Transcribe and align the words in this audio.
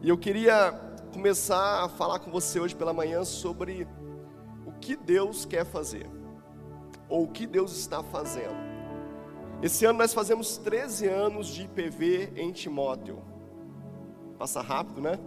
E 0.00 0.08
eu 0.08 0.16
queria 0.16 0.72
começar 1.12 1.84
a 1.84 1.88
falar 1.88 2.20
com 2.20 2.30
você 2.30 2.60
hoje 2.60 2.74
pela 2.74 2.92
manhã 2.92 3.24
sobre 3.24 3.86
o 4.64 4.72
que 4.72 4.94
Deus 4.94 5.44
quer 5.44 5.64
fazer, 5.64 6.06
ou 7.08 7.24
o 7.24 7.28
que 7.28 7.46
Deus 7.46 7.76
está 7.76 8.02
fazendo. 8.02 8.56
Esse 9.60 9.84
ano 9.84 9.98
nós 9.98 10.14
fazemos 10.14 10.56
13 10.58 11.08
anos 11.08 11.48
de 11.48 11.64
IPV 11.64 12.32
em 12.36 12.52
Timóteo. 12.52 13.20
Passa 14.38 14.60
rápido, 14.60 15.00
né? 15.00 15.18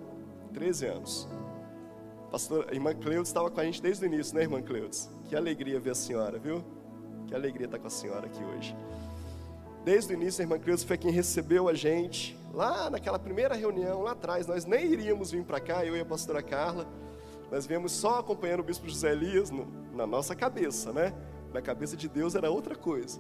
13 0.53 0.85
anos. 0.85 1.27
Pastor, 2.31 2.67
irmã 2.71 2.93
Cleudes 2.93 3.27
estava 3.27 3.51
com 3.51 3.59
a 3.59 3.65
gente 3.65 3.81
desde 3.81 4.05
o 4.05 4.07
início, 4.07 4.33
né, 4.33 4.43
irmã 4.43 4.61
Cleudes? 4.61 5.09
Que 5.25 5.35
alegria 5.35 5.81
ver 5.81 5.89
a 5.89 5.95
senhora, 5.95 6.39
viu? 6.39 6.63
Que 7.27 7.35
alegria 7.35 7.65
estar 7.65 7.77
com 7.77 7.87
a 7.87 7.89
senhora 7.89 8.27
aqui 8.27 8.41
hoje. 8.41 8.73
Desde 9.83 10.13
o 10.13 10.15
início, 10.15 10.41
a 10.41 10.43
irmã 10.43 10.59
Cleudes 10.59 10.83
foi 10.83 10.97
quem 10.97 11.11
recebeu 11.11 11.67
a 11.67 11.73
gente. 11.73 12.37
Lá 12.53 12.89
naquela 12.89 13.17
primeira 13.17 13.55
reunião, 13.55 14.03
lá 14.03 14.11
atrás, 14.11 14.45
nós 14.45 14.65
nem 14.65 14.85
iríamos 14.85 15.31
vir 15.31 15.43
para 15.43 15.59
cá, 15.59 15.85
eu 15.85 15.95
e 15.95 15.99
a 15.99 16.05
pastora 16.05 16.43
Carla. 16.43 16.87
Nós 17.49 17.65
viemos 17.65 17.91
só 17.91 18.19
acompanhando 18.19 18.59
o 18.59 18.63
bispo 18.63 18.87
José 18.87 19.11
Elias 19.11 19.49
no, 19.49 19.67
na 19.93 20.05
nossa 20.05 20.35
cabeça, 20.35 20.93
né? 20.93 21.13
Na 21.51 21.61
cabeça 21.61 21.97
de 21.97 22.07
Deus 22.07 22.35
era 22.35 22.49
outra 22.51 22.75
coisa. 22.75 23.19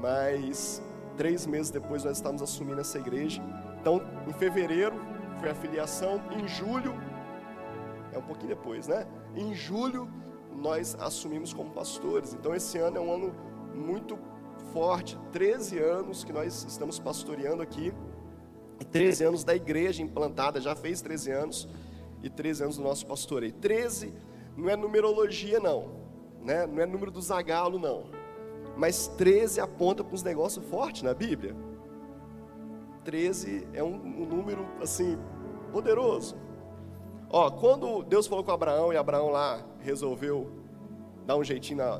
Mas 0.00 0.82
três 1.16 1.46
meses 1.46 1.70
depois 1.70 2.04
nós 2.04 2.16
estávamos 2.16 2.42
assumindo 2.42 2.80
essa 2.80 2.98
igreja. 2.98 3.40
Então, 3.80 4.02
em 4.26 4.32
fevereiro 4.32 4.96
foi 5.38 5.50
a 5.50 5.54
filiação, 5.54 6.20
em 6.32 6.46
julho 6.48 6.92
é 8.12 8.18
um 8.18 8.22
pouquinho 8.22 8.48
depois, 8.48 8.86
né? 8.86 9.06
Em 9.34 9.54
julho 9.54 10.08
nós 10.54 10.96
assumimos 11.00 11.52
como 11.52 11.70
pastores. 11.70 12.34
Então 12.34 12.54
esse 12.54 12.78
ano 12.78 12.98
é 12.98 13.00
um 13.00 13.12
ano 13.12 13.34
muito 13.74 14.18
forte, 14.72 15.18
13 15.32 15.78
anos 15.78 16.24
que 16.24 16.32
nós 16.32 16.64
estamos 16.64 16.98
pastoreando 16.98 17.62
aqui. 17.62 17.92
13 18.90 19.24
anos 19.24 19.44
da 19.44 19.54
igreja 19.54 20.02
implantada, 20.02 20.60
já 20.60 20.74
fez 20.74 21.00
13 21.00 21.30
anos, 21.30 21.68
e 22.22 22.30
13 22.30 22.64
anos 22.64 22.76
do 22.76 22.82
nosso 22.82 23.06
pastoreio. 23.06 23.52
13 23.52 24.12
não 24.56 24.68
é 24.68 24.76
numerologia, 24.76 25.60
não, 25.60 25.90
né? 26.40 26.66
não 26.66 26.82
é 26.82 26.86
número 26.86 27.10
do 27.10 27.20
zagalo, 27.20 27.78
não. 27.78 28.04
Mas 28.76 29.08
13 29.08 29.60
aponta 29.60 30.02
para 30.02 30.14
uns 30.14 30.22
negócios 30.22 30.64
fortes 30.66 31.02
na 31.02 31.14
Bíblia. 31.14 31.54
13 33.04 33.68
é 33.74 33.82
um, 33.82 33.94
um 33.94 34.26
número 34.26 34.66
assim 34.80 35.18
poderoso. 35.70 36.36
Ó, 37.28 37.50
quando 37.50 38.02
Deus 38.02 38.26
falou 38.26 38.44
com 38.44 38.50
Abraão 38.50 38.92
e 38.92 38.96
Abraão 38.96 39.30
lá 39.30 39.64
resolveu 39.80 40.50
dar 41.26 41.36
um 41.36 41.44
jeitinho 41.44 41.78
na, 41.78 41.98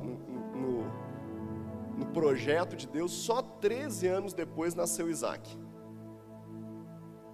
no, 2.02 2.12
projeto 2.12 2.76
de 2.76 2.86
Deus, 2.86 3.12
só 3.12 3.40
13 3.40 4.06
anos 4.08 4.32
depois 4.34 4.74
nasceu 4.74 5.08
Isaac. 5.08 5.56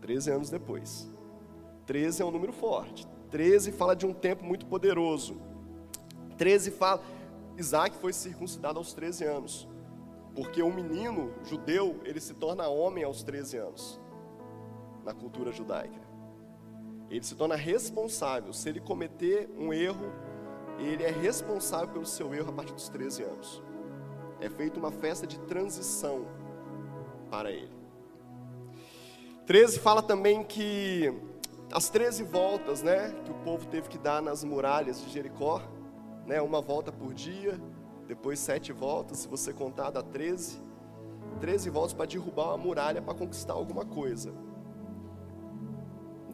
13 0.00 0.30
anos 0.30 0.50
depois. 0.50 1.11
13 1.86 2.22
é 2.22 2.24
um 2.24 2.30
número 2.30 2.52
forte. 2.52 3.06
13 3.30 3.72
fala 3.72 3.94
de 3.94 4.06
um 4.06 4.12
tempo 4.12 4.44
muito 4.44 4.66
poderoso. 4.66 5.41
13 6.36 6.70
fala. 6.70 7.02
Isaac 7.56 7.96
foi 7.96 8.12
circuncidado 8.12 8.78
aos 8.78 8.92
13 8.92 9.24
anos. 9.24 9.69
Porque 10.34 10.62
o 10.62 10.72
menino 10.72 11.33
judeu, 11.44 12.00
ele 12.05 12.20
se 12.20 12.34
torna 12.34 12.69
homem 12.69 13.05
aos 13.05 13.22
13 13.22 13.56
anos. 13.56 14.00
Na 15.05 15.12
cultura 15.12 15.52
judaica. 15.52 16.06
Ele 17.11 17.24
se 17.24 17.34
torna 17.34 17.56
responsável. 17.56 18.52
Se 18.52 18.69
ele 18.69 18.80
cometer 18.80 19.50
um 19.58 19.72
erro, 19.72 20.12
ele 20.78 21.02
é 21.02 21.11
responsável 21.11 21.89
pelo 21.89 22.06
seu 22.06 22.33
erro 22.34 22.50
a 22.50 22.52
partir 22.52 22.74
dos 22.74 22.89
13 22.89 23.24
anos. 23.24 23.62
É 24.41 24.48
feita 24.48 24.78
uma 24.78 24.91
festa 24.91 25.27
de 25.27 25.39
transição 25.41 26.27
para 27.31 27.50
ele. 27.50 27.72
13 29.47 29.78
fala 29.78 30.03
também 30.03 30.45
que 30.45 31.12
as 31.72 31.89
13 31.89 32.22
voltas, 32.22 32.83
né, 32.83 33.14
que 33.25 33.30
o 33.30 33.34
povo 33.36 33.67
teve 33.67 33.89
que 33.89 33.98
dar 33.98 34.22
nas 34.22 34.45
muralhas 34.45 35.00
de 35.00 35.11
Jericó, 35.11 35.62
né, 36.27 36.41
uma 36.41 36.61
volta 36.61 36.92
por 36.92 37.14
dia, 37.14 37.61
depois 38.06 38.39
sete 38.39 38.73
voltas, 38.73 39.18
se 39.18 39.29
você 39.29 39.52
contar 39.52 39.90
dá 39.90 40.02
13. 40.02 40.61
13 41.41 41.70
voltas 41.70 41.92
para 41.92 42.07
derrubar 42.07 42.48
uma 42.48 42.58
muralha 42.58 43.02
para 43.02 43.14
conquistar 43.14 43.52
alguma 43.52 43.85
coisa 43.85 44.33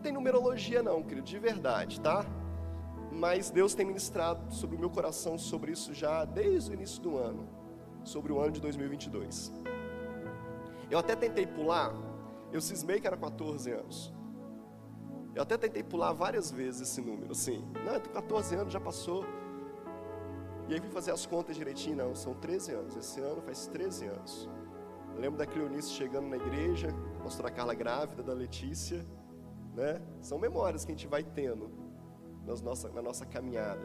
tem 0.05 0.13
numerologia 0.13 0.83
não, 0.83 1.03
querido, 1.03 1.27
de 1.27 1.39
verdade, 1.39 1.99
tá? 1.99 2.27
Mas 3.11 3.49
Deus 3.49 3.75
tem 3.75 3.87
ministrado 3.87 4.53
sobre 4.53 4.77
o 4.77 4.79
meu 4.79 4.91
coração 4.91 5.39
sobre 5.39 5.73
isso 5.73 5.95
já 5.95 6.27
desde 6.27 6.71
o 6.71 6.75
início 6.75 7.01
do 7.01 7.17
ano, 7.17 7.49
sobre 8.05 8.33
o 8.33 8.41
ano 8.41 8.53
de 8.53 8.61
2022. 8.61 9.53
Eu 10.91 10.99
até 10.99 11.17
tentei 11.17 11.47
pular, 11.47 11.93
eu 12.53 12.61
cismei 12.61 13.01
que 13.01 13.07
era 13.07 13.17
14 13.17 13.71
anos. 13.73 14.13
Eu 15.35 15.43
até 15.43 15.57
tentei 15.57 15.83
pular 15.83 16.13
várias 16.13 16.53
vezes 16.53 16.83
esse 16.83 17.01
número, 17.01 17.33
assim. 17.33 17.65
Não, 17.85 17.99
14 18.01 18.55
anos 18.55 18.73
já 18.73 18.81
passou. 18.81 19.25
E 20.69 20.75
aí 20.75 20.81
fui 20.81 20.91
fazer 20.91 21.11
as 21.11 21.27
contas 21.27 21.57
direitinho, 21.57 21.97
não, 21.97 22.15
são 22.15 22.35
13 22.35 22.73
anos. 22.73 22.97
Esse 22.97 23.21
ano 23.21 23.43
faz 23.43 23.67
13 23.67 24.07
anos. 24.07 24.49
Eu 25.15 25.21
lembro 25.21 25.39
da 25.39 25.47
Cleonice 25.47 25.91
chegando 25.91 26.29
na 26.29 26.37
igreja, 26.37 26.89
mostrar 27.23 27.49
a 27.49 27.51
Carla 27.51 27.75
grávida, 27.75 28.23
da 28.23 28.33
Letícia. 28.33 29.05
Né? 29.75 30.01
São 30.21 30.39
memórias 30.39 30.85
que 30.85 30.93
a 30.93 30.95
gente 30.95 31.09
vai 31.09 31.25
tendo 31.25 31.71
nas 32.47 32.61
nossa, 32.63 32.89
na 32.91 33.03
nossa 33.03 33.27
caminhada. 33.27 33.83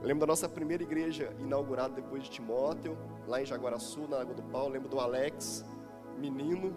Eu 0.00 0.06
lembro 0.06 0.20
da 0.20 0.26
nossa 0.26 0.48
primeira 0.48 0.82
igreja 0.82 1.32
inaugurada 1.40 1.94
depois 1.94 2.24
de 2.24 2.30
Timóteo, 2.30 2.96
lá 3.26 3.40
em 3.40 3.46
Jaguaraçu, 3.46 4.06
na 4.08 4.20
Água 4.20 4.34
do 4.34 4.42
Pau. 4.44 4.68
Lembro 4.68 4.88
do 4.88 5.00
Alex, 5.00 5.64
menino, 6.18 6.76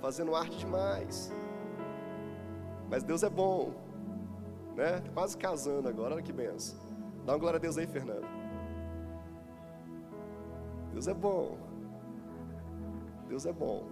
fazendo 0.00 0.34
arte 0.34 0.58
demais. 0.58 1.32
Mas 2.90 3.02
Deus 3.02 3.22
é 3.22 3.30
bom, 3.30 3.72
né? 4.76 5.00
Tá 5.00 5.10
quase 5.12 5.36
casando 5.36 5.88
agora, 5.88 6.14
olha 6.14 6.22
que 6.22 6.32
benção. 6.32 6.78
Dá 7.24 7.32
uma 7.32 7.38
glória 7.38 7.56
a 7.56 7.60
Deus 7.60 7.78
aí, 7.78 7.86
Fernando. 7.86 8.26
Deus 10.92 11.08
é 11.08 11.14
bom. 11.14 11.56
Deus 13.28 13.46
é 13.46 13.52
bom. 13.52 13.86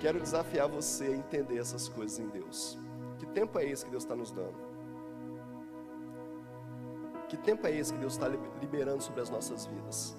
Quero 0.00 0.20
desafiar 0.20 0.68
você 0.68 1.06
a 1.06 1.16
entender 1.16 1.58
essas 1.58 1.88
coisas 1.88 2.18
em 2.18 2.28
Deus. 2.28 2.78
Que 3.18 3.26
tempo 3.26 3.58
é 3.58 3.64
esse 3.64 3.84
que 3.84 3.90
Deus 3.90 4.04
está 4.04 4.14
nos 4.14 4.30
dando? 4.30 4.54
Que 7.28 7.36
tempo 7.36 7.66
é 7.66 7.76
esse 7.76 7.92
que 7.92 7.98
Deus 7.98 8.12
está 8.12 8.28
liberando 8.60 9.02
sobre 9.02 9.20
as 9.20 9.28
nossas 9.28 9.66
vidas? 9.66 10.16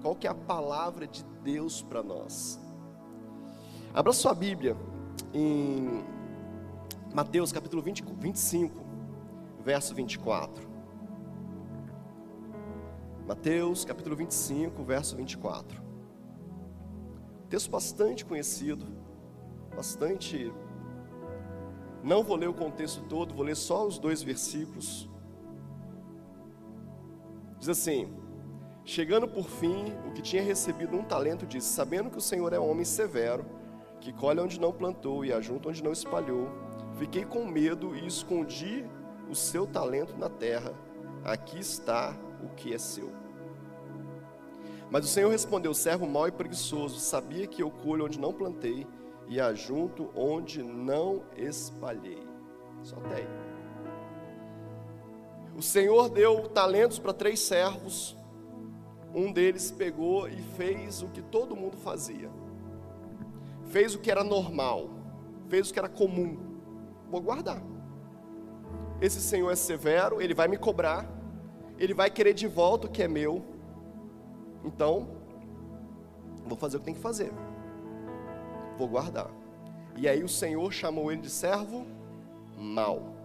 Qual 0.00 0.14
que 0.14 0.26
é 0.26 0.30
a 0.30 0.34
palavra 0.34 1.06
de 1.06 1.24
Deus 1.42 1.82
para 1.82 2.02
nós? 2.02 2.58
Abra 3.92 4.12
sua 4.12 4.34
Bíblia 4.34 4.76
em 5.34 6.04
Mateus 7.12 7.52
capítulo 7.52 7.82
20, 7.82 8.04
25, 8.04 8.80
verso 9.60 9.94
24. 9.94 10.68
Mateus 13.26 13.84
capítulo 13.84 14.16
25, 14.16 14.82
verso 14.84 15.16
24. 15.16 15.82
Texto 17.50 17.70
bastante 17.70 18.24
conhecido, 18.24 18.86
bastante. 19.74 20.52
Não 22.02 22.22
vou 22.22 22.36
ler 22.36 22.48
o 22.48 22.54
contexto 22.54 23.02
todo, 23.02 23.34
vou 23.34 23.44
ler 23.44 23.56
só 23.56 23.86
os 23.86 23.98
dois 23.98 24.22
versículos. 24.22 25.10
Diz 27.68 27.78
assim: 27.80 28.08
Chegando 28.82 29.28
por 29.28 29.46
fim, 29.46 29.92
o 30.06 30.12
que 30.12 30.22
tinha 30.22 30.42
recebido 30.42 30.96
um 30.96 31.04
talento 31.04 31.46
disse: 31.46 31.68
Sabendo 31.68 32.08
que 32.08 32.16
o 32.16 32.20
Senhor 32.20 32.50
é 32.54 32.58
homem 32.58 32.82
severo, 32.82 33.44
que 34.00 34.10
colhe 34.10 34.40
onde 34.40 34.58
não 34.58 34.72
plantou 34.72 35.22
e 35.22 35.34
ajunta 35.34 35.68
onde 35.68 35.84
não 35.84 35.92
espalhou, 35.92 36.48
fiquei 36.98 37.26
com 37.26 37.44
medo 37.44 37.94
e 37.94 38.06
escondi 38.06 38.86
o 39.28 39.34
seu 39.34 39.66
talento 39.66 40.16
na 40.16 40.30
terra. 40.30 40.72
Aqui 41.22 41.58
está 41.58 42.16
o 42.42 42.48
que 42.54 42.72
é 42.72 42.78
seu. 42.78 43.12
Mas 44.90 45.04
o 45.04 45.08
Senhor 45.08 45.28
respondeu: 45.28 45.74
servo 45.74 46.06
mau 46.06 46.26
e 46.26 46.32
preguiçoso, 46.32 46.98
sabia 46.98 47.46
que 47.46 47.62
eu 47.62 47.70
colho 47.70 48.06
onde 48.06 48.18
não 48.18 48.32
plantei 48.32 48.86
e 49.28 49.38
ajunto 49.38 50.08
onde 50.16 50.62
não 50.62 51.22
espalhei. 51.36 52.26
Só 52.82 52.96
tem. 52.96 53.47
O 55.58 55.62
Senhor 55.62 56.08
deu 56.08 56.48
talentos 56.48 56.98
para 56.98 57.12
três 57.12 57.40
servos. 57.40 58.16
Um 59.14 59.30
deles 59.30 59.70
pegou 59.70 60.26
e 60.26 60.40
fez 60.56 61.02
o 61.02 61.08
que 61.08 61.20
todo 61.20 61.54
mundo 61.54 61.76
fazia. 61.76 62.30
Fez 63.66 63.94
o 63.94 63.98
que 63.98 64.10
era 64.10 64.24
normal, 64.24 64.88
fez 65.48 65.68
o 65.68 65.72
que 65.74 65.78
era 65.78 65.88
comum. 65.88 66.38
Vou 67.10 67.20
guardar. 67.20 67.62
Esse 69.02 69.20
Senhor 69.20 69.50
é 69.50 69.56
severo, 69.56 70.22
ele 70.22 70.32
vai 70.32 70.48
me 70.48 70.56
cobrar, 70.56 71.06
ele 71.78 71.92
vai 71.92 72.10
querer 72.10 72.32
de 72.32 72.46
volta 72.46 72.86
o 72.86 72.90
que 72.90 73.02
é 73.02 73.08
meu 73.08 73.58
então, 74.64 75.08
vou 76.44 76.56
fazer 76.56 76.76
o 76.76 76.80
que 76.80 76.86
tem 76.86 76.94
que 76.94 77.00
fazer. 77.00 77.32
Vou 78.76 78.88
guardar. 78.88 79.30
E 79.96 80.08
aí 80.08 80.22
o 80.22 80.28
Senhor 80.28 80.72
chamou 80.72 81.10
ele 81.10 81.20
de 81.20 81.30
servo 81.30 81.86
mau. 82.56 83.17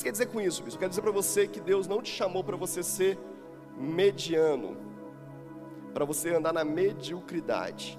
Você 0.00 0.04
quer 0.04 0.12
dizer 0.12 0.26
com 0.28 0.40
isso, 0.40 0.62
bispo? 0.62 0.76
Eu 0.76 0.78
quero 0.78 0.88
dizer 0.88 1.02
para 1.02 1.10
você 1.10 1.46
que 1.46 1.60
Deus 1.60 1.86
não 1.86 2.00
te 2.00 2.10
chamou 2.10 2.42
para 2.42 2.56
você 2.56 2.82
ser 2.82 3.18
mediano, 3.76 4.74
para 5.92 6.06
você 6.06 6.34
andar 6.34 6.54
na 6.54 6.64
mediocridade. 6.64 7.98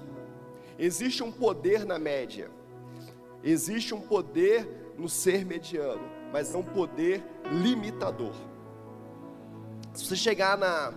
existe 0.76 1.22
um 1.22 1.30
poder 1.30 1.86
na 1.86 2.00
média. 2.00 2.50
Existe 3.44 3.94
um 3.94 4.00
poder 4.00 4.68
no 4.98 5.08
ser 5.08 5.46
mediano, 5.46 6.02
mas 6.32 6.52
é 6.52 6.58
um 6.58 6.64
poder 6.64 7.22
limitador. 7.52 8.34
Se 9.92 10.04
você 10.04 10.16
chegar 10.16 10.58
na, 10.58 10.92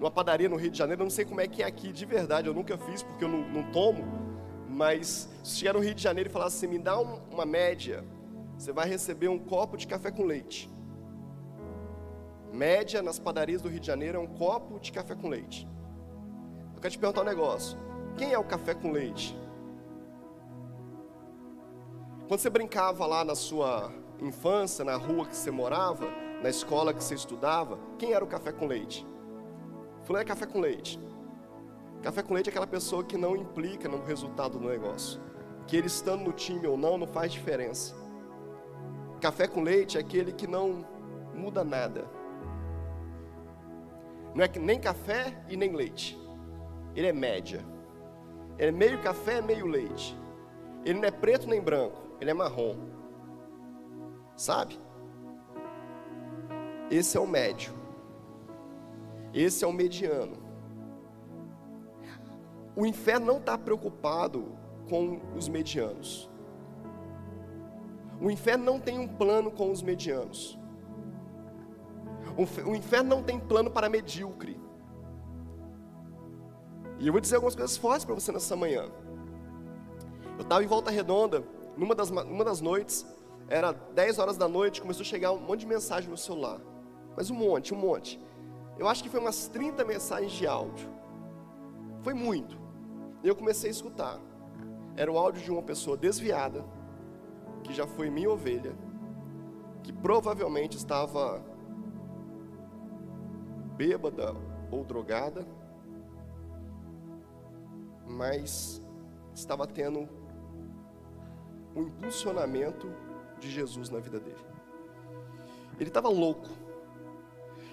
numa 0.00 0.10
padaria 0.10 0.48
no 0.48 0.56
Rio 0.56 0.72
de 0.72 0.78
Janeiro, 0.78 1.02
eu 1.02 1.04
não 1.04 1.10
sei 1.10 1.24
como 1.24 1.40
é 1.40 1.46
que 1.46 1.62
é 1.62 1.66
aqui 1.66 1.92
de 1.92 2.04
verdade, 2.04 2.48
eu 2.48 2.54
nunca 2.54 2.76
fiz 2.76 3.04
porque 3.04 3.22
eu 3.22 3.28
não, 3.28 3.48
não 3.50 3.70
tomo, 3.70 4.02
mas 4.68 5.28
se 5.44 5.58
chegar 5.58 5.74
no 5.74 5.78
Rio 5.78 5.94
de 5.94 6.02
Janeiro 6.02 6.28
e 6.28 6.32
falar 6.32 6.46
assim, 6.46 6.66
me 6.66 6.78
dá 6.80 6.98
um, 6.98 7.20
uma 7.30 7.46
média, 7.46 8.04
você 8.60 8.74
vai 8.74 8.86
receber 8.86 9.28
um 9.28 9.38
copo 9.38 9.74
de 9.74 9.86
café 9.86 10.10
com 10.10 10.22
leite. 10.22 10.70
Média 12.52 13.00
nas 13.00 13.18
padarias 13.18 13.62
do 13.62 13.70
Rio 13.70 13.80
de 13.80 13.86
Janeiro 13.86 14.18
é 14.18 14.20
um 14.20 14.26
copo 14.26 14.78
de 14.78 14.92
café 14.92 15.14
com 15.14 15.30
leite. 15.30 15.66
Eu 16.74 16.80
quero 16.80 16.92
te 16.92 16.98
perguntar 16.98 17.22
um 17.22 17.24
negócio. 17.24 17.78
Quem 18.18 18.34
é 18.34 18.38
o 18.38 18.44
café 18.44 18.74
com 18.74 18.92
leite? 18.92 19.34
Quando 22.28 22.38
você 22.38 22.50
brincava 22.50 23.06
lá 23.06 23.24
na 23.24 23.34
sua 23.34 23.90
infância, 24.20 24.84
na 24.84 24.96
rua 24.96 25.24
que 25.24 25.34
você 25.34 25.50
morava, 25.50 26.06
na 26.42 26.50
escola 26.50 26.92
que 26.92 27.02
você 27.02 27.14
estudava, 27.14 27.78
quem 27.98 28.12
era 28.12 28.22
o 28.22 28.28
café 28.28 28.52
com 28.52 28.66
leite? 28.66 29.06
Falei, 30.02 30.20
é 30.20 30.24
café 30.26 30.44
com 30.44 30.60
leite. 30.60 31.00
Café 32.02 32.22
com 32.22 32.34
leite 32.34 32.48
é 32.48 32.50
aquela 32.50 32.66
pessoa 32.66 33.02
que 33.04 33.16
não 33.16 33.34
implica 33.34 33.88
no 33.88 34.04
resultado 34.04 34.58
do 34.58 34.68
negócio. 34.68 35.18
Que 35.66 35.78
ele 35.78 35.86
estando 35.86 36.24
no 36.24 36.32
time 36.32 36.66
ou 36.66 36.76
não, 36.76 36.98
não 36.98 37.06
faz 37.06 37.32
diferença. 37.32 37.99
Café 39.20 39.46
com 39.46 39.62
leite 39.62 39.98
é 39.98 40.00
aquele 40.00 40.32
que 40.32 40.46
não 40.46 40.84
muda 41.34 41.62
nada. 41.62 42.08
Não 44.34 44.44
é 44.44 44.48
nem 44.58 44.80
café 44.80 45.44
e 45.48 45.56
nem 45.56 45.74
leite. 45.74 46.18
Ele 46.94 47.06
é 47.06 47.12
média. 47.12 47.64
Ele 48.58 48.68
é 48.68 48.72
meio 48.72 49.02
café, 49.02 49.42
meio 49.42 49.66
leite. 49.66 50.18
Ele 50.84 50.98
não 50.98 51.08
é 51.08 51.10
preto 51.10 51.46
nem 51.46 51.60
branco, 51.60 52.00
ele 52.20 52.30
é 52.30 52.34
marrom. 52.34 52.76
Sabe? 54.36 54.80
Esse 56.90 57.16
é 57.16 57.20
o 57.20 57.26
médio. 57.26 57.74
Esse 59.34 59.64
é 59.64 59.68
o 59.68 59.72
mediano. 59.72 60.36
O 62.74 62.86
inferno 62.86 63.26
não 63.26 63.38
está 63.38 63.58
preocupado 63.58 64.56
com 64.88 65.20
os 65.36 65.48
medianos. 65.48 66.29
O 68.20 68.30
inferno 68.30 68.64
não 68.64 68.78
tem 68.78 68.98
um 68.98 69.08
plano 69.08 69.50
com 69.50 69.70
os 69.70 69.82
medianos. 69.82 70.58
O 72.66 72.74
inferno 72.74 73.08
não 73.08 73.22
tem 73.22 73.40
plano 73.40 73.70
para 73.70 73.88
medíocre. 73.88 74.60
E 76.98 77.06
eu 77.06 77.12
vou 77.12 77.20
dizer 77.20 77.36
algumas 77.36 77.54
coisas 77.54 77.76
fortes 77.76 78.04
para 78.04 78.14
você 78.14 78.30
nessa 78.30 78.54
manhã. 78.54 78.88
Eu 80.36 80.42
estava 80.42 80.62
em 80.62 80.66
Volta 80.66 80.90
Redonda, 80.90 81.42
numa 81.76 81.94
das, 81.94 82.10
numa 82.10 82.44
das 82.44 82.60
noites, 82.60 83.06
era 83.48 83.72
10 83.72 84.18
horas 84.18 84.36
da 84.36 84.46
noite, 84.46 84.80
começou 84.80 85.02
a 85.02 85.06
chegar 85.06 85.32
um 85.32 85.40
monte 85.40 85.60
de 85.60 85.66
mensagem 85.66 86.10
no 86.10 86.16
celular. 86.16 86.60
Mas 87.16 87.30
um 87.30 87.34
monte, 87.34 87.74
um 87.74 87.78
monte. 87.78 88.20
Eu 88.78 88.86
acho 88.86 89.02
que 89.02 89.08
foi 89.08 89.18
umas 89.18 89.48
30 89.48 89.84
mensagens 89.84 90.32
de 90.32 90.46
áudio. 90.46 90.88
Foi 92.02 92.14
muito. 92.14 92.58
E 93.22 93.28
eu 93.28 93.34
comecei 93.34 93.68
a 93.68 93.72
escutar. 93.72 94.20
Era 94.96 95.10
o 95.10 95.18
áudio 95.18 95.42
de 95.42 95.50
uma 95.50 95.62
pessoa 95.62 95.96
desviada, 95.96 96.64
que 97.70 97.76
já 97.76 97.86
foi 97.86 98.10
minha 98.10 98.28
ovelha, 98.28 98.74
que 99.84 99.92
provavelmente 99.92 100.76
estava 100.76 101.40
bêbada 103.76 104.34
ou 104.72 104.82
drogada, 104.82 105.46
mas 108.08 108.82
estava 109.32 109.68
tendo 109.68 110.08
um 111.76 111.82
impulsionamento 111.82 112.92
de 113.38 113.48
Jesus 113.48 113.88
na 113.88 114.00
vida 114.00 114.18
dele. 114.18 114.44
Ele 115.78 115.88
estava 115.88 116.08
louco. 116.08 116.48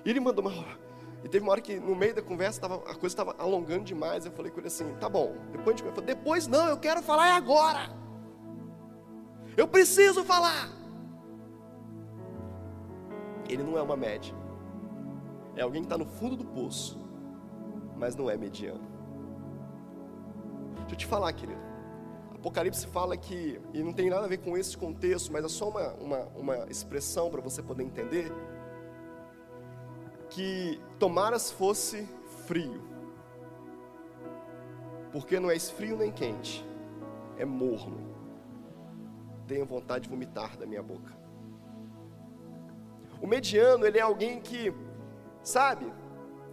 E 0.06 0.12
ele 0.12 0.20
mandou 0.20 0.46
uma. 0.46 0.78
E 1.24 1.28
teve 1.28 1.44
uma 1.44 1.54
hora 1.54 1.62
que 1.62 1.78
no 1.78 1.96
meio 1.96 2.14
da 2.14 2.22
conversa 2.22 2.62
tava, 2.62 2.76
a 2.76 2.94
coisa 2.94 3.08
estava 3.08 3.36
alongando 3.40 3.84
demais. 3.84 4.28
Eu 4.28 4.32
falei 4.32 4.52
com 4.52 4.60
ele 4.60 4.68
assim: 4.68 4.96
tá 5.00 5.10
bom, 5.10 5.36
depois. 5.52 5.82
Depois 6.06 6.48
não, 6.48 6.68
eu 6.68 6.78
quero 6.78 7.02
falar 7.02 7.30
é 7.30 7.32
agora. 7.32 8.07
Eu 9.58 9.68
preciso 9.68 10.24
falar. 10.24 10.70
Ele 13.50 13.64
não 13.64 13.76
é 13.76 13.82
uma 13.82 13.98
média. 13.98 14.36
É 15.56 15.64
alguém 15.64 15.82
que 15.82 15.88
está 15.88 15.98
no 15.98 16.06
fundo 16.06 16.36
do 16.36 16.46
poço, 16.46 17.04
mas 17.96 18.16
não 18.16 18.30
é 18.30 18.38
mediano. 18.38 18.88
Deixa 20.82 20.94
eu 20.94 20.98
te 20.98 21.06
falar, 21.08 21.34
querido. 21.34 21.60
Apocalipse 22.36 22.86
fala 22.86 23.18
que, 23.18 23.60
e 23.74 23.82
não 23.82 23.92
tem 23.92 24.12
nada 24.12 24.26
a 24.26 24.28
ver 24.28 24.38
com 24.38 24.56
esse 24.56 24.78
contexto, 24.78 25.34
mas 25.34 25.44
é 25.44 25.50
só 25.50 25.70
uma, 25.70 25.94
uma, 25.96 26.20
uma 26.36 26.56
expressão 26.70 27.32
para 27.32 27.42
você 27.42 27.64
poder 27.64 27.84
entender, 27.84 28.32
que 30.30 30.80
tomaras 31.00 31.50
fosse 31.50 32.08
frio, 32.46 32.84
porque 35.12 35.40
não 35.40 35.50
és 35.50 35.72
frio 35.72 35.98
nem 35.98 36.12
quente, 36.12 36.64
é 37.38 37.44
morno. 37.44 38.07
Tenho 39.48 39.66
vontade 39.66 40.04
de 40.04 40.10
vomitar 40.10 40.58
da 40.58 40.66
minha 40.66 40.84
boca. 40.84 41.12
O 43.22 43.26
mediano, 43.26 43.86
ele 43.86 43.98
é 43.98 44.02
alguém 44.02 44.40
que, 44.40 44.74
sabe, 45.42 45.92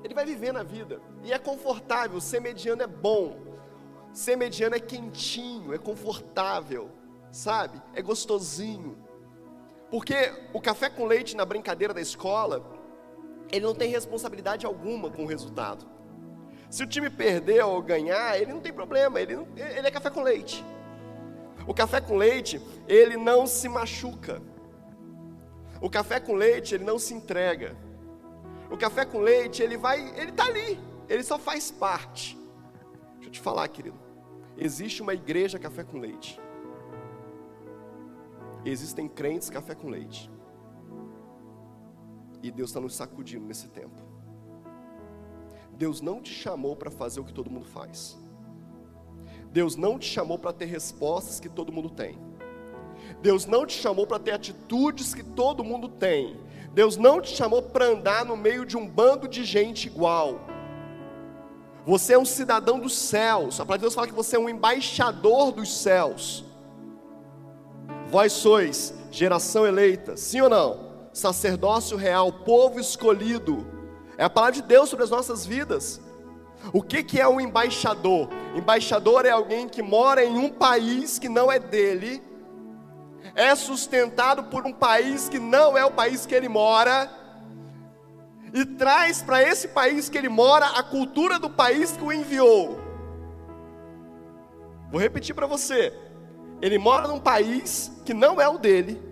ele 0.03 0.15
vai 0.15 0.25
viver 0.25 0.53
na 0.53 0.63
vida, 0.63 1.01
e 1.23 1.33
é 1.33 1.39
confortável, 1.39 2.21
ser 2.21 2.41
mediano 2.41 2.83
é 2.83 2.87
bom, 2.87 3.45
Ser 4.15 4.37
mediano 4.37 4.77
é 4.77 4.81
quentinho, 4.81 5.75
é 5.75 5.79
confortável, 5.79 6.89
sabe? 7.33 7.83
É 7.95 8.01
gostosinho. 8.01 8.97
Porque 9.91 10.33
o 10.53 10.61
café 10.61 10.89
com 10.89 11.05
leite 11.05 11.37
na 11.37 11.45
brincadeira 11.45 11.93
da 11.93 12.01
escola, 12.01 12.65
ele 13.51 13.67
não 13.67 13.75
tem 13.75 13.91
responsabilidade 13.91 14.65
alguma 14.65 15.11
com 15.11 15.25
o 15.25 15.27
resultado. 15.27 15.85
Se 16.71 16.85
o 16.85 16.87
time 16.87 17.11
perder 17.11 17.65
ou 17.65 17.83
ganhar, 17.83 18.41
ele 18.41 18.53
não 18.53 18.61
tem 18.61 18.73
problema, 18.73 19.21
ele, 19.21 19.35
não, 19.35 19.49
ele 19.57 19.87
é 19.87 19.91
café 19.91 20.11
com 20.11 20.23
leite. 20.23 20.65
O 21.67 21.73
café 21.75 22.01
com 22.01 22.17
leite, 22.17 22.61
ele 22.87 23.17
não 23.17 23.47
se 23.47 23.69
machuca. 23.69 24.43
O 25.81 25.89
café 25.89 26.21
com 26.21 26.35
leite, 26.35 26.75
ele 26.75 26.85
não 26.85 26.99
se 26.99 27.15
entrega. 27.15 27.77
O 28.71 28.77
café 28.77 29.05
com 29.05 29.21
leite, 29.21 29.63
ele 29.63 29.77
vai, 29.77 30.01
ele 30.19 30.31
está 30.31 30.45
ali, 30.47 30.79
ele 31.09 31.23
só 31.23 31.39
faz 31.39 31.71
parte. 31.71 32.39
Deixa 33.15 33.29
eu 33.29 33.33
te 33.33 33.41
falar, 33.41 33.67
querido. 33.69 33.99
Existe 34.57 35.03
uma 35.03 35.15
igreja 35.15 35.59
café 35.59 35.83
com 35.85 35.99
leite. 35.99 36.41
Existem 38.65 39.09
crentes 39.09 39.51
café 39.51 39.75
com 39.75 39.89
leite. 39.89 40.31
E 42.43 42.51
Deus 42.51 42.71
está 42.71 42.81
nos 42.81 42.95
sacudindo 42.95 43.47
nesse 43.47 43.69
tempo. 43.69 44.03
Deus 45.73 46.01
não 46.01 46.23
te 46.23 46.33
chamou 46.33 46.77
para 46.77 46.91
fazer 46.91 47.21
o 47.21 47.25
que 47.25 47.33
todo 47.33 47.51
mundo 47.51 47.67
faz. 47.67 48.19
Deus 49.55 49.77
não 49.77 50.01
te 50.01 50.07
chamou 50.07 50.37
para 50.37 50.53
ter 50.53 50.65
respostas 50.65 51.39
que 51.39 51.49
todo 51.49 51.71
mundo 51.71 51.89
tem. 51.89 52.19
Deus 53.23 53.47
não 53.47 53.65
te 53.65 53.81
chamou 53.81 54.05
para 54.05 54.19
ter 54.19 54.33
atitudes 54.33 55.15
que 55.15 55.23
todo 55.23 55.63
mundo 55.63 55.89
tem. 55.89 56.37
Deus 56.73 56.97
não 56.97 57.21
te 57.21 57.37
chamou 57.37 57.63
para 57.63 57.85
andar 57.85 58.25
no 58.25 58.37
meio 58.37 58.67
de 58.67 58.77
um 58.77 58.85
bando 58.85 59.29
de 59.29 59.45
gente 59.45 59.87
igual. 59.87 60.41
Você 61.87 62.15
é 62.15 62.19
um 62.19 62.25
cidadão 62.25 62.81
dos 62.81 62.97
céus. 62.97 63.61
A 63.61 63.65
palavra 63.65 63.79
de 63.79 63.83
Deus 63.83 63.95
fala 63.95 64.09
que 64.09 64.13
você 64.13 64.35
é 64.35 64.41
um 64.41 64.49
embaixador 64.49 65.53
dos 65.53 65.73
céus. 65.73 66.45
Vós 68.09 68.33
sois 68.33 68.93
geração 69.13 69.65
eleita, 69.65 70.17
sim 70.17 70.41
ou 70.41 70.51
não? 70.51 70.81
Sacerdócio 71.13 71.97
real, 71.97 72.33
povo 72.33 72.81
escolhido. 72.81 73.65
É 74.19 74.25
a 74.25 74.31
palavra 74.31 74.57
de 74.57 74.63
Deus 74.63 74.91
sobre 74.91 75.05
as 75.05 75.11
nossas 75.11 75.47
vidas. 75.47 76.01
O 76.73 76.83
que, 76.83 77.03
que 77.03 77.21
é 77.21 77.29
um 77.29 77.41
embaixador? 77.41 78.29
Embaixador 78.55 79.27
é 79.27 79.31
alguém 79.31 79.69
que 79.69 79.83
mora 79.83 80.25
em 80.25 80.39
um 80.39 80.49
país 80.49 81.19
que 81.19 81.29
não 81.29 81.51
é 81.51 81.59
dele, 81.59 82.23
é 83.35 83.55
sustentado 83.55 84.45
por 84.45 84.67
um 84.67 84.73
país 84.73 85.29
que 85.29 85.39
não 85.39 85.77
é 85.77 85.85
o 85.85 85.91
país 85.91 86.25
que 86.25 86.35
ele 86.35 86.49
mora 86.49 87.11
e 88.53 88.65
traz 88.65 89.21
para 89.21 89.43
esse 89.43 89.69
país 89.69 90.09
que 90.09 90.17
ele 90.17 90.29
mora 90.29 90.67
a 90.67 90.83
cultura 90.83 91.39
do 91.41 91.51
país 91.51 91.97
que 91.97 92.05
o 92.05 92.13
enviou. 92.13 92.79
Vou 94.91 95.01
repetir 95.01 95.35
para 95.35 95.47
você. 95.47 95.93
Ele 96.63 96.79
mora 96.79 97.09
num 97.09 97.19
país 97.19 97.91
que 98.05 98.15
não 98.15 98.41
é 98.41 98.49
o 98.49 98.57
dele, 98.57 99.03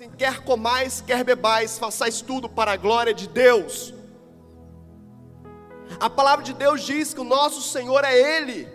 assim, 0.00 0.10
quer 0.16 0.42
comais, 0.42 1.02
quer 1.02 1.22
bebais, 1.22 1.78
façais 1.78 2.22
tudo 2.22 2.48
para 2.48 2.72
a 2.72 2.76
glória 2.76 3.12
de 3.12 3.28
Deus. 3.28 3.92
A 5.98 6.08
palavra 6.08 6.44
de 6.44 6.54
Deus 6.54 6.82
diz 6.82 7.12
que 7.12 7.20
o 7.20 7.24
nosso 7.24 7.60
Senhor 7.60 8.02
é 8.04 8.16
Ele, 8.16 8.66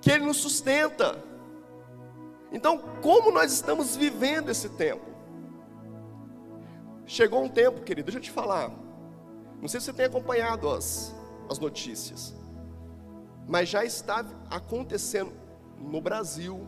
que 0.00 0.10
Ele 0.10 0.26
nos 0.26 0.36
sustenta. 0.36 1.24
Então, 2.52 2.78
como 3.00 3.30
nós 3.30 3.52
estamos 3.52 3.96
vivendo 3.96 4.50
esse 4.50 4.68
tempo? 4.70 5.06
Chegou 7.06 7.42
um 7.42 7.48
tempo, 7.48 7.80
querido, 7.80 8.06
deixa 8.06 8.18
eu 8.18 8.22
te 8.22 8.30
falar. 8.30 8.70
Não 9.60 9.68
sei 9.68 9.80
se 9.80 9.86
você 9.86 9.92
tem 9.92 10.06
acompanhado 10.06 10.68
as, 10.68 11.14
as 11.48 11.58
notícias, 11.58 12.34
mas 13.46 13.68
já 13.68 13.84
está 13.84 14.24
acontecendo 14.50 15.32
no 15.78 16.00
Brasil, 16.00 16.66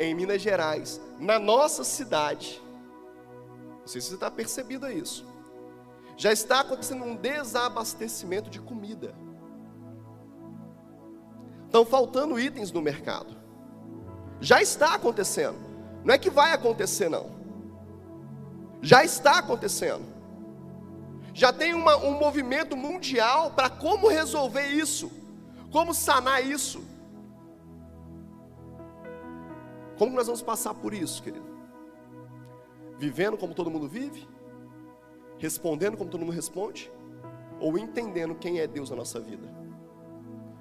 em 0.00 0.14
Minas 0.14 0.40
Gerais, 0.40 0.98
na 1.18 1.38
nossa 1.38 1.84
cidade. 1.84 2.60
Não 3.80 3.86
sei 3.86 4.00
se 4.00 4.08
você 4.08 4.14
está 4.14 4.30
percebendo 4.30 4.90
isso. 4.90 5.26
Já 6.16 6.32
está 6.32 6.60
acontecendo 6.60 7.04
um 7.04 7.14
desabastecimento 7.14 8.48
de 8.48 8.60
comida. 8.60 9.14
Estão 11.66 11.84
faltando 11.84 12.40
itens 12.40 12.72
no 12.72 12.80
mercado. 12.80 13.36
Já 14.40 14.62
está 14.62 14.94
acontecendo. 14.94 15.58
Não 16.02 16.14
é 16.14 16.18
que 16.18 16.30
vai 16.30 16.52
acontecer, 16.52 17.10
não. 17.10 17.38
Já 18.80 19.04
está 19.04 19.38
acontecendo. 19.38 20.06
Já 21.34 21.52
tem 21.52 21.74
uma, 21.74 21.96
um 21.96 22.18
movimento 22.18 22.74
mundial 22.74 23.50
para 23.50 23.68
como 23.68 24.08
resolver 24.08 24.66
isso, 24.66 25.12
como 25.70 25.92
sanar 25.92 26.44
isso. 26.44 26.89
Como 30.00 30.16
nós 30.16 30.28
vamos 30.28 30.40
passar 30.40 30.72
por 30.72 30.94
isso, 30.94 31.22
querido? 31.22 31.44
Vivendo 32.98 33.36
como 33.36 33.52
todo 33.52 33.70
mundo 33.70 33.86
vive? 33.86 34.26
Respondendo 35.36 35.94
como 35.98 36.08
todo 36.08 36.20
mundo 36.20 36.32
responde? 36.32 36.90
Ou 37.60 37.76
entendendo 37.76 38.34
quem 38.34 38.60
é 38.60 38.66
Deus 38.66 38.88
na 38.88 38.96
nossa 38.96 39.20
vida? 39.20 39.46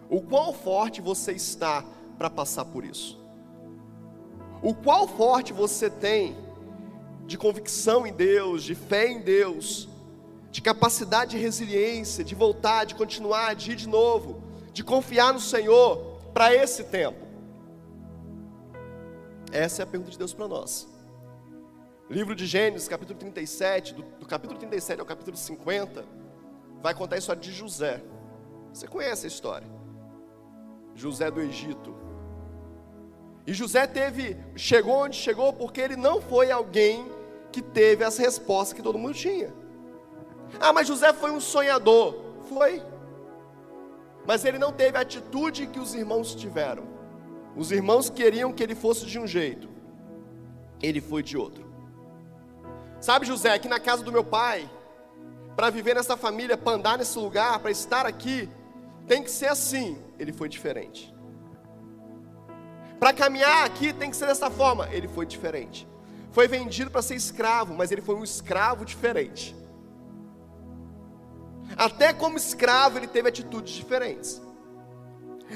O 0.10 0.22
quão 0.22 0.51
forte 0.51 1.00
você 1.00 1.31
está 1.31 1.86
para 2.17 2.29
passar 2.29 2.65
por 2.65 2.84
isso? 2.84 3.17
O 4.62 4.75
qual 4.75 5.08
forte 5.08 5.53
você 5.53 5.89
tem 5.89 6.36
de 7.25 7.38
convicção 7.38 8.05
em 8.05 8.12
Deus, 8.12 8.62
de 8.62 8.75
fé 8.75 9.08
em 9.10 9.22
Deus, 9.22 9.88
de 10.51 10.62
capacidade 10.62 11.31
de 11.31 11.38
resiliência, 11.38 12.25
de 12.25 12.36
voltar, 12.36 12.84
de 12.84 12.93
continuar, 12.93 13.55
de 13.55 13.72
ir 13.72 13.75
de 13.77 13.88
novo, 13.88 14.43
de 14.74 14.84
confiar 14.84 15.31
no 15.34 15.39
Senhor 15.39 16.19
para 16.34 16.53
esse 16.53 16.84
tempo? 16.84 17.28
Essa 19.51 19.82
é 19.82 19.84
a 19.84 19.88
pergunta 19.88 20.12
de 20.12 20.18
Deus 20.18 20.34
para 20.34 20.48
nós. 20.48 20.88
Livro 22.10 22.36
de 22.36 22.46
Gênesis, 22.46 22.88
capítulo 22.88 23.18
37, 23.18 23.94
do, 23.94 24.03
do 24.03 24.25
capítulo 24.25 24.60
37 24.60 25.00
ao 25.00 25.06
capítulo 25.06 25.36
50, 25.38 26.06
vai 26.82 26.94
contar 26.94 27.15
a 27.15 27.20
história 27.20 27.41
de 27.41 27.51
José. 27.51 28.01
Você 28.74 28.88
conhece 28.88 29.25
a 29.25 29.27
história? 29.27 29.68
José 30.96 31.32
do 31.32 31.41
Egito. 31.41 31.96
E 33.46 33.53
José 33.53 33.88
teve, 33.88 34.38
chegou 34.56 35.03
onde 35.03 35.15
chegou 35.15 35.51
porque 35.53 35.82
ele 35.82 35.96
não 35.96 36.22
foi 36.22 36.51
alguém 36.51 37.08
que 37.51 37.62
teve 37.62 38.03
as 38.03 38.18
respostas 38.18 38.74
que 38.74 38.84
todo 38.84 39.00
mundo 39.00 39.15
tinha. 39.15 39.51
Ah, 40.60 40.74
mas 40.74 40.88
José 40.88 41.12
foi 41.13 41.32
um 41.32 41.39
sonhador. 41.39 42.15
Foi. 42.48 42.84
Mas 44.27 44.46
ele 44.46 44.60
não 44.60 44.72
teve 44.72 44.98
a 44.98 45.01
atitude 45.01 45.68
que 45.68 45.79
os 45.79 45.96
irmãos 45.96 46.36
tiveram. 46.36 46.99
Os 47.56 47.72
irmãos 47.72 48.10
queriam 48.10 48.53
que 48.53 48.63
ele 48.63 48.75
fosse 48.75 49.06
de 49.06 49.20
um 49.20 49.27
jeito, 49.27 49.70
ele 50.82 51.01
foi 51.01 51.24
de 51.24 51.38
outro. 51.38 51.70
Sabe, 53.00 53.25
José, 53.25 53.53
aqui 53.53 53.68
na 53.68 53.79
casa 53.79 54.03
do 54.03 54.12
meu 54.12 54.24
pai, 54.24 54.70
para 55.56 55.70
viver 55.70 55.96
nessa 55.96 56.15
família, 56.15 56.58
para 56.58 56.74
andar 56.74 56.98
nesse 56.98 57.18
lugar, 57.18 57.60
para 57.60 57.72
estar 57.72 58.06
aqui, 58.06 58.50
tem 59.08 59.24
que 59.24 59.32
ser 59.32 59.48
assim. 59.48 59.98
Ele 60.18 60.32
foi 60.32 60.48
diferente. 60.48 61.13
Para 63.00 63.13
caminhar 63.13 63.65
aqui 63.65 63.94
tem 63.94 64.10
que 64.10 64.18
ser 64.18 64.27
dessa 64.27 64.50
forma. 64.50 64.89
Ele 64.91 65.08
foi 65.08 65.25
diferente. 65.25 65.88
Foi 66.32 66.48
vendido 66.48 66.91
para 66.91 67.01
ser 67.01 67.15
escravo, 67.15 67.74
mas 67.74 67.91
ele 67.91 68.01
foi 68.01 68.15
um 68.15 68.24
escravo 68.24 68.86
diferente. 68.86 69.56
Até 71.75 72.13
como 72.13 72.38
escravo 72.38 72.98
ele 72.98 73.08
teve 73.08 73.29
atitudes 73.29 73.74
diferentes. 73.74 74.41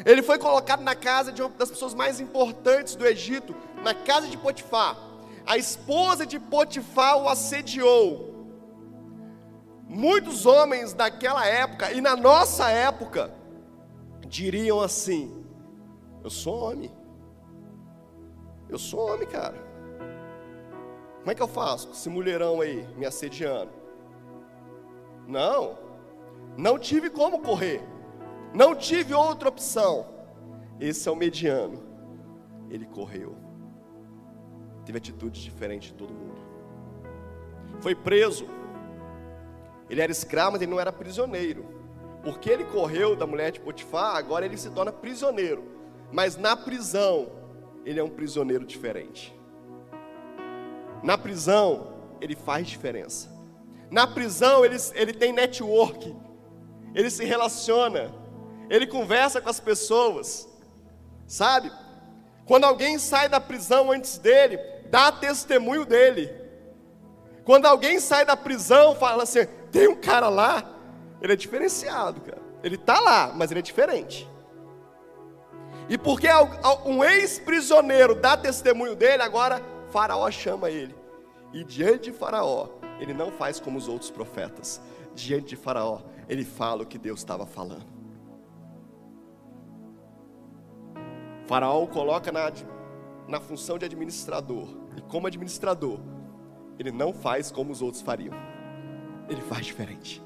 Ele 0.06 0.24
foi 0.24 0.40
colocado 0.40 0.82
na 0.82 0.96
casa 0.96 1.32
de 1.32 1.42
uma 1.42 1.50
das 1.52 1.70
pessoas 1.70 1.94
mais 1.94 2.20
importantes 2.20 2.96
do 2.96 3.06
Egito, 3.06 3.56
na 3.84 3.94
casa 3.94 4.28
de 4.28 4.38
Potifar. 4.38 4.98
A 5.46 5.58
esposa 5.58 6.26
de 6.26 6.40
Potifar 6.40 7.18
o 7.18 7.30
assediou. 7.30 8.34
Muitos 9.88 10.46
homens 10.46 10.94
daquela 10.94 11.46
época 11.46 11.92
e 11.92 12.02
na 12.02 12.16
nossa 12.16 12.70
época 12.70 13.32
diriam 14.26 14.82
assim: 14.82 15.46
Eu 16.24 16.30
sou 16.30 16.72
homem. 16.72 16.92
Eu 18.70 18.80
sou 18.80 19.12
homem, 19.12 19.28
cara. 19.28 19.62
Como 21.20 21.32
é 21.32 21.36
que 21.36 21.42
eu 21.42 21.48
faço 21.48 21.88
com 21.88 21.94
esse 21.94 22.10
mulherão 22.10 22.60
aí 22.60 22.88
me 22.98 23.06
assediando? 23.06 23.72
Não, 25.28 25.78
não 26.58 26.80
tive 26.80 27.10
como 27.10 27.42
correr. 27.42 27.93
Não 28.54 28.76
tive 28.76 29.14
outra 29.14 29.50
opção. 29.50 30.06
Esse 30.80 31.10
é 31.10 31.12
o 31.12 31.16
mediano. 31.16 31.82
Ele 32.70 32.86
correu. 32.86 33.36
Teve 34.86 34.98
atitude 34.98 35.42
diferente 35.42 35.88
de 35.88 35.94
todo 35.96 36.14
mundo. 36.14 36.42
Foi 37.82 37.96
preso. 37.96 38.48
Ele 39.90 40.02
era 40.02 40.12
escravo, 40.12 40.54
mas 40.54 40.62
ele 40.62 40.72
não 40.72 40.80
era 40.80 40.92
prisioneiro. 40.92 41.66
Porque 42.24 42.50
ele 42.50 42.64
correu 42.66 43.16
da 43.16 43.28
mulher 43.28 43.52
de 43.52 43.60
Potifar, 43.60 44.16
agora 44.16 44.46
ele 44.46 44.58
se 44.58 44.70
torna 44.70 44.92
prisioneiro. 44.92 45.64
Mas 46.12 46.38
na 46.38 46.56
prisão, 46.56 47.32
ele 47.86 48.00
é 48.00 48.04
um 48.04 48.10
prisioneiro 48.10 48.66
diferente. 48.66 49.38
Na 51.02 51.18
prisão, 51.18 51.94
ele 52.22 52.36
faz 52.36 52.68
diferença. 52.68 53.30
Na 53.92 54.08
prisão, 54.08 54.64
ele, 54.64 54.78
ele 54.94 55.14
tem 55.14 55.34
network. 55.34 56.16
Ele 56.96 57.10
se 57.10 57.26
relaciona 57.26 58.23
ele 58.70 58.88
conversa 58.88 59.42
com 59.42 59.50
as 59.50 59.60
pessoas, 59.60 60.48
sabe? 61.28 61.72
Quando 62.46 62.66
alguém 62.66 62.98
sai 63.00 63.30
da 63.30 63.40
prisão 63.40 63.92
antes 63.92 64.18
dele, 64.18 64.58
dá 64.90 65.12
testemunho 65.12 65.86
dele. 65.86 66.32
Quando 67.46 67.66
alguém 67.66 68.00
sai 68.00 68.26
da 68.26 68.38
prisão, 68.38 68.96
fala 68.96 69.24
assim: 69.24 69.46
tem 69.72 69.88
um 69.88 69.96
cara 69.96 70.30
lá, 70.30 70.64
ele 71.22 71.34
é 71.34 71.36
diferenciado, 71.36 72.22
cara. 72.22 72.42
Ele 72.64 72.76
está 72.76 73.00
lá, 73.00 73.34
mas 73.36 73.52
ele 73.52 73.60
é 73.60 73.64
diferente. 73.64 74.28
E 75.90 75.98
porque 75.98 76.28
um 76.86 77.04
ex-prisioneiro 77.04 78.16
dá 78.16 78.38
testemunho 78.38 78.96
dele, 78.96 79.22
agora 79.22 79.62
Faraó 79.92 80.30
chama 80.32 80.70
ele. 80.70 80.96
E 81.52 81.64
diante 81.64 82.12
de 82.12 82.18
Faraó, 82.18 82.70
ele 83.00 83.14
não 83.14 83.32
faz 83.32 83.60
como 83.60 83.78
os 83.78 83.88
outros 83.88 84.10
profetas. 84.10 84.82
Diante 85.14 85.50
de 85.50 85.56
Faraó, 85.56 86.00
ele 86.28 86.46
fala 86.46 86.84
o 86.84 86.86
que 86.86 86.98
Deus 86.98 87.20
estava 87.20 87.46
falando. 87.46 87.93
Faraó 91.48 91.86
coloca 91.88 92.32
na, 92.32 92.52
na 93.28 93.40
função 93.40 93.78
de 93.78 93.86
administrador. 93.86 94.68
E 94.96 95.02
como 95.02 95.28
administrador, 95.28 96.00
ele 96.80 96.92
não 96.92 97.14
faz 97.14 97.52
como 97.52 97.72
os 97.72 97.82
outros 97.82 98.02
fariam. 98.02 98.34
Ele 99.30 99.42
faz 99.42 99.66
diferente. 99.66 100.24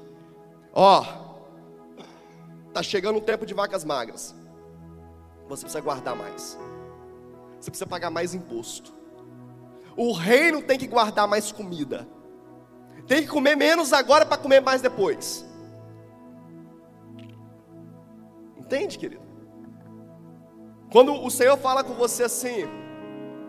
Ó, 0.72 1.02
oh, 1.02 2.72
tá 2.72 2.82
chegando 2.82 3.18
um 3.18 3.22
tempo 3.22 3.46
de 3.46 3.54
vacas 3.54 3.84
magras. 3.84 4.34
Você 5.48 5.62
precisa 5.62 5.80
guardar 5.80 6.14
mais. 6.14 6.58
Você 7.58 7.70
precisa 7.70 7.86
pagar 7.86 8.10
mais 8.10 8.34
imposto. 8.34 8.94
O 9.96 10.12
reino 10.12 10.62
tem 10.62 10.78
que 10.78 10.86
guardar 10.86 11.26
mais 11.26 11.50
comida. 11.50 12.06
Tem 13.06 13.22
que 13.22 13.28
comer 13.28 13.56
menos 13.56 13.92
agora 13.92 14.24
para 14.24 14.36
comer 14.36 14.60
mais 14.60 14.80
depois. 14.80 15.44
Entende, 18.56 18.98
querido? 18.98 19.27
Quando 20.90 21.12
o 21.12 21.30
Senhor 21.30 21.56
fala 21.58 21.84
com 21.84 21.94
você 21.94 22.24
assim, 22.24 22.66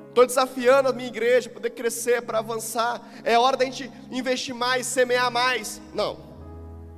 estou 0.10 0.26
desafiando 0.26 0.90
a 0.90 0.94
minha 0.94 1.08
igreja 1.08 1.50
para 1.50 1.60
poder 1.60 1.70
crescer, 1.70 2.22
para 2.22 2.40
avançar, 2.40 3.02
é 3.24 3.40
hora 3.40 3.56
da 3.56 3.66
gente 3.66 3.90
investir 4.12 4.54
mais, 4.54 4.86
semear 4.86 5.32
mais. 5.32 5.82
Não, 5.94 6.18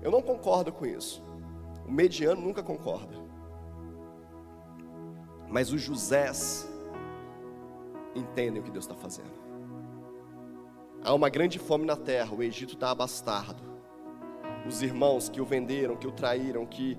eu 0.02 0.10
não 0.10 0.22
concordo 0.22 0.72
com 0.72 0.86
isso. 0.86 1.24
O 1.86 1.92
mediano 1.92 2.42
nunca 2.42 2.64
concorda. 2.64 3.14
Mas 5.48 5.72
os 5.72 5.82
Josés 5.82 6.68
entendem 8.16 8.62
o 8.62 8.64
que 8.64 8.72
Deus 8.72 8.86
está 8.86 8.96
fazendo. 8.96 9.42
Há 11.04 11.14
uma 11.14 11.30
grande 11.30 11.60
fome 11.60 11.86
na 11.86 11.96
terra, 11.96 12.34
o 12.34 12.42
Egito 12.42 12.74
está 12.74 12.92
abastardo. 12.92 13.62
Os 14.68 14.82
irmãos 14.82 15.30
que 15.30 15.42
o 15.42 15.46
venderam, 15.46 15.96
que 15.96 16.08
o 16.08 16.12
traíram, 16.12 16.66
que 16.66 16.98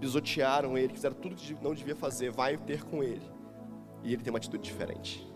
pisotearam 0.00 0.76
ele, 0.78 0.92
fizeram 0.92 1.14
tudo 1.16 1.34
que 1.34 1.54
não 1.62 1.74
devia 1.74 1.96
fazer, 1.96 2.30
vai 2.30 2.56
ter 2.56 2.84
com 2.84 3.02
ele. 3.02 3.28
E 4.02 4.12
ele 4.12 4.22
tem 4.22 4.32
uma 4.32 4.38
atitude 4.38 4.62
diferente. 4.62 5.26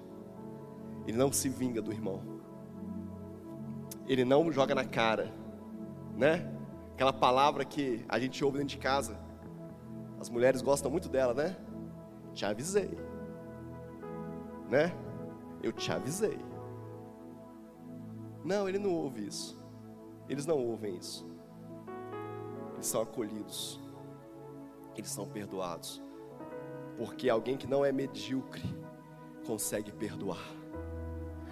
Ele 1.06 1.16
não 1.16 1.32
se 1.32 1.48
vinga 1.48 1.82
do 1.82 1.92
irmão. 1.92 2.22
Ele 4.06 4.24
não 4.24 4.50
joga 4.52 4.74
na 4.74 4.84
cara, 4.84 5.32
né? 6.16 6.52
Aquela 6.92 7.12
palavra 7.12 7.64
que 7.64 8.04
a 8.08 8.18
gente 8.18 8.44
ouve 8.44 8.58
dentro 8.58 8.70
de 8.70 8.78
casa. 8.78 9.18
As 10.20 10.30
mulheres 10.30 10.62
gostam 10.62 10.90
muito 10.90 11.08
dela, 11.08 11.34
né? 11.34 11.56
Te 12.32 12.44
avisei. 12.44 12.96
Né? 14.68 14.92
Eu 15.62 15.72
te 15.72 15.90
avisei. 15.90 16.38
Não, 18.44 18.68
ele 18.68 18.78
não 18.78 18.92
ouve 18.92 19.26
isso. 19.26 19.60
Eles 20.28 20.46
não 20.46 20.58
ouvem 20.58 20.96
isso. 20.96 21.28
Eles 22.74 22.86
são 22.86 23.02
acolhidos. 23.02 23.81
Eles 24.96 25.10
são 25.10 25.26
perdoados. 25.26 26.02
Porque 26.96 27.28
alguém 27.28 27.56
que 27.56 27.66
não 27.66 27.84
é 27.84 27.92
medíocre 27.92 28.62
consegue 29.46 29.90
perdoar. 29.92 30.44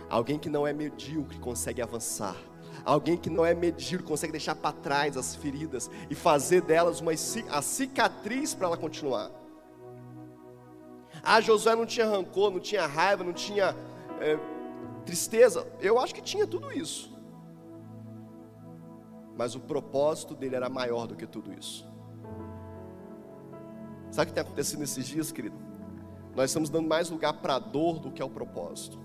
Alguém 0.08 0.38
que 0.38 0.48
não 0.48 0.66
é 0.66 0.72
medíocre 0.72 1.38
consegue 1.38 1.80
avançar. 1.80 2.36
Alguém 2.84 3.16
que 3.16 3.30
não 3.30 3.44
é 3.44 3.54
medíocre 3.54 4.06
consegue 4.06 4.32
deixar 4.32 4.54
para 4.54 4.72
trás 4.72 5.16
as 5.16 5.34
feridas 5.34 5.90
e 6.08 6.14
fazer 6.14 6.62
delas 6.62 7.00
uma 7.00 7.12
a 7.12 7.62
cicatriz 7.62 8.54
para 8.54 8.68
ela 8.68 8.76
continuar. 8.76 9.30
Ah, 11.22 11.40
Josué 11.40 11.74
não 11.74 11.86
tinha 11.86 12.06
rancor, 12.06 12.50
não 12.50 12.60
tinha 12.60 12.86
raiva, 12.86 13.22
não 13.22 13.32
tinha 13.32 13.76
é, 14.20 14.38
tristeza. 15.04 15.66
Eu 15.80 15.98
acho 15.98 16.14
que 16.14 16.22
tinha 16.22 16.46
tudo 16.46 16.72
isso. 16.72 17.12
Mas 19.36 19.54
o 19.54 19.60
propósito 19.60 20.34
dele 20.34 20.56
era 20.56 20.68
maior 20.68 21.06
do 21.06 21.16
que 21.16 21.26
tudo 21.26 21.52
isso. 21.52 21.89
Sabe 24.10 24.24
o 24.24 24.26
que 24.28 24.32
tem 24.34 24.42
acontecido 24.42 24.80
nesses 24.80 25.06
dias, 25.06 25.30
querido? 25.30 25.56
Nós 26.34 26.50
estamos 26.50 26.68
dando 26.68 26.88
mais 26.88 27.10
lugar 27.10 27.34
para 27.34 27.56
a 27.56 27.58
dor 27.58 27.98
do 27.98 28.10
que 28.10 28.22
ao 28.22 28.30
propósito. 28.30 28.98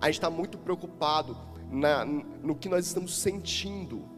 A 0.00 0.06
gente 0.06 0.16
está 0.16 0.30
muito 0.30 0.58
preocupado 0.58 1.36
na, 1.70 2.04
no 2.04 2.54
que 2.54 2.68
nós 2.68 2.86
estamos 2.86 3.16
sentindo, 3.16 4.08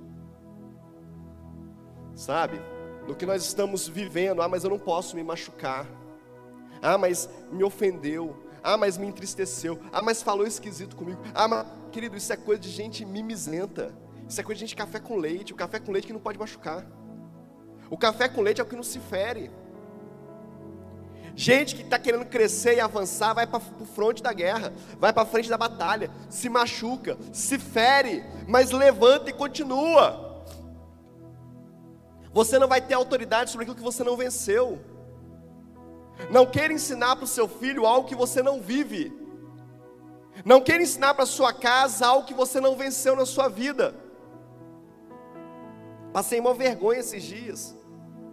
sabe? 2.14 2.60
No 3.06 3.14
que 3.14 3.26
nós 3.26 3.44
estamos 3.44 3.86
vivendo. 3.86 4.42
Ah, 4.42 4.48
mas 4.48 4.64
eu 4.64 4.70
não 4.70 4.78
posso 4.78 5.16
me 5.16 5.22
machucar. 5.22 5.86
Ah, 6.82 6.98
mas 6.98 7.28
me 7.52 7.62
ofendeu. 7.62 8.42
Ah, 8.62 8.76
mas 8.76 8.98
me 8.98 9.06
entristeceu. 9.06 9.78
Ah, 9.92 10.02
mas 10.02 10.22
falou 10.22 10.46
esquisito 10.46 10.96
comigo. 10.96 11.20
Ah, 11.34 11.46
mas, 11.46 11.66
querido, 11.92 12.16
isso 12.16 12.32
é 12.32 12.36
coisa 12.36 12.60
de 12.60 12.70
gente 12.70 13.04
mimizenta. 13.04 13.94
Isso 14.28 14.40
é 14.40 14.44
coisa 14.44 14.58
de 14.58 14.66
gente 14.66 14.76
café 14.76 14.98
com 14.98 15.16
leite. 15.16 15.52
O 15.52 15.56
café 15.56 15.78
com 15.78 15.92
leite 15.92 16.06
que 16.06 16.12
não 16.12 16.20
pode 16.20 16.38
machucar. 16.38 16.84
O 17.90 17.96
café 17.96 18.28
com 18.28 18.42
leite 18.42 18.60
é 18.60 18.64
o 18.64 18.66
que 18.66 18.76
não 18.76 18.82
se 18.82 18.98
fere. 18.98 19.50
Gente 21.34 21.74
que 21.76 21.82
está 21.82 21.98
querendo 21.98 22.24
crescer 22.24 22.76
e 22.76 22.80
avançar, 22.80 23.34
vai 23.34 23.46
para 23.46 23.58
o 23.58 23.84
fronte 23.84 24.22
da 24.22 24.32
guerra, 24.32 24.72
vai 24.98 25.12
para 25.12 25.22
a 25.22 25.26
frente 25.26 25.50
da 25.50 25.58
batalha, 25.58 26.10
se 26.30 26.48
machuca, 26.48 27.18
se 27.30 27.58
fere, 27.58 28.24
mas 28.48 28.70
levanta 28.70 29.28
e 29.28 29.34
continua. 29.34 30.44
Você 32.32 32.58
não 32.58 32.66
vai 32.66 32.80
ter 32.80 32.94
autoridade 32.94 33.50
sobre 33.50 33.64
aquilo 33.64 33.76
que 33.76 33.82
você 33.82 34.02
não 34.02 34.16
venceu. 34.16 34.80
Não 36.30 36.46
queira 36.46 36.72
ensinar 36.72 37.16
para 37.16 37.24
o 37.24 37.28
seu 37.28 37.46
filho 37.46 37.86
algo 37.86 38.08
que 38.08 38.14
você 38.14 38.42
não 38.42 38.60
vive. 38.60 39.12
Não 40.44 40.60
queira 40.60 40.82
ensinar 40.82 41.14
para 41.14 41.26
sua 41.26 41.52
casa 41.52 42.06
algo 42.06 42.26
que 42.26 42.34
você 42.34 42.60
não 42.60 42.76
venceu 42.76 43.14
na 43.14 43.26
sua 43.26 43.48
vida. 43.48 43.94
Passei 46.16 46.40
uma 46.40 46.54
vergonha 46.54 47.00
esses 47.00 47.22
dias. 47.22 47.76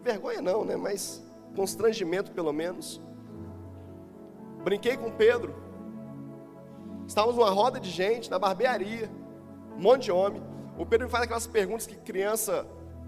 Vergonha 0.01 0.41
não, 0.41 0.63
né? 0.63 0.77
Mas 0.77 1.21
constrangimento 1.53 2.31
pelo 2.31 2.53
menos. 2.53 3.01
Brinquei 4.63 4.95
com 4.95 5.11
Pedro. 5.11 5.53
Estávamos 7.05 7.35
numa 7.35 7.49
roda 7.49 7.81
de 7.81 7.89
gente, 7.89 8.31
na 8.31 8.39
barbearia, 8.39 9.11
um 9.77 9.81
monte 9.81 10.03
de 10.03 10.13
homem. 10.13 10.41
O 10.77 10.85
Pedro 10.85 11.07
me 11.07 11.11
faz 11.11 11.25
aquelas 11.25 11.45
perguntas 11.45 11.85
que 11.85 11.97
criança 11.97 12.65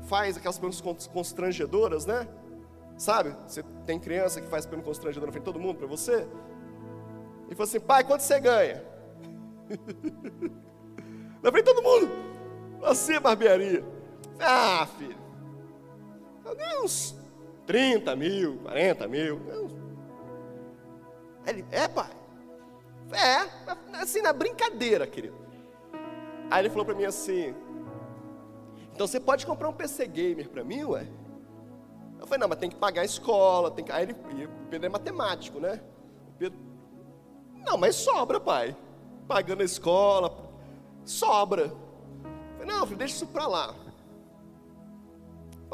faz, 0.10 0.36
aquelas 0.36 0.60
perguntas 0.60 1.08
constrangedoras, 1.08 2.06
né? 2.06 2.28
Sabe? 2.98 3.34
Você 3.48 3.64
tem 3.86 3.98
criança 3.98 4.42
que 4.42 4.48
faz 4.50 4.66
pergunta 4.66 4.90
constrangedora 4.90 5.28
na 5.28 5.32
frente 5.32 5.46
de 5.46 5.54
todo 5.54 5.58
mundo 5.58 5.78
para 5.78 5.88
você? 5.88 6.28
E 7.50 7.56
falou 7.56 7.64
assim: 7.64 7.80
pai, 7.80 8.04
quanto 8.04 8.24
você 8.24 8.42
ganha? 8.42 8.84
na 11.42 11.50
frente 11.50 11.66
de 11.66 11.74
todo 11.74 11.82
mundo. 11.82 12.12
Assim, 12.84 13.18
barbearia. 13.22 13.95
Ah, 14.40 14.88
filho. 14.98 15.18
Eu 16.46 16.84
uns 16.84 17.16
30 17.66 18.16
mil, 18.16 18.58
40 18.60 19.08
mil. 19.08 19.42
Ele, 21.46 21.66
é, 21.72 21.88
pai? 21.88 22.10
É, 23.12 24.00
assim, 24.00 24.22
na 24.22 24.34
brincadeira, 24.34 25.06
querido. 25.06 25.36
Aí 26.50 26.62
ele 26.62 26.70
falou 26.70 26.86
para 26.86 26.96
mim 26.96 27.06
assim: 27.06 27.56
Então 28.94 29.08
você 29.08 29.20
pode 29.20 29.46
comprar 29.46 29.70
um 29.70 29.74
PC 29.74 30.08
Gamer 30.08 30.50
para 30.50 30.64
mim, 30.64 30.84
ué? 30.84 31.08
Eu 32.20 32.28
falei: 32.28 32.40
Não, 32.40 32.48
mas 32.48 32.60
tem 32.60 32.70
que 32.70 32.76
pagar 32.76 33.02
a 33.02 33.06
escola. 33.06 33.72
Tem 33.72 33.86
que... 33.86 33.92
Aí 33.92 34.04
ele, 34.04 34.14
o 34.14 34.70
Pedro 34.70 34.86
é 34.86 34.90
matemático, 34.90 35.60
né? 35.60 35.82
O 36.30 36.32
Pedro, 36.38 36.60
não, 37.66 37.78
mas 37.78 37.96
sobra, 37.96 38.40
pai. 38.40 38.76
Pagando 39.28 39.62
a 39.62 39.66
escola, 39.66 40.36
sobra. 41.04 41.64
Eu 41.64 42.58
falei: 42.58 42.68
Não, 42.68 42.86
filho, 42.86 42.98
deixa 42.98 43.16
isso 43.16 43.28
para 43.28 43.48
lá. 43.48 43.85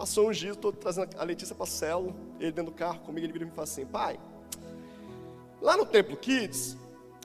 Passou 0.02 0.32
uns 0.32 0.38
dias, 0.38 0.56
estou 0.56 0.74
trazendo 0.74 1.16
a 1.16 1.24
Letícia 1.24 1.54
para 1.54 1.66
a 1.66 1.68
célula, 1.68 2.16
ele 2.40 2.52
dentro 2.52 2.72
do 2.72 2.76
carro 2.76 3.02
comigo, 3.02 3.24
ele 3.24 3.34
vira 3.34 3.46
e 3.46 3.48
me 3.48 3.54
fala 3.54 3.66
assim, 3.66 3.86
pai, 3.86 4.20
lá 5.62 5.78
no 5.78 5.86
Templo 5.86 6.18
Kids, 6.18 6.76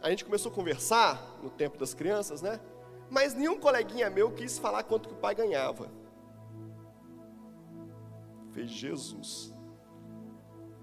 a 0.02 0.10
gente 0.10 0.26
começou 0.26 0.52
a 0.52 0.54
conversar, 0.54 1.38
no 1.42 1.48
tempo 1.48 1.78
das 1.78 1.94
crianças, 1.94 2.42
né? 2.42 2.60
Mas 3.08 3.32
nenhum 3.32 3.58
coleguinha 3.58 4.10
meu 4.10 4.30
quis 4.30 4.58
falar 4.58 4.82
quanto 4.82 5.08
que 5.08 5.14
o 5.14 5.16
pai 5.16 5.34
ganhava. 5.34 5.88
Fez 8.52 8.70
Jesus. 8.70 9.54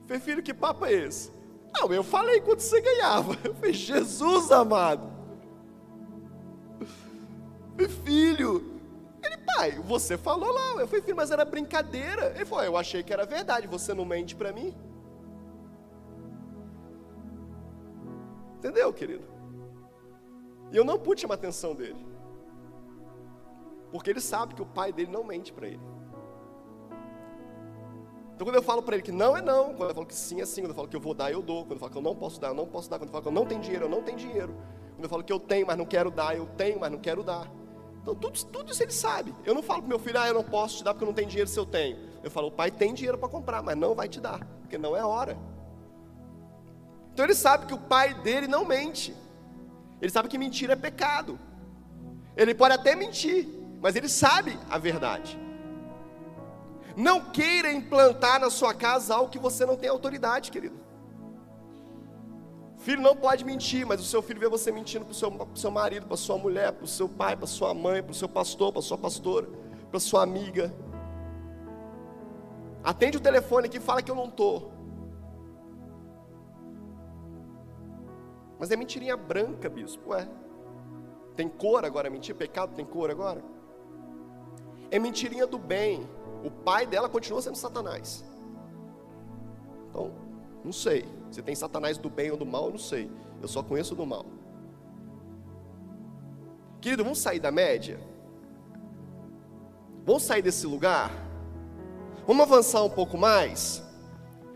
Falei, 0.08 0.20
filho, 0.20 0.42
que 0.42 0.52
papo 0.52 0.88
é 0.88 0.94
esse? 0.94 1.32
Não, 1.72 1.94
eu 1.94 2.04
falei 2.04 2.42
quanto 2.42 2.62
você 2.62 2.82
ganhava. 2.82 3.38
Eu 3.46 3.54
falei, 3.54 3.72
Jesus 3.72 4.52
amado. 4.52 5.14
Falei, 7.76 7.88
filho, 7.88 8.73
pai, 9.56 9.72
você 9.72 10.18
falou 10.18 10.52
lá. 10.52 10.82
Eu 10.82 10.88
falei, 10.88 11.02
filho, 11.02 11.16
mas 11.16 11.32
era 11.32 11.46
brincadeira. 11.46 12.34
Ele 12.36 12.46
falou, 12.46 12.64
eu 12.64 12.78
achei 12.78 13.04
que 13.04 13.14
era 13.14 13.26
verdade, 13.26 13.68
você 13.68 13.94
não 13.94 14.06
mente 14.06 14.36
para 14.36 14.52
mim. 14.52 14.76
Entendeu, 18.58 18.94
querido? 18.94 19.26
E 20.72 20.78
eu 20.78 20.84
não 20.84 20.98
pude 20.98 21.22
chamar 21.22 21.36
a 21.36 21.38
atenção 21.38 21.76
dele. 21.76 22.06
Porque 23.92 24.10
ele 24.10 24.22
sabe 24.22 24.56
que 24.56 24.62
o 24.62 24.66
pai 24.66 24.92
dele 24.92 25.12
não 25.12 25.24
mente 25.24 25.54
para 25.54 25.68
ele. 25.68 25.82
Então 28.34 28.48
quando 28.48 28.56
eu 28.56 28.64
falo 28.64 28.82
para 28.82 28.96
ele 28.96 29.04
que 29.04 29.12
não 29.12 29.38
é 29.38 29.42
não, 29.42 29.76
quando 29.76 29.90
eu 29.90 29.96
falo 29.96 30.08
que 30.08 30.16
sim 30.16 30.42
é 30.42 30.46
sim, 30.46 30.62
quando 30.62 30.72
eu 30.72 30.76
falo 30.76 30.88
que 30.88 30.96
eu 30.96 31.00
vou 31.00 31.14
dar, 31.14 31.32
eu 31.32 31.42
dou, 31.42 31.64
quando 31.64 31.74
eu 31.74 31.78
falo 31.78 31.92
que 31.92 31.98
eu 31.98 32.02
não 32.02 32.16
posso 32.16 32.42
dar, 32.42 32.48
eu 32.48 32.56
não 32.56 32.66
posso 32.66 32.90
dar, 32.90 32.98
quando 32.98 33.10
eu 33.10 33.12
falo 33.12 33.22
que 33.22 33.28
eu 33.28 33.34
não 33.34 33.46
tenho 33.46 33.62
dinheiro, 33.62 33.86
eu 33.86 33.90
não 33.90 34.02
tenho 34.02 34.18
dinheiro. 34.18 34.56
Quando 34.96 35.04
eu 35.04 35.10
falo 35.10 35.24
que 35.24 35.32
eu 35.32 35.40
tenho, 35.40 35.68
mas 35.68 35.78
não 35.78 35.86
quero 35.86 36.10
dar, 36.10 36.36
eu 36.36 36.48
tenho, 36.58 36.80
mas 36.80 36.92
não 36.92 36.98
quero 36.98 37.22
dar. 37.22 37.48
Então, 38.04 38.14
tudo, 38.14 38.46
tudo 38.46 38.72
isso 38.72 38.84
ele 38.84 38.92
sabe. 38.92 39.34
Eu 39.46 39.56
não 39.56 39.64
falo 39.64 39.80
para 39.80 39.88
meu 39.88 39.98
filho, 39.98 40.20
ah, 40.20 40.28
eu 40.28 40.34
não 40.34 40.44
posso 40.44 40.78
te 40.78 40.84
dar 40.84 40.94
porque 40.94 41.06
eu 41.06 41.08
não 41.08 41.14
tenho 41.14 41.28
dinheiro 41.28 41.50
se 41.50 41.58
eu 41.58 41.66
tenho. 41.66 41.98
Eu 42.22 42.30
falo, 42.30 42.50
o 42.50 42.52
pai 42.52 42.70
tem 42.70 42.94
dinheiro 42.94 43.18
para 43.18 43.30
comprar, 43.30 43.64
mas 43.64 43.78
não 43.78 43.96
vai 43.96 44.10
te 44.10 44.20
dar, 44.20 44.46
porque 44.62 44.78
não 44.78 44.96
é 44.96 45.04
hora. 45.04 45.38
Então 47.14 47.26
ele 47.26 47.34
sabe 47.34 47.66
que 47.66 47.74
o 47.74 47.78
pai 47.78 48.14
dele 48.14 48.46
não 48.46 48.66
mente. 48.66 49.16
Ele 50.02 50.12
sabe 50.12 50.28
que 50.28 50.38
mentira 50.38 50.74
é 50.74 50.76
pecado. 50.76 51.40
Ele 52.36 52.54
pode 52.54 52.74
até 52.74 52.94
mentir, 52.94 53.48
mas 53.82 53.96
ele 53.96 54.10
sabe 54.10 54.60
a 54.70 54.78
verdade. 54.78 55.40
Não 56.98 57.32
queira 57.32 57.72
implantar 57.72 58.40
na 58.40 58.50
sua 58.50 58.74
casa 58.74 59.16
algo 59.16 59.32
que 59.32 59.40
você 59.40 59.66
não 59.66 59.78
tem 59.78 59.90
autoridade, 59.90 60.52
querido. 60.52 60.83
Filho 62.84 63.02
não 63.02 63.16
pode 63.16 63.46
mentir, 63.46 63.86
mas 63.86 64.02
o 64.02 64.04
seu 64.04 64.22
filho 64.22 64.42
vê 64.42 64.50
você 64.50 64.70
mentindo 64.70 65.06
para 65.06 65.14
o 65.14 65.16
seu, 65.16 65.32
seu 65.56 65.72
marido, 65.72 66.06
para 66.06 66.18
sua 66.18 66.38
mulher, 66.38 66.74
para 66.74 66.84
o 66.84 66.88
seu 66.88 67.08
pai, 67.08 67.34
para 67.34 67.48
sua 67.48 67.74
mãe, 67.74 68.04
para 68.04 68.12
o 68.12 68.14
seu 68.14 68.28
pastor, 68.28 68.74
para 68.74 68.82
sua 68.82 68.98
pastora, 68.98 69.48
para 69.90 70.02
sua 70.02 70.22
amiga. 70.22 70.74
Atende 72.84 73.18
o 73.18 73.22
telefone 73.22 73.68
aqui 73.68 73.78
e 73.78 73.80
fala 73.80 74.02
que 74.02 74.12
eu 74.12 74.16
não 74.16 74.26
estou. 74.26 74.74
Mas 78.60 78.70
é 78.70 78.76
mentirinha 78.76 79.16
branca, 79.16 79.70
bispo, 79.70 80.10
ué. 80.10 80.28
Tem 81.38 81.48
cor 81.48 81.86
agora, 81.86 82.10
mentir 82.10 82.36
pecado 82.36 82.76
tem 82.76 82.86
cor 82.86 83.10
agora? 83.10 83.42
É 84.92 85.00
mentirinha 85.00 85.48
do 85.48 85.58
bem. 85.58 86.06
O 86.44 86.52
pai 86.52 86.86
dela 86.86 87.08
continua 87.08 87.42
sendo 87.42 87.56
Satanás. 87.56 88.26
Não 90.64 90.72
sei. 90.72 91.06
Se 91.32 91.42
tem 91.42 91.56
Satanás 91.56 91.98
do 91.98 92.10
bem 92.10 92.32
ou 92.32 92.38
do 92.38 92.46
mal, 92.46 92.66
eu 92.66 92.72
não 92.72 92.78
sei. 92.78 93.10
Eu 93.42 93.48
só 93.48 93.62
conheço 93.62 93.96
do 93.96 94.06
mal. 94.06 94.26
Querido, 96.80 97.04
vamos 97.04 97.20
sair 97.20 97.40
da 97.40 97.52
média? 97.52 98.00
Vamos 100.06 100.24
sair 100.24 100.42
desse 100.42 100.68
lugar? 100.68 101.12
Vamos 102.26 102.44
avançar 102.44 102.84
um 102.84 102.90
pouco 102.90 103.18
mais? 103.18 103.84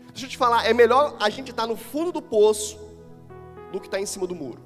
Deixa 0.08 0.26
eu 0.26 0.30
te 0.30 0.36
falar, 0.36 0.66
é 0.66 0.74
melhor 0.74 1.16
a 1.20 1.30
gente 1.30 1.50
estar 1.50 1.66
no 1.66 1.76
fundo 1.76 2.10
do 2.10 2.20
poço 2.20 2.78
do 3.72 3.80
que 3.80 3.86
estar 3.86 4.00
em 4.00 4.06
cima 4.06 4.26
do 4.26 4.34
muro. 4.34 4.60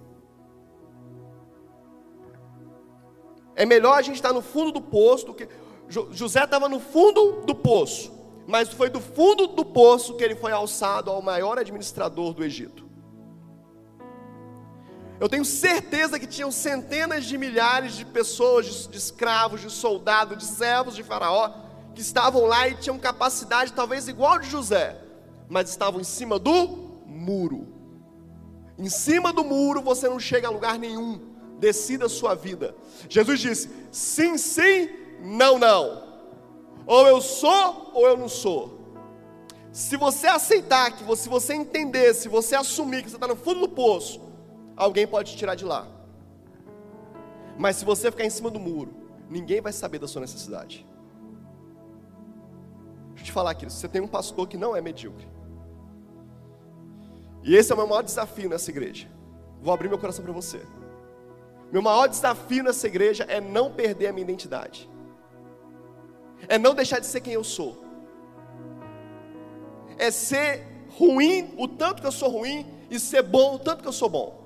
É 3.55 3.67
melhor 3.67 3.99
a 3.99 4.03
gente 4.03 4.17
estar 4.17 4.33
no 4.33 4.41
fundo 4.41 4.73
do 4.73 4.81
poço 4.81 5.27
do 5.27 5.35
que. 5.35 5.49
José 5.89 6.43
estava 6.45 6.69
no 6.69 6.81
fundo 6.81 7.43
do 7.43 7.55
poço 7.55 8.13
mas 8.47 8.69
foi 8.71 8.91
do 8.91 9.01
fundo 9.01 9.47
do 9.49 9.65
poço 9.65 10.15
que 10.15 10.25
ele 10.25 10.35
foi 10.35 10.53
alçado 10.53 11.11
ao 11.11 11.23
maior 11.23 11.59
administrador 11.59 12.33
do 12.33 12.45
Egito. 12.45 12.91
Eu 15.21 15.29
tenho 15.29 15.45
certeza 15.45 16.19
que 16.19 16.27
tinham 16.27 16.51
centenas 16.51 17.25
de 17.25 17.39
milhares 17.39 17.95
de 17.95 18.05
pessoas, 18.05 18.67
de, 18.67 18.89
de 18.89 18.99
escravos, 18.99 19.61
de 19.61 19.71
soldados, 19.71 20.37
de 20.37 20.45
servos 20.45 20.97
de 20.97 21.05
Faraó, 21.05 21.53
que 21.95 22.01
estavam 22.01 22.45
lá 22.45 22.67
e 22.69 22.75
tinham 22.75 22.99
capacidade 22.99 23.73
talvez 23.73 24.09
igual 24.09 24.41
de 24.41 24.51
José, 24.51 25.01
mas 25.49 25.71
estavam 25.71 26.01
em 26.01 26.05
cima 26.05 26.39
do 26.39 26.67
muro. 27.07 27.69
Em 28.77 28.89
cima 28.89 29.33
do 29.33 29.45
muro 29.45 29.81
você 29.81 30.09
não 30.09 30.19
chega 30.19 30.49
a 30.49 30.51
lugar 30.51 30.77
nenhum. 30.77 31.21
Decida 31.59 32.07
a 32.07 32.09
sua 32.09 32.35
vida. 32.35 32.75
Jesus 33.09 33.39
disse: 33.39 33.71
sim, 33.93 34.37
sim, 34.37 34.89
não, 35.21 35.57
não. 35.57 36.02
Ou 36.95 37.09
eu 37.09 37.23
sou 37.23 37.91
ou 37.95 38.07
eu 38.07 38.19
não 38.19 38.29
sou. 38.29 38.79
Se 39.73 39.97
você 39.97 40.27
aceitar, 40.27 40.95
que 40.95 41.03
você, 41.03 41.23
se 41.23 41.29
você 41.31 41.55
entender, 41.55 42.13
se 42.13 42.29
você 42.29 42.55
assumir 42.55 43.03
que 43.03 43.09
você 43.09 43.17
está 43.17 43.27
no 43.27 43.35
fundo 43.35 43.61
do 43.61 43.69
poço, 43.71 44.21
alguém 44.77 45.07
pode 45.07 45.33
te 45.33 45.39
tirar 45.39 45.55
de 45.55 45.65
lá. 45.65 45.89
Mas 47.59 47.77
se 47.77 47.87
você 47.87 48.11
ficar 48.11 48.27
em 48.27 48.35
cima 48.39 48.51
do 48.51 48.61
muro, 48.61 48.93
ninguém 49.31 49.63
vai 49.63 49.73
saber 49.73 50.01
da 50.01 50.07
sua 50.07 50.21
necessidade. 50.21 50.87
Deixa 53.09 53.23
eu 53.23 53.25
te 53.25 53.33
falar 53.33 53.53
aqui, 53.53 53.65
você 53.65 53.89
tem 53.89 54.03
um 54.03 54.07
pastor 54.07 54.47
que 54.47 54.59
não 54.59 54.77
é 54.77 54.83
medíocre. 54.83 55.27
E 57.43 57.57
esse 57.57 57.73
é 57.73 57.75
o 57.75 57.79
meu 57.79 57.87
maior 57.87 58.03
desafio 58.03 58.51
nessa 58.51 58.71
igreja. 58.71 59.11
Vou 59.63 59.73
abrir 59.73 59.89
meu 59.89 59.99
coração 59.99 60.23
para 60.23 60.35
você. 60.35 60.61
Meu 61.73 61.81
maior 61.81 62.07
desafio 62.07 62.63
nessa 62.63 62.87
igreja 62.87 63.25
é 63.25 63.41
não 63.41 63.73
perder 63.73 64.09
a 64.09 64.13
minha 64.13 64.25
identidade. 64.25 64.92
É 66.49 66.59
não 66.59 66.75
deixar 66.75 66.99
de 66.99 67.07
ser 67.07 67.21
quem 67.21 67.35
eu 67.35 67.45
sou. 67.45 67.83
É 69.99 70.11
ser 70.11 70.67
ruim 70.99 71.55
o 71.57 71.69
tanto 71.69 72.03
que 72.03 72.09
eu 72.09 72.13
sou 72.13 72.29
ruim 72.29 72.67
e 72.91 72.99
ser 72.99 73.23
bom 73.23 73.55
o 73.55 73.59
tanto 73.59 73.83
que 73.83 73.89
eu 73.89 73.93
sou 73.93 74.09
bom. 74.09 74.43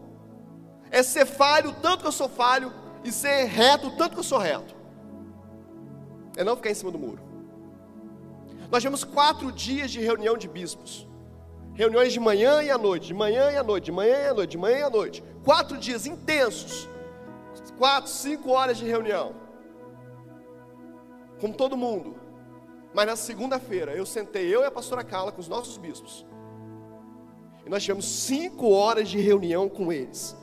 É 0.90 1.02
ser 1.02 1.26
falho 1.26 1.70
o 1.70 1.74
tanto 1.74 2.00
que 2.02 2.06
eu 2.06 2.12
sou 2.12 2.28
falho 2.28 2.72
e 3.02 3.11
ser 3.11 3.44
reto 3.44 3.88
o 3.88 3.96
tanto 3.96 4.14
que 4.14 4.20
eu 4.20 4.24
sou 4.24 4.38
reto. 4.38 4.74
É 6.37 6.44
não 6.44 6.56
ficar 6.56 6.70
em 6.70 6.74
cima 6.74 6.90
do 6.90 6.98
muro. 6.98 7.20
Nós 8.70 8.82
tivemos 8.82 9.04
quatro 9.04 9.50
dias 9.52 9.90
de 9.90 10.00
reunião 10.00 10.37
de 10.37 10.48
bispos. 10.48 11.06
Reuniões 11.74 12.12
de 12.12 12.20
manhã 12.20 12.62
e 12.62 12.70
à 12.70 12.78
noite, 12.78 13.06
de 13.06 13.14
manhã 13.14 13.50
e 13.50 13.56
à 13.56 13.62
noite, 13.62 13.85
de 13.85 13.92
manhã 13.92 14.16
e 14.16 14.28
à 14.28 14.35
noite, 14.35 14.50
de 14.50 14.59
manhã 14.59 14.78
e 14.78 14.82
à 14.82 14.90
noite. 14.90 15.24
Quatro 15.44 15.76
dias 15.76 16.06
intensos. 16.06 16.88
Quatro, 17.78 18.11
cinco 18.11 18.50
horas 18.50 18.78
de 18.78 18.87
reunião. 18.87 19.35
Com 21.40 21.53
todo 21.53 21.77
mundo. 21.77 22.16
Mas 22.94 23.07
na 23.07 23.16
segunda-feira 23.16 23.92
eu 23.94 24.07
sentei, 24.07 24.55
eu 24.55 24.62
e 24.62 24.64
a 24.64 24.70
pastora 24.70 25.05
Carla, 25.05 25.33
com 25.33 25.40
os 25.40 25.49
nossos 25.49 25.77
bispos. 25.77 26.27
E 27.64 27.70
nós 27.70 27.83
tivemos 27.83 28.07
cinco 28.07 28.70
horas 28.70 29.09
de 29.09 29.18
reunião 29.18 29.68
com 29.68 29.92
eles, 29.92 30.37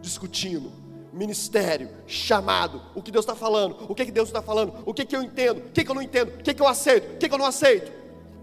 discutindo 0.00 0.70
ministério, 1.12 1.88
chamado, 2.06 2.82
o 2.94 3.02
que 3.02 3.10
Deus 3.10 3.24
está 3.24 3.34
falando, 3.34 3.86
o 3.88 3.94
que, 3.94 4.04
que 4.04 4.12
Deus 4.12 4.28
está 4.28 4.42
falando, 4.42 4.74
o 4.84 4.94
que, 4.94 5.04
que 5.04 5.16
eu 5.16 5.22
entendo, 5.22 5.58
o 5.58 5.70
que, 5.70 5.82
que 5.82 5.90
eu 5.90 5.94
não 5.94 6.02
entendo, 6.02 6.28
o 6.38 6.42
que, 6.42 6.54
que 6.54 6.62
eu 6.62 6.68
aceito, 6.68 7.14
o 7.14 7.16
que, 7.16 7.28
que 7.28 7.34
eu 7.34 7.38
não 7.38 7.46
aceito, 7.46 7.90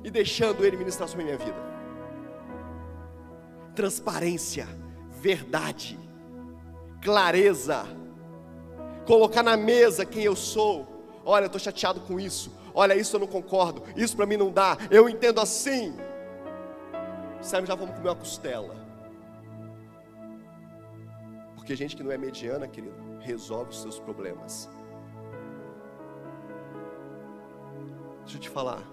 e 0.03 0.09
deixando 0.09 0.65
Ele 0.65 0.75
ministrar 0.75 1.07
sobre 1.07 1.23
a 1.23 1.25
minha 1.25 1.37
vida 1.37 1.75
transparência, 3.75 4.67
verdade, 5.11 5.99
clareza, 7.03 7.85
colocar 9.05 9.43
na 9.43 9.57
mesa 9.57 10.05
quem 10.05 10.23
eu 10.23 10.35
sou. 10.35 10.94
Olha, 11.25 11.45
eu 11.45 11.47
estou 11.47 11.59
chateado 11.59 11.99
com 12.01 12.19
isso. 12.19 12.51
Olha, 12.73 12.95
isso 12.95 13.15
eu 13.15 13.19
não 13.19 13.27
concordo. 13.27 13.81
Isso 13.95 14.15
para 14.15 14.27
mim 14.27 14.37
não 14.37 14.51
dá. 14.51 14.77
Eu 14.91 15.09
entendo 15.09 15.41
assim. 15.41 15.97
Sabe, 17.41 17.67
já 17.67 17.73
vamos 17.73 17.95
comer 17.95 18.09
uma 18.09 18.15
costela. 18.15 18.75
Porque 21.55 21.75
gente 21.75 21.95
que 21.95 22.03
não 22.03 22.11
é 22.11 22.17
mediana, 22.17 22.67
querido, 22.67 22.95
resolve 23.21 23.71
os 23.71 23.81
seus 23.81 23.99
problemas. 23.99 24.69
Deixa 28.21 28.37
eu 28.37 28.41
te 28.41 28.49
falar. 28.49 28.83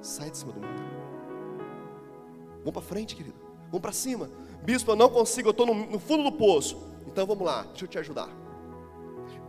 Sai 0.00 0.30
de 0.30 0.38
cima 0.38 0.52
do 0.52 0.60
mundo. 0.60 0.82
Vamos 2.58 2.72
para 2.72 2.82
frente, 2.82 3.14
querido. 3.14 3.36
Vamos 3.66 3.80
para 3.80 3.92
cima. 3.92 4.28
Bispo, 4.62 4.90
eu 4.90 4.96
não 4.96 5.08
consigo, 5.08 5.48
eu 5.48 5.52
estou 5.52 5.66
no, 5.66 5.74
no 5.74 5.98
fundo 6.00 6.24
do 6.24 6.32
poço. 6.32 6.82
Então 7.06 7.26
vamos 7.26 7.46
lá, 7.46 7.62
deixa 7.62 7.84
eu 7.84 7.88
te 7.88 7.98
ajudar. 7.98 8.43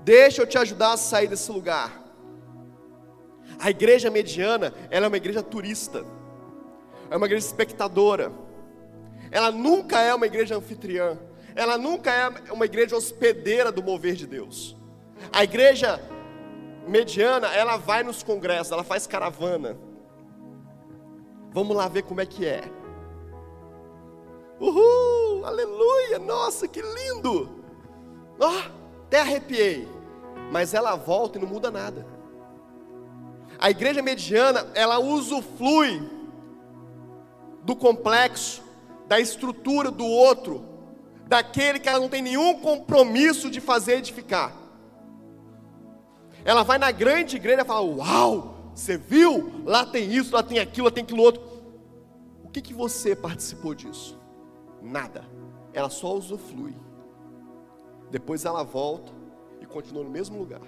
Deixa 0.06 0.44
eu 0.44 0.46
te 0.46 0.56
ajudar 0.56 0.94
a 0.94 0.98
sair 0.98 1.28
desse 1.28 1.52
lugar. 1.52 2.00
A 3.58 3.72
igreja 3.72 4.12
mediana, 4.12 4.72
ela 4.92 5.08
é 5.08 5.10
uma 5.10 5.18
igreja 5.18 5.42
turista. 5.42 6.06
É 7.10 7.18
uma 7.18 7.26
igreja 7.26 7.48
espectadora. 7.48 8.32
Ela 9.32 9.52
nunca 9.52 10.00
é 10.00 10.14
uma 10.14 10.28
igreja 10.28 10.56
anfitriã. 10.56 11.18
Ela 11.56 11.76
nunca 11.76 12.12
é 12.12 12.54
uma 12.54 12.66
igreja 12.66 12.96
hospedeira 12.96 13.72
do 13.72 13.82
mover 13.82 14.14
de 14.14 14.28
Deus. 14.28 14.78
A 15.34 15.44
igreja 15.44 16.00
mediana, 16.88 17.48
ela 17.48 17.76
vai 17.76 18.04
nos 18.04 18.22
congressos, 18.22 18.72
ela 18.72 18.84
faz 18.84 19.08
caravana. 19.08 19.76
Vamos 21.52 21.76
lá 21.76 21.88
ver 21.88 22.04
como 22.04 22.22
é 22.22 22.28
que 22.28 22.46
é. 22.46 22.62
Uhul, 24.60 25.44
aleluia, 25.44 26.20
nossa, 26.20 26.68
que 26.68 26.80
lindo. 26.80 27.50
Ó, 28.40 28.48
oh, 28.48 29.04
até 29.06 29.22
arrepiei. 29.22 29.95
Mas 30.52 30.74
ela 30.74 30.96
volta 30.96 31.38
e 31.38 31.42
não 31.42 31.48
muda 31.48 31.72
nada. 31.72 32.06
A 33.58 33.70
igreja 33.70 34.02
mediana, 34.02 34.68
ela 34.74 35.00
usufrui 35.00 36.02
do 37.64 37.76
complexo, 37.76 38.62
da 39.08 39.20
estrutura 39.20 39.90
do 39.90 40.06
outro, 40.06 40.66
daquele 41.28 41.80
que 41.80 41.90
ela 41.90 42.00
não 42.00 42.10
tem 42.10 42.22
nenhum 42.22 42.60
compromisso 42.60 43.50
de 43.50 43.60
fazer 43.60 43.98
edificar. 43.98 44.54
Ela 46.44 46.64
vai 46.64 46.78
na 46.78 46.92
grande 46.92 47.38
igreja 47.38 47.62
e 47.62 47.66
fala: 47.66 47.82
Uau, 47.82 48.72
você 48.74 48.98
viu? 48.98 49.64
Lá 49.66 49.86
tem 49.86 50.14
isso, 50.14 50.36
lá 50.36 50.44
tem 50.44 50.60
aquilo, 50.60 50.86
lá 50.86 50.92
tem 50.92 51.04
aquilo 51.04 51.22
outro. 51.22 51.42
O 52.44 52.50
que, 52.50 52.62
que 52.62 52.74
você 52.74 53.16
participou 53.16 53.74
disso? 53.74 54.20
Nada. 54.82 55.26
Ela 55.74 55.90
só 55.90 56.14
usufrui. 56.14 56.76
Depois 58.12 58.46
ela 58.46 58.64
volta 58.64 59.12
continua 59.76 60.06
no 60.06 60.10
mesmo 60.10 60.38
lugar. 60.38 60.62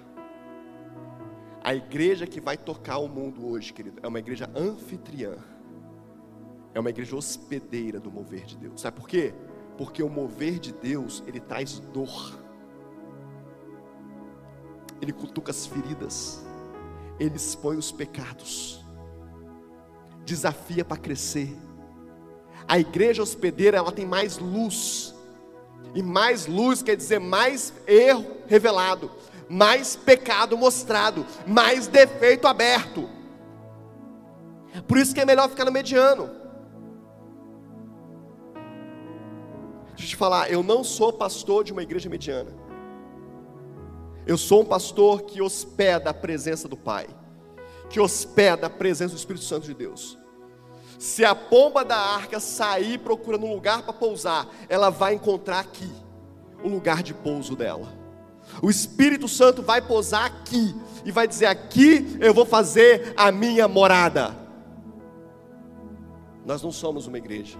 A 1.64 1.74
igreja 1.74 2.26
que 2.26 2.42
vai 2.42 2.58
tocar 2.58 2.98
o 2.98 3.08
mundo 3.08 3.48
hoje, 3.48 3.72
querido, 3.72 3.98
é 4.02 4.06
uma 4.06 4.18
igreja 4.18 4.50
anfitriã. 4.54 5.36
É 6.74 6.78
uma 6.78 6.90
igreja 6.90 7.16
hospedeira 7.16 7.98
do 7.98 8.10
mover 8.10 8.44
de 8.44 8.58
Deus. 8.58 8.82
Sabe 8.82 9.00
por 9.00 9.08
quê? 9.08 9.32
Porque 9.78 10.02
o 10.02 10.10
mover 10.10 10.58
de 10.58 10.74
Deus, 10.74 11.22
ele 11.26 11.40
traz 11.40 11.78
dor. 11.78 12.38
Ele 15.00 15.12
cutuca 15.12 15.52
as 15.52 15.66
feridas. 15.66 16.44
Ele 17.18 17.36
expõe 17.36 17.78
os 17.78 17.90
pecados. 17.90 18.84
Desafia 20.26 20.84
para 20.84 20.98
crescer 20.98 21.56
a 22.68 22.78
igreja 22.78 23.22
hospedeira 23.22 23.78
ela 23.78 23.90
tem 23.90 24.04
mais 24.04 24.36
luz. 24.36 25.14
E 25.94 26.02
mais 26.02 26.46
luz 26.46 26.82
quer 26.82 26.96
dizer 26.96 27.18
mais 27.18 27.72
erro 27.86 28.37
revelado, 28.48 29.10
mais 29.48 29.94
pecado 29.94 30.56
mostrado, 30.56 31.24
mais 31.46 31.86
defeito 31.86 32.48
aberto. 32.48 33.08
Por 34.86 34.98
isso 34.98 35.14
que 35.14 35.20
é 35.20 35.24
melhor 35.24 35.48
ficar 35.48 35.64
no 35.64 35.72
mediano. 35.72 36.30
Deixa 39.90 40.04
eu 40.04 40.08
te 40.08 40.16
falar, 40.16 40.50
eu 40.50 40.62
não 40.62 40.82
sou 40.82 41.12
pastor 41.12 41.64
de 41.64 41.72
uma 41.72 41.82
igreja 41.82 42.08
mediana. 42.08 42.52
Eu 44.26 44.36
sou 44.36 44.62
um 44.62 44.64
pastor 44.64 45.22
que 45.22 45.40
hospeda 45.40 46.10
a 46.10 46.14
presença 46.14 46.68
do 46.68 46.76
Pai, 46.76 47.08
que 47.88 47.98
hospeda 47.98 48.66
a 48.66 48.70
presença 48.70 49.14
do 49.14 49.18
Espírito 49.18 49.44
Santo 49.44 49.66
de 49.66 49.74
Deus. 49.74 50.18
Se 50.98 51.24
a 51.24 51.34
pomba 51.34 51.84
da 51.84 51.96
arca 51.96 52.38
sair 52.38 52.98
procurando 52.98 53.46
um 53.46 53.54
lugar 53.54 53.82
para 53.82 53.92
pousar, 53.92 54.48
ela 54.68 54.90
vai 54.90 55.14
encontrar 55.14 55.60
aqui 55.60 55.90
o 56.62 56.68
lugar 56.68 57.02
de 57.02 57.14
pouso 57.14 57.56
dela. 57.56 57.88
O 58.62 58.70
Espírito 58.70 59.28
Santo 59.28 59.62
vai 59.62 59.80
pousar 59.80 60.24
aqui 60.24 60.74
e 61.04 61.12
vai 61.12 61.26
dizer: 61.28 61.46
aqui 61.46 62.16
eu 62.20 62.34
vou 62.34 62.44
fazer 62.44 63.12
a 63.16 63.30
minha 63.30 63.68
morada. 63.68 64.36
Nós 66.44 66.62
não 66.62 66.72
somos 66.72 67.06
uma 67.06 67.18
igreja 67.18 67.58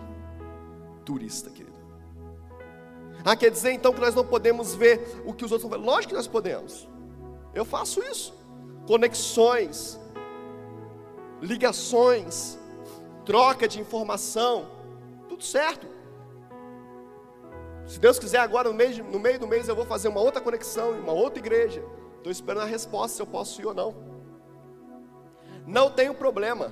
turista, 1.04 1.50
querido. 1.50 1.78
Ah, 3.24 3.36
quer 3.36 3.50
dizer 3.50 3.72
então 3.72 3.92
que 3.92 4.00
nós 4.00 4.14
não 4.14 4.24
podemos 4.24 4.74
ver 4.74 5.22
o 5.26 5.34
que 5.34 5.44
os 5.44 5.52
outros 5.52 5.70
estão? 5.70 5.84
Lógico 5.84 6.08
que 6.10 6.16
nós 6.16 6.26
podemos. 6.26 6.88
Eu 7.54 7.64
faço 7.64 8.00
isso. 8.00 8.34
Conexões, 8.86 9.98
ligações, 11.42 12.58
troca 13.24 13.68
de 13.68 13.80
informação, 13.80 14.66
tudo 15.28 15.44
certo. 15.44 15.86
Se 17.88 17.98
Deus 17.98 18.18
quiser, 18.18 18.40
agora 18.40 18.68
no 18.68 18.74
meio, 18.74 19.02
no 19.02 19.18
meio 19.18 19.40
do 19.40 19.46
mês 19.46 19.66
eu 19.66 19.74
vou 19.74 19.86
fazer 19.86 20.08
uma 20.08 20.20
outra 20.20 20.42
conexão 20.42 20.94
em 20.94 21.00
uma 21.00 21.14
outra 21.14 21.38
igreja. 21.38 21.82
Estou 22.18 22.30
esperando 22.30 22.64
a 22.64 22.66
resposta 22.66 23.16
se 23.16 23.22
eu 23.22 23.26
posso 23.26 23.58
ir 23.62 23.66
ou 23.66 23.72
não. 23.72 23.94
Não 25.66 25.90
tenho 25.90 26.12
problema, 26.12 26.70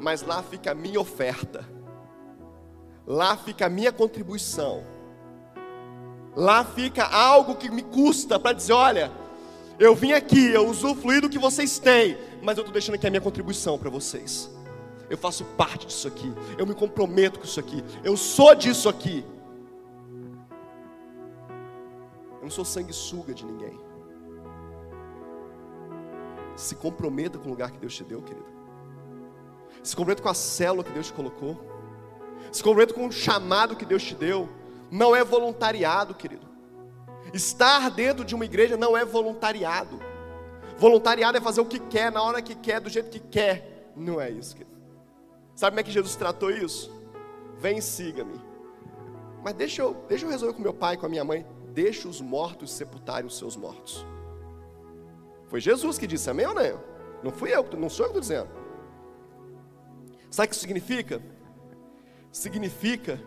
mas 0.00 0.22
lá 0.22 0.42
fica 0.42 0.72
a 0.72 0.74
minha 0.74 1.00
oferta, 1.00 1.64
lá 3.06 3.36
fica 3.36 3.66
a 3.66 3.68
minha 3.68 3.92
contribuição, 3.92 4.82
lá 6.34 6.64
fica 6.64 7.04
algo 7.04 7.54
que 7.54 7.70
me 7.70 7.82
custa 7.82 8.40
para 8.40 8.54
dizer: 8.54 8.72
olha, 8.72 9.12
eu 9.78 9.94
vim 9.94 10.12
aqui, 10.12 10.50
eu 10.50 10.66
usufruí 10.66 11.20
do 11.20 11.28
que 11.28 11.38
vocês 11.38 11.78
têm, 11.78 12.18
mas 12.42 12.56
eu 12.56 12.62
estou 12.62 12.72
deixando 12.72 12.96
aqui 12.96 13.06
a 13.06 13.10
minha 13.10 13.20
contribuição 13.20 13.78
para 13.78 13.88
vocês. 13.88 14.50
Eu 15.08 15.16
faço 15.16 15.44
parte 15.56 15.86
disso 15.86 16.08
aqui, 16.08 16.32
eu 16.58 16.66
me 16.66 16.74
comprometo 16.74 17.38
com 17.38 17.44
isso 17.44 17.60
aqui, 17.60 17.84
eu 18.02 18.16
sou 18.16 18.52
disso 18.56 18.88
aqui. 18.88 19.24
Eu 22.38 22.42
não 22.42 22.50
sou 22.50 22.64
sanguessuga 22.64 23.34
de 23.34 23.44
ninguém. 23.44 23.78
Se 26.56 26.74
comprometa 26.74 27.38
com 27.38 27.46
o 27.46 27.50
lugar 27.50 27.70
que 27.70 27.78
Deus 27.78 27.94
te 27.94 28.04
deu, 28.04 28.22
querido. 28.22 28.46
Se 29.82 29.94
comprometa 29.94 30.22
com 30.22 30.28
a 30.28 30.34
célula 30.34 30.82
que 30.82 30.92
Deus 30.92 31.06
te 31.06 31.12
colocou. 31.12 31.60
Se 32.50 32.62
comprometa 32.62 32.94
com 32.94 33.06
o 33.06 33.12
chamado 33.12 33.76
que 33.76 33.84
Deus 33.84 34.02
te 34.02 34.14
deu. 34.14 34.48
Não 34.90 35.14
é 35.14 35.22
voluntariado, 35.22 36.14
querido. 36.14 36.46
Estar 37.32 37.90
dentro 37.90 38.24
de 38.24 38.34
uma 38.34 38.44
igreja 38.44 38.76
não 38.76 38.96
é 38.96 39.04
voluntariado. 39.04 40.00
Voluntariado 40.78 41.36
é 41.36 41.40
fazer 41.40 41.60
o 41.60 41.66
que 41.66 41.78
quer, 41.78 42.10
na 42.10 42.22
hora 42.22 42.40
que 42.40 42.54
quer, 42.54 42.80
do 42.80 42.88
jeito 42.88 43.10
que 43.10 43.20
quer. 43.20 43.92
Não 43.94 44.20
é 44.20 44.30
isso, 44.30 44.56
querido. 44.56 44.78
Sabe 45.54 45.72
como 45.72 45.80
é 45.80 45.82
que 45.82 45.90
Jesus 45.90 46.14
tratou 46.16 46.50
isso? 46.50 46.90
Vem, 47.58 47.80
siga-me. 47.80 48.40
Mas 49.42 49.54
deixa 49.54 49.82
eu, 49.82 49.94
deixa 50.08 50.24
eu 50.24 50.30
resolver 50.30 50.54
com 50.54 50.62
meu 50.62 50.72
pai, 50.72 50.96
com 50.96 51.06
a 51.06 51.08
minha 51.08 51.24
mãe. 51.24 51.44
Deixa 51.78 52.08
os 52.08 52.20
mortos 52.20 52.72
sepultarem 52.72 53.24
os 53.24 53.38
seus 53.38 53.54
mortos. 53.54 54.04
Foi 55.46 55.60
Jesus 55.60 55.96
que 55.96 56.08
disse, 56.08 56.28
amém 56.28 56.44
ou 56.44 56.52
não? 56.52 56.80
Não 57.22 57.30
fui 57.30 57.54
eu, 57.54 57.64
não 57.78 57.88
sou 57.88 58.06
eu 58.06 58.12
que 58.12 58.18
estou 58.18 58.20
dizendo. 58.20 58.48
Sabe 60.28 60.46
o 60.46 60.48
que 60.48 60.56
isso 60.56 60.62
significa? 60.62 61.22
Significa 62.32 63.20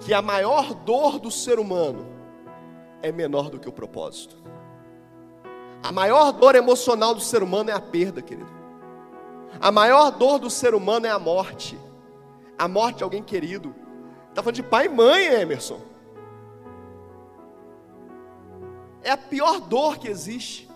que 0.00 0.12
a 0.12 0.20
maior 0.20 0.74
dor 0.74 1.20
do 1.20 1.30
ser 1.30 1.60
humano 1.60 2.04
é 3.00 3.12
menor 3.12 3.48
do 3.48 3.60
que 3.60 3.68
o 3.68 3.72
propósito. 3.72 4.36
A 5.80 5.92
maior 5.92 6.32
dor 6.32 6.56
emocional 6.56 7.14
do 7.14 7.20
ser 7.20 7.44
humano 7.44 7.70
é 7.70 7.74
a 7.74 7.80
perda, 7.80 8.20
querido. 8.20 8.50
A 9.60 9.70
maior 9.70 10.10
dor 10.10 10.40
do 10.40 10.50
ser 10.50 10.74
humano 10.74 11.06
é 11.06 11.10
a 11.10 11.18
morte. 11.20 11.78
A 12.58 12.66
morte 12.66 12.96
de 12.96 13.04
alguém 13.04 13.22
querido. 13.22 13.72
Está 14.30 14.42
falando 14.42 14.56
de 14.56 14.64
pai 14.64 14.86
e 14.86 14.88
mãe, 14.88 15.26
Emerson. 15.26 15.80
É 19.02 19.10
a 19.10 19.16
pior 19.16 19.60
dor 19.60 19.98
que 19.98 20.08
existe. 20.08 20.68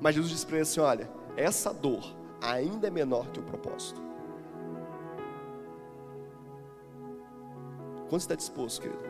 Mas 0.00 0.14
Jesus 0.14 0.32
disse 0.32 0.46
para 0.46 0.56
ele 0.56 0.62
assim: 0.62 0.80
olha, 0.80 1.10
essa 1.36 1.72
dor 1.72 2.14
ainda 2.40 2.86
é 2.86 2.90
menor 2.90 3.30
que 3.30 3.40
o 3.40 3.42
propósito. 3.42 4.00
Quando 8.08 8.20
está 8.20 8.34
disposto, 8.34 8.82
querido, 8.82 9.02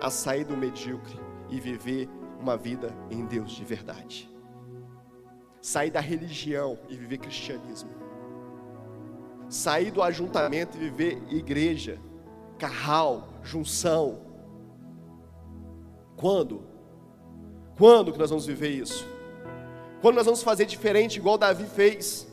a 0.00 0.10
sair 0.10 0.44
do 0.44 0.56
medíocre 0.56 1.18
e 1.48 1.58
viver 1.58 2.08
uma 2.38 2.56
vida 2.56 2.94
em 3.10 3.24
Deus 3.24 3.52
de 3.52 3.64
verdade? 3.64 4.30
Sair 5.60 5.90
da 5.90 6.00
religião 6.00 6.78
e 6.88 6.96
viver 6.96 7.18
cristianismo. 7.18 7.90
Sair 9.48 9.90
do 9.90 10.02
ajuntamento 10.02 10.76
e 10.76 10.80
viver 10.80 11.22
igreja, 11.32 11.98
carral, 12.58 13.28
junção. 13.42 14.20
Quando? 16.16 16.67
Quando 17.78 18.12
que 18.12 18.18
nós 18.18 18.28
vamos 18.28 18.44
viver 18.44 18.70
isso? 18.70 19.06
Quando 20.02 20.16
nós 20.16 20.24
vamos 20.24 20.42
fazer 20.42 20.66
diferente, 20.66 21.16
igual 21.16 21.38
Davi 21.38 21.64
fez? 21.64 22.26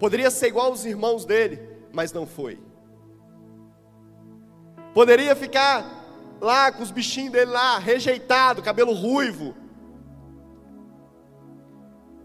Poderia 0.00 0.30
ser 0.30 0.48
igual 0.48 0.72
os 0.72 0.86
irmãos 0.86 1.26
dele, 1.26 1.60
mas 1.92 2.12
não 2.12 2.26
foi. 2.26 2.58
Poderia 4.94 5.36
ficar 5.36 5.84
lá 6.40 6.72
com 6.72 6.82
os 6.82 6.90
bichinhos 6.90 7.32
dele 7.32 7.50
lá, 7.50 7.78
rejeitado, 7.78 8.62
cabelo 8.62 8.94
ruivo. 8.94 9.54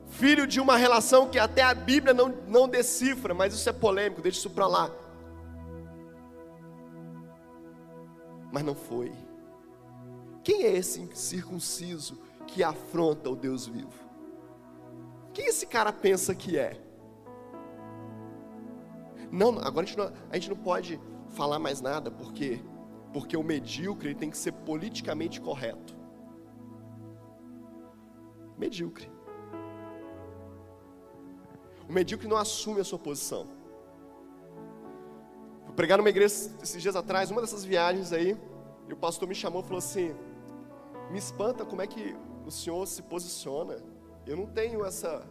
Filho 0.07 0.47
de 0.47 0.61
uma 0.61 0.77
relação 0.77 1.27
que 1.27 1.37
até 1.37 1.61
a 1.61 1.73
Bíblia 1.73 2.13
não, 2.13 2.29
não 2.47 2.69
decifra, 2.69 3.33
mas 3.33 3.53
isso 3.53 3.67
é 3.69 3.73
polêmico, 3.73 4.21
deixa 4.21 4.39
isso 4.39 4.49
para 4.49 4.67
lá. 4.67 4.91
Mas 8.51 8.63
não 8.63 8.75
foi. 8.75 9.11
Quem 10.43 10.63
é 10.63 10.77
esse 10.77 11.07
circunciso 11.13 12.28
que 12.49 12.63
afronta 12.63 13.29
o 13.29 13.35
Deus 13.35 13.67
vivo? 13.67 14.09
Quem 15.33 15.47
esse 15.47 15.65
cara 15.65 15.91
pensa 15.93 16.33
que 16.33 16.57
é? 16.57 16.81
Não, 19.31 19.59
agora 19.59 19.85
a 19.85 19.85
gente 19.85 19.97
não, 19.97 20.11
a 20.29 20.35
gente 20.35 20.49
não 20.49 20.57
pode 20.57 20.99
falar 21.29 21.59
mais 21.59 21.81
nada, 21.81 22.09
porque 22.09 22.61
porque 23.11 23.35
o 23.35 23.43
medíocre 23.43 24.13
tem 24.13 24.29
que 24.29 24.37
ser 24.37 24.51
politicamente 24.51 25.41
correto. 25.41 25.97
Medíocre. 28.57 29.11
O 31.87 31.91
medíocre 31.91 32.27
não 32.27 32.37
assume 32.37 32.81
a 32.81 32.83
sua 32.83 32.99
posição. 32.99 33.47
Fui 35.65 35.73
pregar 35.73 35.97
numa 35.97 36.09
igreja 36.09 36.51
esses 36.61 36.81
dias 36.81 36.95
atrás, 36.95 37.31
uma 37.31 37.41
dessas 37.41 37.65
viagens 37.65 38.13
aí, 38.13 38.37
e 38.87 38.93
o 38.93 38.97
pastor 38.97 39.27
me 39.27 39.33
chamou 39.33 39.61
e 39.61 39.63
falou 39.63 39.79
assim: 39.79 40.13
Me 41.09 41.17
espanta 41.17 41.65
como 41.65 41.81
é 41.81 41.87
que 41.87 42.15
o 42.49 42.51
senhor 42.51 42.85
se 42.87 43.01
posiciona. 43.01 43.77
Eu 44.25 44.35
não 44.35 44.45
tenho 44.45 44.85
essa. 44.85 45.23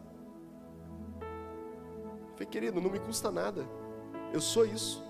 Falei, 2.32 2.46
querido, 2.46 2.80
não 2.80 2.90
me 2.90 2.98
custa 2.98 3.30
nada. 3.30 3.68
Eu 4.32 4.40
sou 4.40 4.64
isso. 4.64 5.04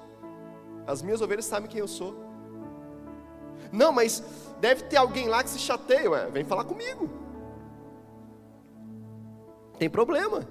As 0.86 1.02
minhas 1.02 1.20
ovelhas 1.20 1.44
sabem 1.44 1.68
quem 1.68 1.80
eu 1.80 1.88
sou. 1.88 2.14
Não, 3.70 3.92
mas 3.92 4.22
deve 4.60 4.84
ter 4.84 4.96
alguém 4.96 5.28
lá 5.28 5.42
que 5.42 5.50
se 5.50 5.58
chateia. 5.58 6.10
Ué, 6.10 6.30
vem 6.30 6.44
falar 6.44 6.64
comigo. 6.64 7.08
Tem 9.78 9.88
problema. 9.88 10.48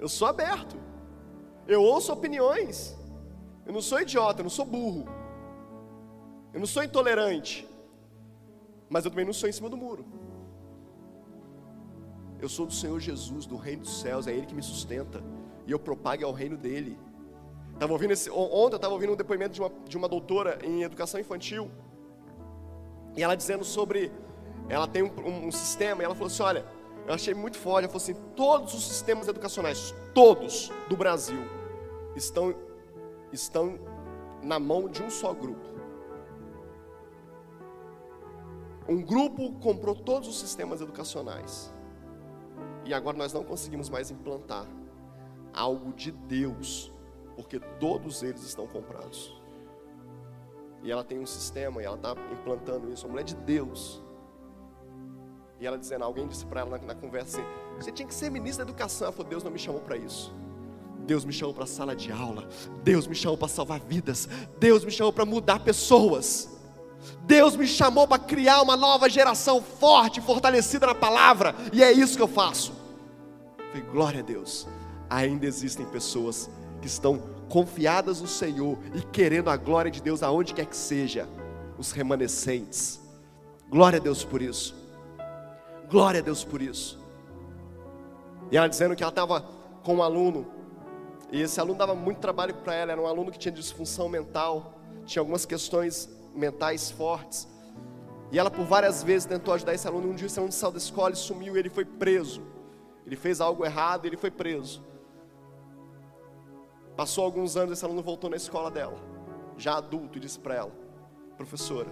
Eu 0.00 0.08
sou 0.08 0.26
aberto. 0.26 0.76
Eu 1.66 1.80
ouço 1.82 2.12
opiniões. 2.12 2.96
Eu 3.64 3.72
não 3.72 3.80
sou 3.80 4.00
idiota, 4.00 4.40
eu 4.40 4.44
não 4.44 4.50
sou 4.50 4.64
burro. 4.64 5.06
Eu 6.52 6.58
não 6.58 6.66
sou 6.66 6.82
intolerante. 6.82 7.68
Mas 8.88 9.04
eu 9.04 9.10
também 9.10 9.24
não 9.24 9.32
sou 9.32 9.48
em 9.48 9.52
cima 9.52 9.70
do 9.70 9.76
muro. 9.76 10.04
Eu 12.44 12.48
sou 12.50 12.66
do 12.66 12.74
Senhor 12.74 13.00
Jesus, 13.00 13.46
do 13.46 13.56
reino 13.56 13.80
dos 13.84 14.02
céus, 14.02 14.26
é 14.26 14.32
Ele 14.32 14.44
que 14.44 14.54
me 14.54 14.62
sustenta. 14.62 15.24
E 15.66 15.72
eu 15.72 15.78
propago 15.78 16.26
ao 16.26 16.32
reino 16.32 16.58
dele. 16.58 16.98
Tava 17.78 17.94
ouvindo 17.94 18.10
esse, 18.10 18.30
ontem 18.30 18.74
eu 18.74 18.76
estava 18.76 18.92
ouvindo 18.92 19.14
um 19.14 19.16
depoimento 19.16 19.54
de 19.54 19.62
uma, 19.62 19.72
de 19.88 19.96
uma 19.96 20.06
doutora 20.06 20.58
em 20.62 20.82
educação 20.82 21.18
infantil. 21.18 21.70
E 23.16 23.22
ela 23.22 23.34
dizendo 23.34 23.64
sobre. 23.64 24.12
Ela 24.68 24.86
tem 24.86 25.02
um, 25.02 25.10
um, 25.26 25.46
um 25.46 25.50
sistema, 25.50 26.02
e 26.02 26.04
ela 26.04 26.14
falou 26.14 26.26
assim: 26.26 26.42
olha, 26.42 26.66
eu 27.06 27.14
achei 27.14 27.32
muito 27.32 27.56
forte. 27.56 27.84
Ela 27.84 27.88
falou 27.88 28.02
assim: 28.02 28.14
todos 28.36 28.74
os 28.74 28.86
sistemas 28.86 29.26
educacionais, 29.26 29.94
todos 30.12 30.70
do 30.86 30.98
Brasil, 30.98 31.40
estão, 32.14 32.54
estão 33.32 33.78
na 34.42 34.58
mão 34.58 34.86
de 34.86 35.02
um 35.02 35.08
só 35.08 35.32
grupo. 35.32 35.66
Um 38.86 39.00
grupo 39.00 39.50
comprou 39.60 39.94
todos 39.94 40.28
os 40.28 40.38
sistemas 40.38 40.82
educacionais. 40.82 41.73
E 42.84 42.92
agora 42.92 43.16
nós 43.16 43.32
não 43.32 43.42
conseguimos 43.42 43.88
mais 43.88 44.10
implantar 44.10 44.66
algo 45.52 45.92
de 45.92 46.10
Deus, 46.10 46.92
porque 47.36 47.58
todos 47.80 48.22
eles 48.22 48.42
estão 48.42 48.66
comprados. 48.66 49.34
E 50.82 50.90
ela 50.90 51.02
tem 51.02 51.18
um 51.18 51.26
sistema 51.26 51.80
e 51.80 51.84
ela 51.84 51.96
está 51.96 52.14
implantando 52.30 52.92
isso, 52.92 53.06
uma 53.06 53.12
mulher 53.12 53.24
de 53.24 53.34
Deus. 53.36 54.02
E 55.58 55.66
ela 55.66 55.78
dizendo, 55.78 56.04
alguém 56.04 56.26
disse 56.26 56.44
para 56.44 56.60
ela 56.60 56.78
na, 56.78 56.86
na, 56.88 56.94
conversa 56.94 57.38
assim: 57.38 57.48
você 57.78 57.90
tinha 57.90 58.06
que 58.06 58.14
ser 58.14 58.30
ministra 58.30 58.64
da 58.64 58.70
educação. 58.70 59.06
Ela 59.06 59.12
falou: 59.12 59.30
Deus 59.30 59.42
não 59.42 59.50
me 59.50 59.58
chamou 59.58 59.80
para 59.80 59.96
isso. 59.96 60.34
Deus 61.06 61.24
me 61.24 61.32
chamou 61.32 61.54
para 61.54 61.64
a 61.64 61.66
sala 61.66 61.96
de 61.96 62.12
aula. 62.12 62.48
Deus 62.82 63.06
me 63.06 63.14
chamou 63.14 63.38
para 63.38 63.48
salvar 63.48 63.80
vidas. 63.80 64.28
Deus 64.58 64.84
me 64.84 64.90
chamou 64.90 65.12
para 65.12 65.24
mudar 65.24 65.60
pessoas. 65.60 66.50
Deus 67.22 67.56
me 67.56 67.66
chamou 67.66 68.06
para 68.06 68.18
criar 68.18 68.62
uma 68.62 68.76
nova 68.76 69.08
geração 69.08 69.62
forte, 69.62 70.20
fortalecida 70.20 70.86
na 70.86 70.94
palavra, 70.94 71.54
e 71.72 71.82
é 71.82 71.92
isso 71.92 72.16
que 72.16 72.22
eu 72.22 72.28
faço. 72.28 72.73
Falei, 73.74 73.82
glória 73.90 74.20
a 74.20 74.22
Deus. 74.22 74.68
Ainda 75.10 75.46
existem 75.46 75.84
pessoas 75.86 76.48
que 76.80 76.86
estão 76.86 77.18
confiadas 77.48 78.20
no 78.20 78.28
Senhor 78.28 78.78
e 78.94 79.02
querendo 79.02 79.50
a 79.50 79.56
glória 79.56 79.90
de 79.90 80.00
Deus 80.00 80.22
aonde 80.22 80.54
quer 80.54 80.66
que 80.66 80.76
seja, 80.76 81.28
os 81.76 81.90
remanescentes. 81.90 83.00
Glória 83.68 83.98
a 83.98 84.02
Deus 84.02 84.24
por 84.24 84.40
isso. 84.40 84.74
Glória 85.90 86.20
a 86.20 86.22
Deus 86.22 86.44
por 86.44 86.62
isso. 86.62 87.02
E 88.50 88.56
ela 88.56 88.68
dizendo 88.68 88.94
que 88.94 89.02
ela 89.02 89.10
estava 89.10 89.40
com 89.82 89.96
um 89.96 90.02
aluno, 90.02 90.46
e 91.32 91.40
esse 91.40 91.58
aluno 91.58 91.78
dava 91.78 91.94
muito 91.94 92.18
trabalho 92.18 92.54
para 92.54 92.74
ela, 92.74 92.92
era 92.92 93.00
um 93.00 93.06
aluno 93.06 93.32
que 93.32 93.38
tinha 93.38 93.52
disfunção 93.52 94.08
mental, 94.08 94.78
tinha 95.04 95.20
algumas 95.20 95.44
questões 95.44 96.08
mentais 96.34 96.90
fortes. 96.90 97.48
E 98.30 98.38
ela 98.38 98.50
por 98.50 98.64
várias 98.64 99.02
vezes 99.02 99.26
tentou 99.26 99.52
ajudar 99.54 99.74
esse 99.74 99.86
aluno. 99.86 100.10
Um 100.10 100.14
dia 100.14 100.26
esse 100.26 100.38
aluno 100.38 100.52
saiu 100.52 100.72
da 100.72 100.78
escola 100.78 101.12
e 101.12 101.16
sumiu 101.16 101.56
e 101.56 101.58
ele 101.58 101.70
foi 101.70 101.84
preso. 101.84 102.53
Ele 103.06 103.16
fez 103.16 103.40
algo 103.40 103.64
errado 103.64 104.04
e 104.04 104.08
ele 104.08 104.16
foi 104.16 104.30
preso. 104.30 104.82
Passou 106.96 107.24
alguns 107.24 107.56
anos, 107.56 107.72
esse 107.72 107.84
aluno 107.84 108.02
voltou 108.02 108.30
na 108.30 108.36
escola 108.36 108.70
dela, 108.70 108.96
já 109.56 109.76
adulto, 109.76 110.18
e 110.18 110.20
disse 110.20 110.38
para 110.38 110.54
ela: 110.54 110.72
Professora, 111.36 111.90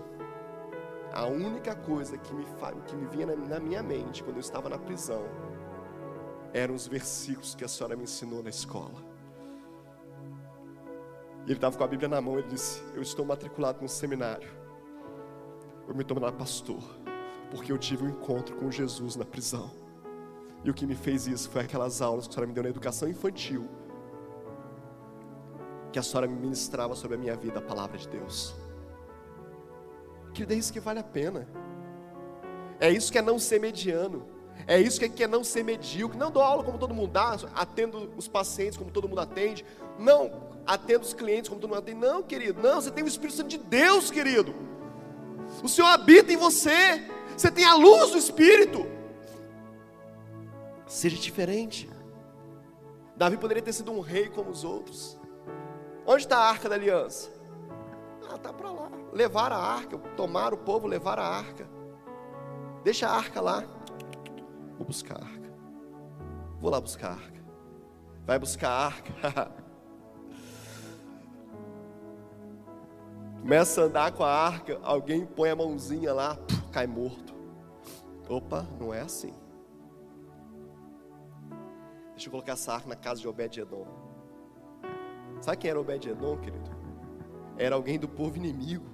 a 1.13 1.27
única 1.27 1.75
coisa 1.75 2.17
que 2.17 2.33
me, 2.33 2.45
que 2.87 2.97
me 2.97 3.07
vinha 3.07 3.27
na, 3.27 3.61
minha 3.61 3.83
mente 3.83 4.23
quando 4.23 4.37
eu 4.37 4.41
estava 4.41 4.69
na 4.69 4.79
prisão 4.79 5.23
eram 6.55 6.75
os 6.75 6.87
versículos 6.87 7.55
que 7.55 7.65
a 7.65 7.69
senhora 7.69 7.97
me 7.97 8.05
ensinou 8.05 8.43
na 8.43 8.51
escola. 8.51 9.13
E 11.45 11.47
ele 11.47 11.55
estava 11.55 11.77
com 11.77 11.83
a 11.85 11.89
Bíblia 11.89 12.09
na 12.09 12.21
mão, 12.21 12.39
ele 12.39 12.49
disse: 12.49 12.83
Eu 12.95 13.03
estou 13.03 13.25
matriculado 13.25 13.83
no 13.83 13.89
seminário. 13.89 14.49
Eu 15.89 15.95
me 15.95 16.05
tornei 16.05 16.31
pastor, 16.31 16.83
porque 17.51 17.73
eu 17.73 17.79
tive 17.79 18.05
um 18.05 18.09
encontro 18.09 18.55
com 18.57 18.71
Jesus 18.71 19.17
na 19.17 19.25
prisão. 19.25 19.82
E 20.65 20.71
o 20.71 20.75
que 20.75 20.87
me 20.87 20.95
fez 20.95 21.27
isso 21.27 21.51
foi 21.51 21.63
aquelas 21.63 22.01
aulas 22.01 22.27
que 22.27 22.33
a 22.33 22.35
senhora 22.35 22.47
me 22.47 22.55
deu 22.55 22.63
na 22.63 22.69
educação 22.69 23.09
infantil, 23.09 23.69
que 25.93 25.99
a 25.99 26.03
senhora 26.03 26.27
me 26.27 26.35
ministrava 26.35 26.95
sobre 26.95 27.17
a 27.17 27.19
minha 27.19 27.37
vida, 27.37 27.59
a 27.59 27.63
palavra 27.63 27.99
de 27.99 28.09
Deus. 28.09 28.55
Que 30.33 30.45
é 30.45 30.55
isso 30.55 30.73
que 30.73 30.81
vale 30.81 31.01
a 31.01 31.05
pena. 31.05 31.47
É 32.81 32.91
isso 32.91 33.13
que 33.13 33.19
é 33.19 33.23
não 33.23 33.39
ser 33.39 33.61
mediano. 33.61 34.25
É 34.67 34.81
isso 34.81 35.01
que 35.01 35.23
é 35.23 35.27
não 35.27 35.45
ser 35.45 35.63
medíocre. 35.65 36.19
Não 36.19 36.31
dou 36.31 36.43
aula 36.43 36.65
como 36.65 36.79
todo 36.79 36.95
mundo 36.95 37.13
dá, 37.13 37.37
atendo 37.55 38.11
os 38.17 38.29
pacientes 38.29 38.79
como 38.79 38.91
todo 38.91 39.09
mundo 39.09 39.21
atende. 39.21 39.65
Não 39.99 40.53
atendo 40.67 41.05
os 41.05 41.13
clientes 41.13 41.49
como 41.49 41.61
todo 41.61 41.69
mundo 41.69 41.81
atende. 41.81 42.01
Não, 42.01 42.23
querido. 42.23 42.63
Não, 42.63 42.81
você 42.81 42.91
tem 42.91 43.05
o 43.05 43.09
Espírito 43.09 43.37
Santo 43.37 43.49
de 43.49 43.59
Deus, 43.59 44.11
querido. 44.11 44.55
O 45.63 45.69
Senhor 45.69 45.89
habita 45.89 46.33
em 46.33 46.37
você. 46.37 47.05
Você 47.37 47.51
tem 47.51 47.65
a 47.65 47.75
luz 47.75 48.13
do 48.13 48.19
Espírito. 48.19 48.87
Seja 50.93 51.17
diferente. 51.17 51.89
Davi 53.17 53.39
poderia 53.39 53.63
ter 53.63 53.73
sido 53.73 53.91
um 53.91 54.01
rei 54.01 54.29
como 54.29 54.51
os 54.51 54.63
outros. 54.63 55.19
Onde 56.07 56.25
está 56.25 56.37
a 56.37 56.51
arca 56.51 56.69
da 56.69 56.75
aliança? 56.75 57.31
Ah, 58.29 58.35
está 58.35 58.53
para 58.53 58.71
lá. 58.71 58.91
Levar 59.11 59.53
a 59.53 59.57
arca, 59.57 59.97
tomar 60.19 60.53
o 60.53 60.59
povo, 60.59 60.87
levar 60.87 61.19
a 61.19 61.27
arca. 61.27 61.67
Deixa 62.85 63.09
a 63.09 63.17
arca 63.17 63.41
lá. 63.41 63.65
Vou 64.77 64.87
buscar 64.87 65.19
a 65.19 65.25
arca. 65.25 65.51
Vou 66.61 66.71
lá 66.71 66.79
buscar 66.79 67.09
a 67.09 67.15
arca. 67.15 67.43
Vai 68.27 68.39
buscar 68.39 68.69
a 68.69 68.85
arca. 68.85 69.53
Começa 73.41 73.81
a 73.81 73.85
andar 73.85 74.13
com 74.13 74.25
a 74.25 74.31
arca, 74.31 74.79
alguém 74.83 75.25
põe 75.25 75.49
a 75.49 75.57
mãozinha 75.57 76.13
lá, 76.13 76.37
cai 76.71 76.87
morto. 76.87 77.35
Opa, 78.29 78.67
não 78.79 78.93
é 78.93 79.01
assim. 79.01 79.42
Deixa 82.23 82.29
eu 82.29 82.39
colocar 82.39 82.53
essa 82.53 82.73
arca 82.73 82.89
na 82.89 82.95
casa 82.95 83.21
de 83.21 83.27
Obed-Edom. 83.27 83.85
Sabe 85.41 85.57
quem 85.57 85.71
era 85.71 85.81
Obed-Edom, 85.81 86.39
querido? 86.39 86.71
Era 87.59 87.75
alguém 87.75 87.99
do 87.99 88.09
povo 88.09 88.37
inimigo. 88.37 88.87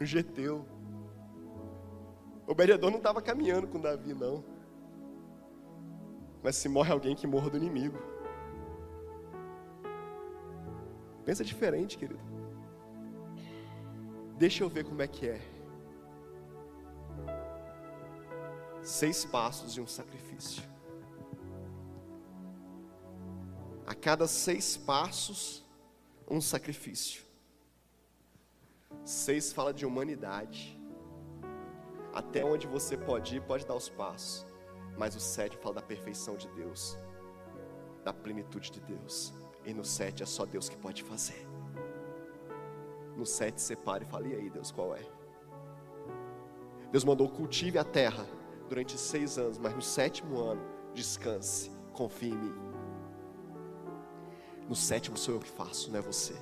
Um 0.00 0.06
geteu. 0.06 0.64
Obed-Edom 2.46 2.88
não 2.88 2.96
estava 2.96 3.20
caminhando 3.20 3.68
com 3.68 3.78
Davi, 3.78 4.14
não. 4.14 4.42
Mas 6.42 6.56
se 6.56 6.70
morre 6.70 6.90
alguém 6.90 7.14
que 7.14 7.26
morra 7.26 7.50
do 7.50 7.58
inimigo. 7.58 7.98
Pensa 11.22 11.44
diferente, 11.44 11.98
querido. 11.98 12.18
Deixa 14.38 14.64
eu 14.64 14.70
ver 14.70 14.86
como 14.86 15.02
é 15.02 15.06
que 15.06 15.28
é. 15.28 15.51
Seis 18.82 19.24
passos 19.24 19.72
de 19.72 19.80
um 19.80 19.86
sacrifício. 19.86 20.60
A 23.86 23.94
cada 23.94 24.26
seis 24.26 24.76
passos, 24.76 25.64
um 26.28 26.40
sacrifício. 26.40 27.22
Seis 29.04 29.52
fala 29.52 29.72
de 29.72 29.86
humanidade. 29.86 30.76
Até 32.12 32.44
onde 32.44 32.66
você 32.66 32.96
pode 32.96 33.36
ir, 33.36 33.42
pode 33.42 33.64
dar 33.64 33.76
os 33.76 33.88
passos. 33.88 34.44
Mas 34.98 35.14
o 35.14 35.20
sete 35.20 35.56
fala 35.58 35.76
da 35.76 35.82
perfeição 35.82 36.36
de 36.36 36.48
Deus, 36.48 36.98
da 38.04 38.12
plenitude 38.12 38.72
de 38.72 38.80
Deus. 38.80 39.32
E 39.64 39.72
no 39.72 39.84
sete 39.84 40.24
é 40.24 40.26
só 40.26 40.44
Deus 40.44 40.68
que 40.68 40.76
pode 40.76 41.04
fazer. 41.04 41.46
No 43.16 43.24
sete 43.24 43.60
separe 43.60 44.04
e 44.04 44.08
fale, 44.08 44.30
e 44.30 44.34
aí 44.34 44.50
Deus, 44.50 44.72
qual 44.72 44.94
é? 44.96 45.06
Deus 46.90 47.04
mandou 47.04 47.28
cultive 47.28 47.78
a 47.78 47.84
terra 47.84 48.26
durante 48.72 48.96
seis 48.96 49.36
anos, 49.36 49.58
mas 49.58 49.74
no 49.74 49.82
sétimo 49.82 50.40
ano, 50.40 50.62
descanse, 50.94 51.70
confie 51.92 52.30
em 52.30 52.34
mim. 52.34 52.54
No 54.66 54.74
sétimo 54.74 55.14
sou 55.14 55.34
eu 55.34 55.40
que 55.40 55.50
faço, 55.50 55.90
não 55.90 55.98
é 55.98 56.02
você. 56.02 56.34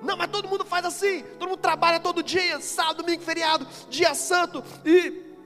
Não, 0.00 0.16
mas 0.16 0.30
todo 0.30 0.48
mundo 0.48 0.64
faz 0.64 0.86
assim, 0.86 1.22
todo 1.38 1.50
mundo 1.50 1.60
trabalha 1.60 2.00
todo 2.00 2.22
dia, 2.22 2.58
sábado, 2.60 3.02
domingo, 3.02 3.22
feriado, 3.22 3.66
dia 3.90 4.14
santo, 4.14 4.64
e 4.86 5.36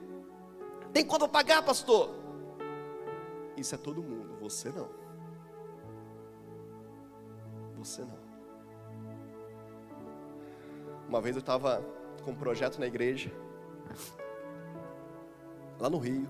tem 0.93 1.05
para 1.05 1.27
pagar, 1.27 1.61
pastor. 1.63 2.15
Isso 3.57 3.75
é 3.75 3.77
todo 3.77 4.01
mundo, 4.01 4.37
você 4.39 4.69
não 4.69 4.89
você 7.85 8.01
não. 8.01 8.17
Uma 11.07 11.21
vez 11.21 11.35
eu 11.35 11.41
estava 11.41 11.85
com 12.23 12.31
um 12.31 12.35
projeto 12.35 12.79
na 12.79 12.87
igreja, 12.87 13.31
lá 15.79 15.89
no 15.89 15.97
Rio. 15.97 16.27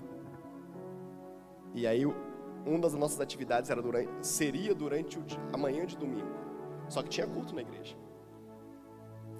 E 1.74 1.86
aí, 1.86 2.04
uma 2.06 2.78
das 2.80 2.94
nossas 2.94 3.20
atividades 3.20 3.70
era 3.70 3.82
durante, 3.82 4.26
seria 4.26 4.74
durante 4.74 5.18
o, 5.18 5.24
a 5.52 5.56
manhã 5.56 5.84
de 5.86 5.96
domingo. 5.96 6.34
Só 6.88 7.02
que 7.02 7.08
tinha 7.08 7.26
culto 7.26 7.54
na 7.54 7.62
igreja. 7.62 7.96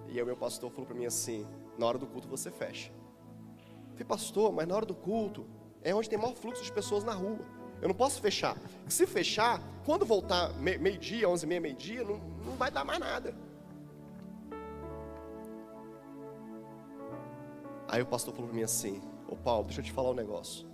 E 0.09 0.17
aí, 0.17 0.23
o 0.23 0.27
meu 0.27 0.37
pastor 0.37 0.71
falou 0.71 0.87
para 0.87 0.95
mim 0.95 1.07
assim: 1.07 1.47
na 1.79 1.87
hora 1.87 1.99
do 1.99 2.07
culto 2.07 2.29
você 2.29 2.51
fecha. 2.51 2.91
Eu 2.91 3.93
falei, 3.93 4.05
pastor, 4.05 4.53
mas 4.53 4.67
na 4.67 4.75
hora 4.75 4.87
do 4.87 4.95
culto 4.95 5.47
é 5.83 5.95
onde 5.95 6.09
tem 6.09 6.19
maior 6.19 6.35
fluxo 6.35 6.63
de 6.63 6.73
pessoas 6.73 7.05
na 7.05 7.13
rua. 7.13 7.39
Eu 7.81 7.89
não 7.89 7.95
posso 7.95 8.21
fechar. 8.21 8.57
Se 8.89 9.07
fechar, 9.07 9.61
quando 9.85 10.05
voltar 10.05 10.53
meio-dia, 10.55 11.29
onze 11.29 11.45
e 11.45 11.49
meia, 11.49 11.61
meio-dia, 11.61 12.05
não, 12.05 12.19
não 12.45 12.57
vai 12.57 12.71
dar 12.71 12.85
mais 12.85 12.99
nada. 12.99 13.35
Aí 17.89 18.03
o 18.03 18.07
pastor 18.07 18.35
falou 18.35 18.49
para 18.49 18.57
mim 18.57 18.65
assim: 18.65 19.01
Ô 19.29 19.37
Paulo, 19.37 19.65
deixa 19.65 19.81
eu 19.81 19.85
te 19.85 19.93
falar 19.93 20.11
um 20.11 20.15
negócio. 20.15 20.67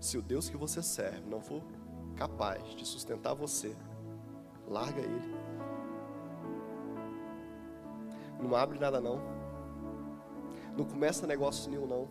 Se 0.00 0.16
o 0.16 0.22
Deus 0.22 0.48
que 0.48 0.56
você 0.56 0.82
serve 0.82 1.28
não 1.28 1.40
for 1.40 1.62
capaz 2.16 2.62
de 2.74 2.86
sustentar 2.86 3.34
você, 3.34 3.76
larga 4.66 5.00
ele. 5.00 5.34
Não 8.40 8.56
abre 8.56 8.78
nada 8.78 9.00
não. 9.00 9.20
Não 10.76 10.84
começa 10.84 11.26
negócio 11.26 11.70
nenhum 11.70 11.86
não. 11.86 12.08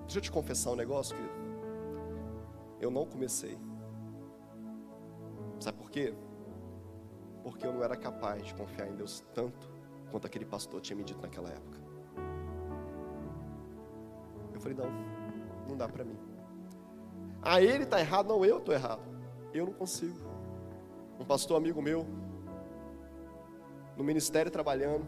Deixa 0.00 0.18
eu 0.18 0.22
te 0.22 0.32
confessar 0.32 0.70
um 0.70 0.76
negócio, 0.76 1.16
querido. 1.16 1.34
Eu 2.80 2.90
não 2.90 3.04
comecei. 3.04 3.58
Sabe 5.60 5.78
por 5.78 5.90
quê? 5.90 6.14
Porque 7.42 7.66
eu 7.66 7.72
não 7.72 7.82
era 7.82 7.96
capaz 7.96 8.44
de 8.44 8.54
confiar 8.54 8.88
em 8.88 8.94
Deus 8.94 9.24
tanto 9.34 9.70
quanto 10.10 10.26
aquele 10.26 10.44
pastor 10.44 10.80
tinha 10.80 10.96
me 10.96 11.04
dito 11.04 11.20
naquela 11.20 11.48
época. 11.48 11.81
Falei, 14.62 14.78
não, 14.78 14.90
não 15.68 15.76
dá 15.76 15.88
para 15.88 16.04
mim. 16.04 16.16
Ah, 17.42 17.60
ele 17.60 17.82
está 17.82 17.98
errado, 17.98 18.28
não, 18.28 18.44
eu 18.44 18.58
estou 18.58 18.72
errado. 18.72 19.02
Eu 19.52 19.66
não 19.66 19.72
consigo. 19.72 20.16
Um 21.18 21.24
pastor 21.24 21.56
amigo 21.56 21.82
meu, 21.82 22.06
no 23.96 24.04
ministério 24.04 24.50
trabalhando, 24.50 25.06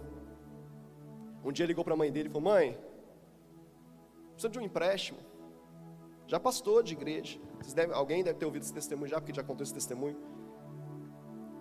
um 1.45 1.53
dia 1.53 1.65
ligou 1.67 1.85
para 1.85 1.95
a 1.95 1.97
mãe 1.97 2.11
dele 2.11 2.29
e 2.29 2.33
falou: 2.33 2.51
Mãe, 2.51 2.77
precisa 4.33 4.51
de 4.51 4.59
um 4.59 4.63
empréstimo. 4.63 5.21
Já 6.27 6.41
pastor 6.41 6.83
de 6.83 6.95
igreja. 6.95 7.39
Devem, 7.75 7.95
alguém 7.95 8.25
deve 8.25 8.39
ter 8.39 8.45
ouvido 8.45 8.63
esse 8.63 8.75
testemunho 8.75 9.09
já, 9.09 9.21
porque 9.21 9.33
já 9.33 9.43
contou 9.43 9.63
esse 9.63 9.73
testemunho. 9.73 10.17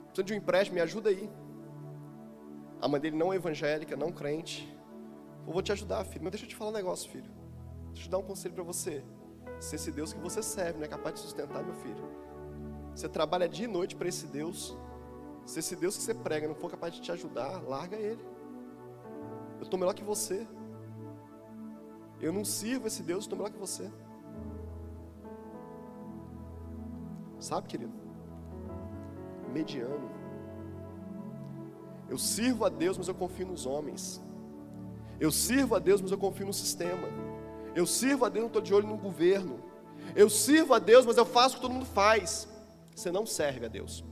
Precisa 0.07 0.23
de 0.23 0.33
um 0.33 0.37
empréstimo, 0.37 0.75
me 0.75 0.81
ajuda 0.81 1.09
aí. 1.09 1.29
A 2.81 2.87
mãe 2.87 2.99
dele 2.99 3.15
não 3.15 3.31
é 3.31 3.35
evangélica, 3.35 3.95
não 3.95 4.11
crente. 4.11 4.67
Eu 5.45 5.53
vou 5.53 5.61
te 5.61 5.71
ajudar, 5.71 6.03
filho. 6.05 6.23
Mas 6.23 6.31
deixa 6.31 6.45
eu 6.45 6.49
te 6.49 6.55
falar 6.55 6.71
um 6.71 6.73
negócio, 6.73 7.09
filho. 7.09 7.42
Deixa 7.93 8.07
eu 8.07 8.11
dar 8.11 8.17
um 8.17 8.23
conselho 8.23 8.53
para 8.53 8.63
você. 8.63 9.03
Se 9.59 9.75
esse 9.75 9.91
Deus 9.91 10.11
que 10.11 10.19
você 10.19 10.41
serve 10.41 10.79
não 10.79 10.85
é 10.85 10.89
capaz 10.89 11.15
de 11.15 11.21
sustentar, 11.21 11.63
meu 11.63 11.75
filho. 11.75 12.03
Você 12.93 13.07
trabalha 13.07 13.47
dia 13.47 13.65
e 13.65 13.67
noite 13.67 13.95
para 13.95 14.07
esse 14.07 14.27
Deus. 14.27 14.77
Se 15.45 15.59
esse 15.59 15.75
Deus 15.75 15.95
que 15.97 16.03
você 16.03 16.13
prega 16.13 16.47
não 16.47 16.55
for 16.55 16.69
capaz 16.69 16.93
de 16.93 17.01
te 17.01 17.11
ajudar, 17.11 17.61
larga 17.63 17.95
ele. 17.95 18.23
Eu 19.57 19.63
estou 19.63 19.79
melhor 19.79 19.93
que 19.93 20.03
você. 20.03 20.47
Eu 22.19 22.31
não 22.31 22.45
sirvo 22.45 22.87
esse 22.87 23.03
Deus, 23.03 23.23
estou 23.23 23.37
melhor 23.37 23.51
que 23.51 23.59
você. 23.59 23.91
Sabe, 27.39 27.67
querido? 27.67 27.93
Mediano. 29.51 30.09
Eu 32.09 32.17
sirvo 32.17 32.65
a 32.65 32.69
Deus, 32.69 32.97
mas 32.97 33.07
eu 33.07 33.15
confio 33.15 33.47
nos 33.47 33.65
homens. 33.65 34.21
Eu 35.19 35.31
sirvo 35.31 35.75
a 35.75 35.79
Deus, 35.79 36.01
mas 36.01 36.11
eu 36.11 36.17
confio 36.17 36.45
no 36.45 36.53
sistema. 36.53 37.07
Eu 37.75 37.85
sirvo 37.85 38.25
a 38.25 38.29
Deus, 38.29 38.43
não 38.43 38.47
estou 38.47 38.61
de 38.61 38.73
olho 38.73 38.87
no 38.87 38.97
governo. 38.97 39.59
Eu 40.15 40.29
sirvo 40.29 40.73
a 40.73 40.79
Deus, 40.79 41.05
mas 41.05 41.17
eu 41.17 41.25
faço 41.25 41.55
o 41.55 41.57
que 41.57 41.61
todo 41.61 41.73
mundo 41.73 41.85
faz. 41.85 42.47
Você 42.95 43.11
não 43.11 43.25
serve 43.25 43.65
a 43.65 43.69
Deus. 43.69 44.03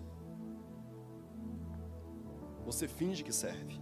Você 2.65 2.87
finge 2.87 3.23
que 3.23 3.33
serve. 3.33 3.79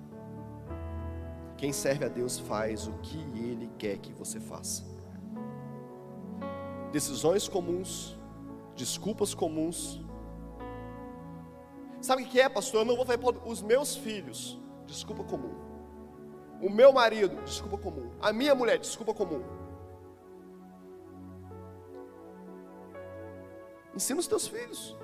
Quem 1.58 1.72
serve 1.72 2.06
a 2.06 2.10
Deus 2.10 2.40
faz 2.40 2.88
o 2.88 2.94
que 3.00 3.18
Ele 3.18 3.70
quer 3.78 3.98
que 3.98 4.14
você 4.14 4.40
faça. 4.40 4.84
Decisões 6.92 7.48
comuns, 7.48 8.18
desculpas 8.76 9.34
comuns. 9.34 10.02
Sabe 12.02 12.24
o 12.24 12.26
que 12.26 12.40
é, 12.40 12.48
pastor? 12.48 12.82
Eu 12.82 12.86
não 12.86 12.96
vou 12.96 13.06
fazer 13.06 13.18
para 13.18 13.48
os 13.48 13.62
meus 13.62 13.96
filhos, 13.96 14.58
desculpa 14.88 15.24
comum. 15.24 15.54
O 16.62 16.70
meu 16.70 16.92
marido, 16.92 17.42
desculpa 17.44 17.78
comum. 17.78 18.10
A 18.22 18.34
minha 18.34 18.56
mulher, 18.56 18.80
desculpa 18.80 19.14
comum. 19.14 19.59
Ensina 23.96 24.20
os 24.20 24.28
teus 24.28 24.48
filhos. 24.48 24.96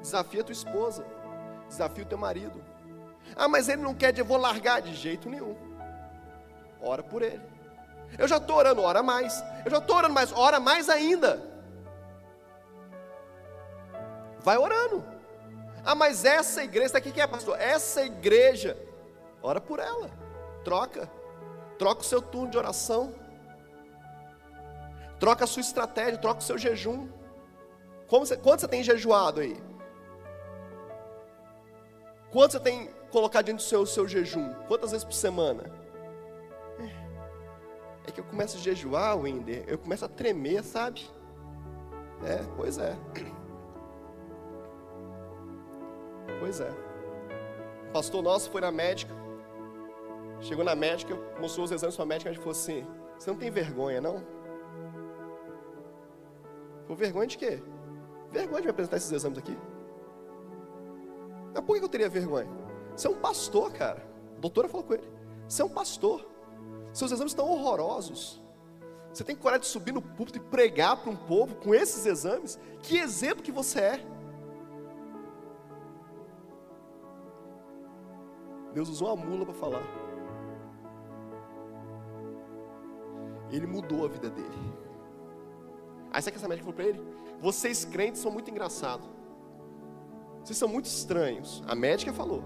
Desafia 0.00 0.40
a 0.40 0.44
tua 0.44 0.52
esposa. 0.52 1.04
Desafia 1.68 2.04
o 2.04 2.06
teu 2.06 2.18
marido. 2.18 2.62
Ah, 3.36 3.48
mas 3.48 3.68
ele 3.68 3.82
não 3.82 3.94
quer, 3.94 4.16
eu 4.18 4.24
vou 4.24 4.36
largar 4.36 4.82
de 4.82 4.94
jeito 4.94 5.28
nenhum. 5.28 5.56
Ora 6.80 7.02
por 7.02 7.22
ele. 7.22 7.42
Eu 8.18 8.28
já 8.28 8.36
estou 8.36 8.56
orando, 8.56 8.82
ora 8.82 9.02
mais. 9.02 9.42
Eu 9.64 9.70
já 9.70 9.78
estou 9.78 9.96
orando 9.96 10.14
mais, 10.14 10.32
ora 10.32 10.60
mais 10.60 10.88
ainda. 10.88 11.42
Vai 14.40 14.58
orando. 14.58 15.04
Ah, 15.84 15.94
mas 15.94 16.24
essa 16.24 16.62
igreja, 16.62 16.98
aqui 16.98 17.10
quem 17.10 17.22
é 17.22 17.26
pastor? 17.26 17.58
Essa 17.60 18.02
igreja, 18.04 18.76
ora 19.42 19.60
por 19.60 19.78
ela. 19.78 20.10
Troca. 20.64 21.10
Troca 21.78 22.02
o 22.02 22.04
seu 22.04 22.20
turno 22.20 22.50
de 22.50 22.58
oração. 22.58 23.14
Troca 25.18 25.44
a 25.44 25.46
sua 25.46 25.60
estratégia, 25.60 26.18
troca 26.18 26.40
o 26.40 26.44
seu 26.44 26.58
jejum. 26.58 27.08
Como 28.12 28.26
você, 28.26 28.36
quanto 28.36 28.60
você 28.60 28.68
tem 28.68 28.82
jejuado 28.82 29.40
aí? 29.40 29.56
Quanto 32.30 32.52
você 32.52 32.60
tem 32.60 32.90
colocado 33.10 33.46
dentro 33.46 33.64
do 33.64 33.66
seu, 33.66 33.86
seu 33.86 34.06
jejum? 34.06 34.52
Quantas 34.68 34.90
vezes 34.90 35.02
por 35.02 35.14
semana? 35.14 35.72
É, 36.78 38.08
é 38.08 38.12
que 38.12 38.20
eu 38.20 38.24
começo 38.24 38.58
a 38.58 38.60
jejuar, 38.60 39.18
Winder, 39.18 39.64
eu 39.66 39.78
começo 39.78 40.04
a 40.04 40.08
tremer, 40.08 40.62
sabe? 40.62 41.08
É, 42.22 42.44
pois 42.54 42.76
é. 42.76 42.94
Pois 46.38 46.60
é. 46.60 46.70
O 47.88 47.92
pastor 47.94 48.22
nosso 48.22 48.50
foi 48.50 48.60
na 48.60 48.70
médica. 48.70 49.14
Chegou 50.38 50.66
na 50.66 50.74
médica, 50.74 51.16
mostrou 51.40 51.64
os 51.64 51.72
exames 51.72 51.96
para 51.96 52.04
a 52.04 52.08
médica, 52.08 52.30
gente 52.30 52.40
falou 52.40 52.52
assim: 52.52 52.86
Você 53.18 53.30
não 53.30 53.38
tem 53.38 53.50
vergonha, 53.50 54.02
não? 54.02 54.22
Por 56.86 56.94
vergonha 56.94 57.26
de 57.26 57.38
quê? 57.38 57.62
Vergonha 58.32 58.62
de 58.62 58.66
me 58.66 58.70
apresentar 58.70 58.96
esses 58.96 59.12
exames 59.12 59.38
aqui. 59.38 59.56
Mas 61.54 61.62
por 61.64 61.78
que 61.78 61.84
eu 61.84 61.88
teria 61.88 62.08
vergonha? 62.08 62.48
Você 62.96 63.06
é 63.06 63.10
um 63.10 63.20
pastor, 63.20 63.70
cara. 63.72 64.02
A 64.36 64.40
doutora 64.40 64.68
falou 64.68 64.86
com 64.86 64.94
ele. 64.94 65.08
Você 65.46 65.60
é 65.60 65.64
um 65.64 65.68
pastor. 65.68 66.26
Seus 66.92 67.12
exames 67.12 67.32
estão 67.32 67.48
horrorosos. 67.48 68.42
Você 69.12 69.22
tem 69.22 69.36
coragem 69.36 69.60
de 69.60 69.66
subir 69.66 69.92
no 69.92 70.00
púlpito 70.00 70.38
e 70.38 70.40
pregar 70.40 70.96
para 70.96 71.10
um 71.10 71.16
povo 71.16 71.54
com 71.56 71.74
esses 71.74 72.06
exames? 72.06 72.58
Que 72.82 72.96
exemplo 72.96 73.42
que 73.42 73.52
você 73.52 73.80
é. 73.80 74.06
Deus 78.72 78.88
usou 78.88 79.14
uma 79.14 79.24
mula 79.24 79.44
para 79.44 79.54
falar. 79.54 79.82
Ele 83.50 83.66
mudou 83.66 84.06
a 84.06 84.08
vida 84.08 84.30
dele. 84.30 84.72
Aí 86.10 86.22
sabe 86.22 86.32
que 86.32 86.38
essa 86.38 86.48
médica 86.48 86.64
falou 86.64 86.74
para 86.74 86.86
ele? 86.86 87.02
Vocês 87.42 87.84
crentes 87.84 88.20
são 88.20 88.30
muito 88.30 88.48
engraçados. 88.48 89.10
Vocês 90.44 90.56
são 90.56 90.68
muito 90.68 90.84
estranhos. 90.86 91.60
A 91.66 91.74
médica 91.74 92.12
falou. 92.12 92.40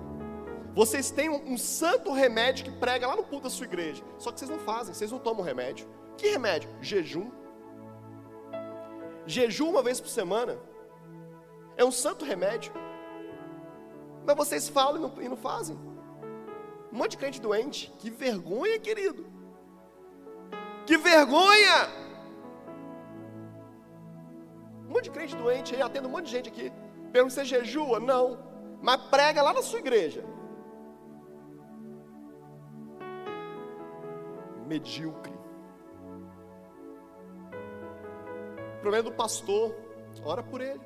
Vocês 0.74 1.10
têm 1.10 1.28
um, 1.28 1.52
um, 1.52 1.58
santo 1.58 2.10
remédio 2.12 2.64
que 2.64 2.70
prega 2.70 3.06
lá 3.06 3.14
no 3.14 3.22
púlpito 3.22 3.42
da 3.42 3.50
sua 3.50 3.66
igreja. 3.66 4.02
Só 4.18 4.32
que 4.32 4.38
vocês 4.38 4.50
não 4.50 4.58
fazem, 4.58 4.94
vocês 4.94 5.12
não 5.12 5.18
tomam 5.18 5.44
remédio. 5.44 5.86
Que 6.16 6.28
remédio? 6.28 6.70
Jejum. 6.80 7.30
Jejum 9.26 9.68
uma 9.68 9.82
vez 9.82 10.00
por 10.00 10.08
semana. 10.08 10.58
É 11.76 11.84
um 11.84 11.92
santo 11.92 12.24
remédio. 12.24 12.72
Mas 14.26 14.34
vocês 14.34 14.66
falam 14.66 14.96
e 14.96 15.00
não, 15.00 15.22
e 15.22 15.28
não 15.28 15.36
fazem. 15.36 15.76
Um 16.90 16.96
monte 16.96 17.12
de 17.12 17.18
crente 17.18 17.40
doente. 17.40 17.92
Que 17.98 18.08
vergonha, 18.08 18.78
querido. 18.78 19.26
Que 20.86 20.96
vergonha! 20.96 22.05
Monte 24.96 25.04
de 25.04 25.10
crente 25.10 25.36
doente 25.36 25.74
aí, 25.74 25.82
atendo 25.82 26.08
um 26.08 26.10
monte 26.10 26.24
de 26.24 26.30
gente 26.30 26.48
aqui. 26.48 26.72
Pergunta 27.12 27.34
se 27.34 27.44
jejua? 27.44 28.00
Não. 28.00 28.38
Mas 28.80 28.96
prega 29.10 29.42
lá 29.42 29.52
na 29.52 29.60
sua 29.60 29.78
igreja. 29.78 30.24
Medíocre. 34.66 35.34
O 38.76 38.80
problema 38.80 39.06
é 39.06 39.10
do 39.10 39.12
pastor. 39.12 39.74
Ora 40.24 40.42
por 40.42 40.62
ele. 40.62 40.80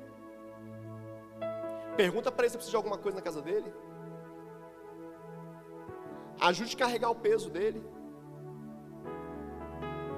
Pergunta 1.95 2.29
para 2.29 2.43
ele 2.43 2.49
se 2.49 2.57
precisa 2.57 2.71
de 2.71 2.75
alguma 2.75 2.97
coisa 2.97 3.15
na 3.15 3.23
casa 3.23 3.41
dele. 3.41 3.73
Ajude 6.41 6.75
a 6.75 6.79
carregar 6.79 7.11
o 7.11 7.15
peso 7.15 7.49
dele. 7.49 7.81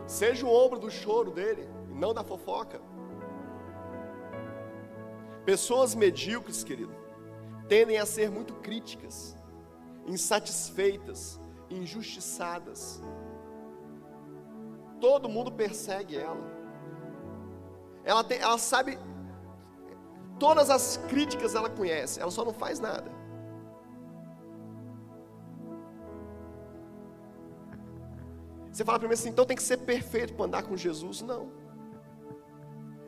Seja 0.08 0.48
o 0.48 0.52
ombro 0.52 0.80
do 0.80 0.90
choro 0.90 1.30
dele, 1.30 1.70
não 1.90 2.12
da 2.12 2.24
fofoca. 2.24 2.82
Pessoas 5.46 5.94
medíocres, 5.94 6.64
querido, 6.64 6.94
tendem 7.68 7.98
a 7.98 8.06
ser 8.06 8.30
muito 8.30 8.54
críticas, 8.56 9.38
insatisfeitas, 10.06 11.40
injustiçadas. 11.70 13.02
Todo 15.02 15.28
mundo 15.28 15.52
persegue 15.52 16.18
ela. 16.18 16.64
Ela, 18.06 18.24
tem, 18.24 18.40
ela 18.40 18.58
sabe, 18.58 18.98
todas 20.40 20.70
as 20.70 20.98
críticas 21.10 21.56
ela 21.56 21.70
conhece, 21.70 22.20
ela 22.20 22.32
só 22.32 22.44
não 22.46 22.54
faz 22.54 22.80
nada. 22.80 23.12
Você 28.72 28.84
fala 28.84 28.98
para 28.98 29.08
mim 29.08 29.14
assim, 29.14 29.30
então 29.30 29.46
tem 29.46 29.56
que 29.56 29.62
ser 29.62 29.78
perfeito 29.78 30.34
para 30.34 30.46
andar 30.46 30.64
com 30.64 30.76
Jesus? 30.76 31.22
Não. 31.22 31.63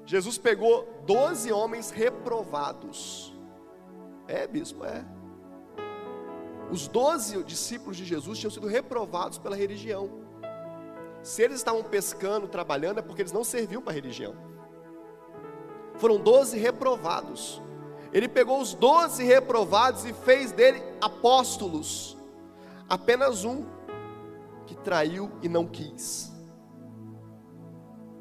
Jesus 0.05 0.37
pegou 0.37 0.87
doze 1.05 1.51
homens 1.51 1.89
reprovados. 1.89 3.33
É, 4.27 4.45
bispo, 4.45 4.85
é. 4.85 5.03
Os 6.71 6.87
doze 6.87 7.43
discípulos 7.43 7.97
de 7.97 8.05
Jesus 8.05 8.39
tinham 8.39 8.51
sido 8.51 8.67
reprovados 8.67 9.37
pela 9.37 9.55
religião. 9.55 10.09
Se 11.23 11.41
eles 11.41 11.57
estavam 11.57 11.83
pescando, 11.83 12.47
trabalhando, 12.47 12.99
é 12.99 13.01
porque 13.01 13.21
eles 13.21 13.31
não 13.31 13.43
serviam 13.43 13.81
para 13.81 13.91
a 13.91 13.95
religião. 13.95 14.35
Foram 15.95 16.17
doze 16.17 16.57
reprovados. 16.57 17.61
Ele 18.13 18.27
pegou 18.27 18.61
os 18.61 18.73
doze 18.73 19.23
reprovados 19.23 20.05
e 20.05 20.13
fez 20.13 20.51
dele 20.51 20.81
apóstolos. 21.01 22.15
Apenas 22.87 23.43
um 23.43 23.65
que 24.67 24.75
traiu 24.75 25.31
e 25.41 25.49
não 25.49 25.65
quis. 25.65 26.34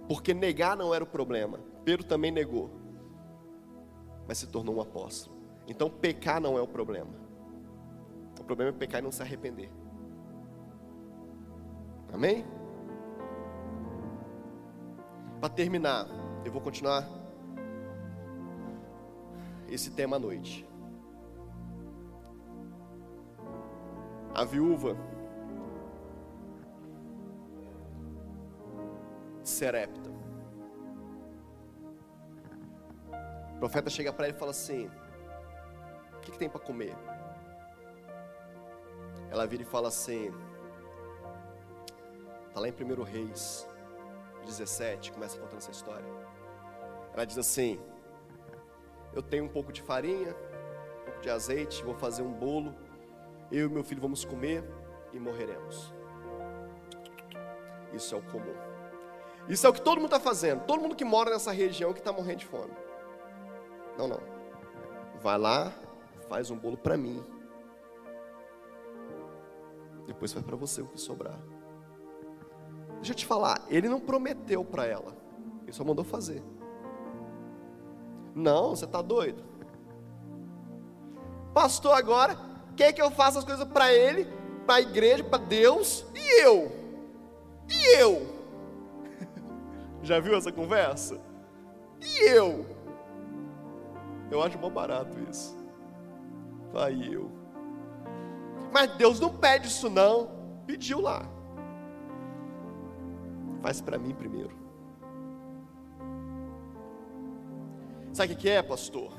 Porque 0.08 0.34
negar 0.34 0.76
não 0.76 0.94
era 0.94 1.02
o 1.02 1.06
problema. 1.06 1.58
Pedro 1.84 2.04
também 2.04 2.30
negou, 2.30 2.70
mas 4.26 4.38
se 4.38 4.46
tornou 4.46 4.76
um 4.76 4.80
apóstolo. 4.80 5.36
Então, 5.66 5.88
pecar 5.88 6.40
não 6.40 6.58
é 6.58 6.62
o 6.62 6.68
problema. 6.68 7.10
O 8.38 8.44
problema 8.44 8.70
é 8.70 8.74
pecar 8.74 9.00
e 9.00 9.04
não 9.04 9.12
se 9.12 9.22
arrepender. 9.22 9.70
Amém? 12.12 12.44
Para 15.40 15.48
terminar, 15.48 16.06
eu 16.44 16.52
vou 16.52 16.60
continuar 16.60 17.08
esse 19.68 19.90
tema 19.90 20.16
à 20.16 20.18
noite. 20.18 20.66
A 24.34 24.44
viúva 24.44 24.96
Serepta. 29.54 30.10
O 33.54 33.58
profeta 33.60 33.88
chega 33.88 34.12
para 34.12 34.26
ele 34.26 34.36
e 34.36 34.38
fala 34.38 34.50
assim: 34.50 34.90
O 36.16 36.20
que, 36.20 36.32
que 36.32 36.38
tem 36.38 36.48
para 36.48 36.60
comer? 36.60 36.94
Ela 39.30 39.46
vira 39.46 39.62
e 39.62 39.66
fala 39.66 39.88
assim: 39.88 40.32
Está 42.48 42.60
lá 42.60 42.68
em 42.68 42.72
1 42.72 43.02
Reis 43.04 43.66
17, 44.44 45.12
começa 45.12 45.38
contando 45.38 45.58
essa 45.58 45.70
história. 45.70 46.06
Ela 47.12 47.24
diz 47.24 47.38
assim: 47.38 47.80
Eu 49.12 49.22
tenho 49.22 49.44
um 49.44 49.48
pouco 49.48 49.72
de 49.72 49.82
farinha, 49.82 50.34
um 51.00 51.04
pouco 51.04 51.20
de 51.20 51.30
azeite, 51.30 51.82
vou 51.84 51.94
fazer 51.94 52.22
um 52.22 52.32
bolo. 52.32 52.74
eu 53.52 53.68
e 53.68 53.72
meu 53.72 53.84
filho 53.84 54.00
vamos 54.00 54.24
comer 54.24 54.64
e 55.12 55.18
morreremos. 55.18 55.94
Isso 57.92 58.14
é 58.16 58.18
o 58.18 58.22
comum. 58.22 58.63
Isso 59.48 59.66
é 59.66 59.70
o 59.70 59.72
que 59.72 59.80
todo 59.80 59.96
mundo 59.96 60.06
está 60.06 60.20
fazendo. 60.20 60.64
Todo 60.64 60.80
mundo 60.80 60.96
que 60.96 61.04
mora 61.04 61.30
nessa 61.30 61.52
região 61.52 61.92
que 61.92 61.98
está 61.98 62.12
morrendo 62.12 62.38
de 62.38 62.46
fome. 62.46 62.72
Não, 63.98 64.08
não. 64.08 64.20
Vai 65.20 65.38
lá, 65.38 65.72
faz 66.28 66.50
um 66.50 66.56
bolo 66.56 66.76
para 66.76 66.96
mim. 66.96 67.24
Depois 70.06 70.32
vai 70.32 70.42
para 70.42 70.56
você 70.56 70.82
o 70.82 70.86
que 70.86 71.00
sobrar. 71.00 71.38
Deixa 72.96 73.12
eu 73.12 73.16
te 73.16 73.26
falar, 73.26 73.62
ele 73.68 73.88
não 73.88 74.00
prometeu 74.00 74.64
para 74.64 74.86
ela. 74.86 75.14
Ele 75.62 75.72
só 75.72 75.84
mandou 75.84 76.04
fazer. 76.04 76.42
Não, 78.34 78.70
você 78.70 78.84
está 78.84 79.00
doido. 79.00 79.44
Pastor, 81.52 81.94
agora, 81.94 82.36
quer 82.76 82.92
que 82.92 83.00
eu 83.00 83.10
faça 83.10 83.38
as 83.38 83.44
coisas 83.44 83.66
para 83.68 83.92
ele, 83.92 84.26
para 84.66 84.76
a 84.76 84.80
igreja, 84.80 85.22
para 85.22 85.38
Deus, 85.38 86.04
e 86.14 86.42
eu? 86.42 86.72
E 87.70 87.96
eu? 88.00 88.33
Já 90.04 90.20
viu 90.20 90.36
essa 90.36 90.52
conversa? 90.52 91.18
E 92.00 92.28
eu? 92.28 92.66
Eu 94.30 94.42
acho 94.42 94.58
bom 94.58 94.70
barato 94.70 95.18
isso. 95.30 95.56
Vai 96.70 97.08
eu. 97.10 97.30
Mas 98.70 98.94
Deus 98.96 99.18
não 99.18 99.34
pede 99.34 99.68
isso 99.68 99.88
não. 99.88 100.28
Pediu 100.66 101.00
lá. 101.00 101.22
Faz 103.62 103.80
para 103.80 103.96
mim 103.96 104.14
primeiro. 104.14 104.54
Sabe 108.12 108.34
o 108.34 108.36
que 108.36 108.50
é, 108.50 108.62
pastor? 108.62 109.10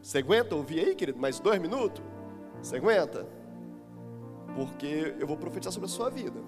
Você 0.00 0.18
aguenta 0.18 0.54
ouvir 0.54 0.80
aí, 0.80 0.94
querido? 0.94 1.18
Mais 1.18 1.40
dois 1.40 1.60
minutos? 1.60 2.02
Você 2.62 2.76
aguenta? 2.76 3.26
Porque 4.54 5.16
eu 5.18 5.26
vou 5.26 5.36
profetizar 5.36 5.72
sobre 5.72 5.86
a 5.86 5.90
sua 5.90 6.08
vida. 6.10 6.40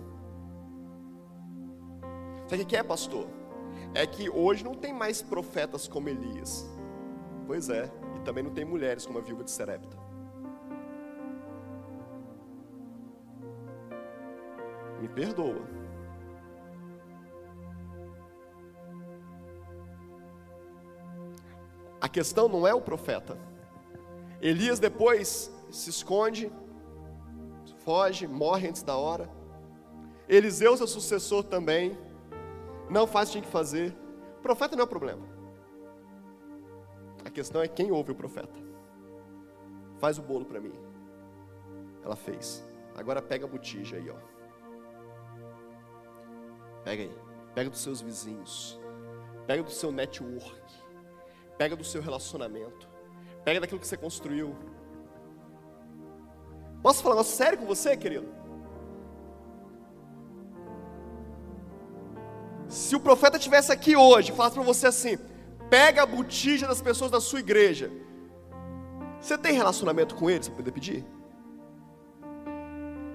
Sabe 2.47 2.63
o 2.63 2.67
que 2.67 2.77
é, 2.77 2.83
pastor? 2.85 3.40
É 3.95 4.07
que 4.07 4.31
hoje 4.31 4.65
não 4.65 4.75
tem 4.75 4.93
mais 4.93 5.21
profetas 5.21 5.89
como 5.89 6.09
Elias. 6.09 6.69
Pois 7.47 7.69
é, 7.69 7.91
e 8.17 8.21
também 8.21 8.45
não 8.45 8.53
tem 8.53 8.65
mulheres 8.65 9.05
como 9.05 9.19
a 9.19 9.21
viúva 9.21 9.43
de 9.43 9.51
Serepta. 9.51 9.99
Me 15.01 15.09
perdoa. 15.09 15.81
A 22.01 22.09
questão 22.09 22.49
não 22.49 22.67
é 22.67 22.73
o 22.73 22.81
profeta. 22.81 23.37
Elias 24.41 24.79
depois 24.79 25.53
se 25.71 25.91
esconde, 25.91 26.51
foge, 27.85 28.27
morre 28.27 28.69
antes 28.69 28.83
da 28.83 28.97
hora. 28.97 29.29
Eliseu, 30.29 30.77
seu 30.77 30.87
sucessor 30.87 31.45
também, 31.45 31.99
não 32.91 33.07
faz 33.07 33.29
o 33.29 33.33
que 33.33 33.39
tinha 33.39 33.45
que 33.45 33.51
fazer. 33.51 33.97
Profeta 34.43 34.75
não 34.75 34.83
é 34.83 34.85
o 34.85 34.89
problema. 34.89 35.27
A 37.25 37.31
questão 37.31 37.63
é 37.63 37.69
quem 37.69 37.93
ouve 37.93 38.11
o 38.11 38.15
profeta. 38.15 38.59
Faz 39.99 40.19
o 40.19 40.23
bolo 40.23 40.45
para 40.45 40.61
mim. 40.61 40.73
Ela 42.03 42.17
fez. 42.17 42.65
Agora 42.97 43.23
pega 43.23 43.45
a 43.45 43.49
botija 43.49 43.97
aí, 43.97 44.11
ó. 44.11 44.17
Pega 46.83 47.03
aí. 47.03 47.17
Pega 47.55 47.71
dos 47.71 47.81
seus 47.81 48.01
vizinhos. 48.01 48.81
Pega 49.47 49.63
do 49.63 49.71
seu 49.71 49.93
network. 49.93 50.61
Pega 51.57 51.77
do 51.77 51.85
seu 51.85 52.03
relacionamento. 52.03 52.89
Pega 53.45 53.61
daquilo 53.61 53.79
que 53.79 53.87
você 53.87 53.97
construiu. 53.97 54.57
Posso 56.83 57.03
falar 57.03 57.21
um 57.21 57.25
sério 57.25 57.59
com 57.59 57.67
você, 57.67 57.97
querido? 57.97 58.40
Se 62.71 62.95
o 62.95 63.01
profeta 63.01 63.37
estivesse 63.37 63.73
aqui 63.73 63.97
hoje 63.97 64.31
e 64.31 64.35
falasse 64.35 64.55
para 64.55 64.63
você 64.63 64.87
assim: 64.87 65.19
pega 65.69 66.05
a 66.05 66.07
botija 66.07 66.69
das 66.69 66.81
pessoas 66.81 67.11
da 67.11 67.21
sua 67.21 67.41
igreja. 67.41 67.91
Você 69.21 69.37
tem 69.37 69.53
relacionamento 69.53 70.15
com 70.15 70.31
eles 70.31 70.47
para 70.47 70.59
poder 70.59 70.71
pedir? 70.71 71.05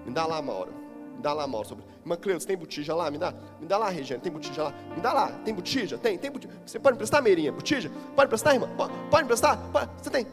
Me 0.06 0.12
dá 0.12 0.26
lá, 0.26 0.42
Mauro. 0.42 0.74
Me 1.16 1.22
dá 1.22 1.32
lá, 1.34 1.48
Mauro. 1.48 1.68
Sobre... 1.68 1.86
Irmã 2.02 2.18
Cleusa, 2.18 2.46
tem 2.46 2.58
botija 2.58 2.94
lá? 2.94 3.10
Me 3.10 3.18
dá. 3.18 3.34
Me 3.60 3.66
dá 3.66 3.78
lá, 3.78 3.90
Regiane, 3.90 4.22
tem 4.22 4.32
botija 4.32 4.62
lá? 4.62 4.74
Me 4.94 5.02
dá 5.02 5.14
lá. 5.14 5.32
Tem 5.46 5.54
botija? 5.54 5.98
Tem, 5.98 6.18
tem 6.18 6.30
botija. 6.30 6.54
Você 6.66 6.78
pode 6.78 6.96
emprestar, 6.96 7.24
Meirinha? 7.24 7.52
Botija? 7.52 7.90
Pode 8.14 8.28
emprestar, 8.28 8.54
irmã? 8.54 8.70
Pode, 8.76 8.94
pode 9.10 9.24
emprestar? 9.24 9.58
Pode. 9.72 9.90
Você 10.04 10.10
tem. 10.10 10.28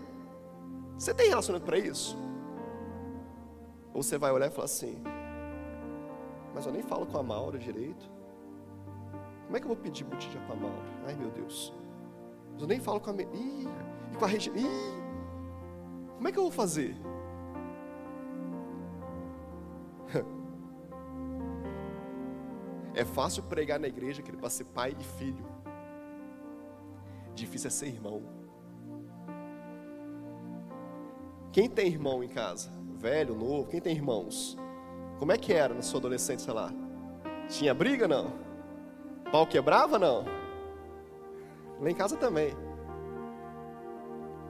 Você 0.99 1.14
tem 1.14 1.29
relacionamento 1.29 1.64
para 1.64 1.79
isso? 1.79 2.18
Ou 3.95 4.03
você 4.03 4.18
vai 4.18 4.33
olhar 4.33 4.49
e 4.49 4.51
falar 4.51 4.64
assim: 4.64 5.01
Mas 6.53 6.66
eu 6.66 6.73
nem 6.73 6.83
falo 6.83 7.07
com 7.07 7.16
a 7.16 7.23
Maura 7.23 7.57
direito. 7.57 8.11
Como 9.53 9.59
é 9.59 9.61
que 9.61 9.66
eu 9.66 9.74
vou 9.74 9.76
pedir 9.76 10.05
botija 10.05 10.40
para 10.46 10.55
a 10.55 10.57
Maura? 10.57 10.82
Ai, 11.07 11.14
meu 11.14 11.30
Deus. 11.30 11.74
Eu 12.59 12.66
nem 12.66 12.80
falo 12.80 12.98
com 12.98 13.11
a. 13.11 13.12
Ih, 13.12 13.68
e 14.11 14.16
com 14.16 14.24
a 14.24 14.28
Regiane. 14.28 14.62
Ih, 14.62 15.03
como 16.16 16.26
é 16.26 16.32
que 16.32 16.38
eu 16.38 16.44
vou 16.44 16.50
fazer? 16.50 16.96
É 22.94 23.07
fácil 23.07 23.42
pregar 23.44 23.80
na 23.80 23.88
igreja, 23.88 24.20
querido, 24.20 24.38
para 24.38 24.50
ser 24.50 24.64
pai 24.64 24.94
e 25.00 25.03
filho. 25.03 25.46
Difícil 27.34 27.68
é 27.68 27.70
ser 27.70 27.86
irmão. 27.86 28.22
Quem 31.50 31.70
tem 31.70 31.86
irmão 31.86 32.22
em 32.22 32.28
casa? 32.28 32.70
Velho, 32.98 33.34
novo? 33.34 33.70
Quem 33.70 33.80
tem 33.80 33.96
irmãos? 33.96 34.59
Como 35.18 35.32
é 35.32 35.38
que 35.38 35.55
era 35.55 35.72
na 35.72 35.80
sua 35.80 36.00
adolescência 36.00 36.53
lá? 36.53 36.70
Tinha 37.48 37.72
briga 37.72 38.07
não? 38.07 38.51
Pau 39.33 39.47
quebrava 39.47 39.99
não? 39.99 40.24
Lá 41.80 41.91
em 41.91 41.95
casa 41.95 42.16
também. 42.16 42.55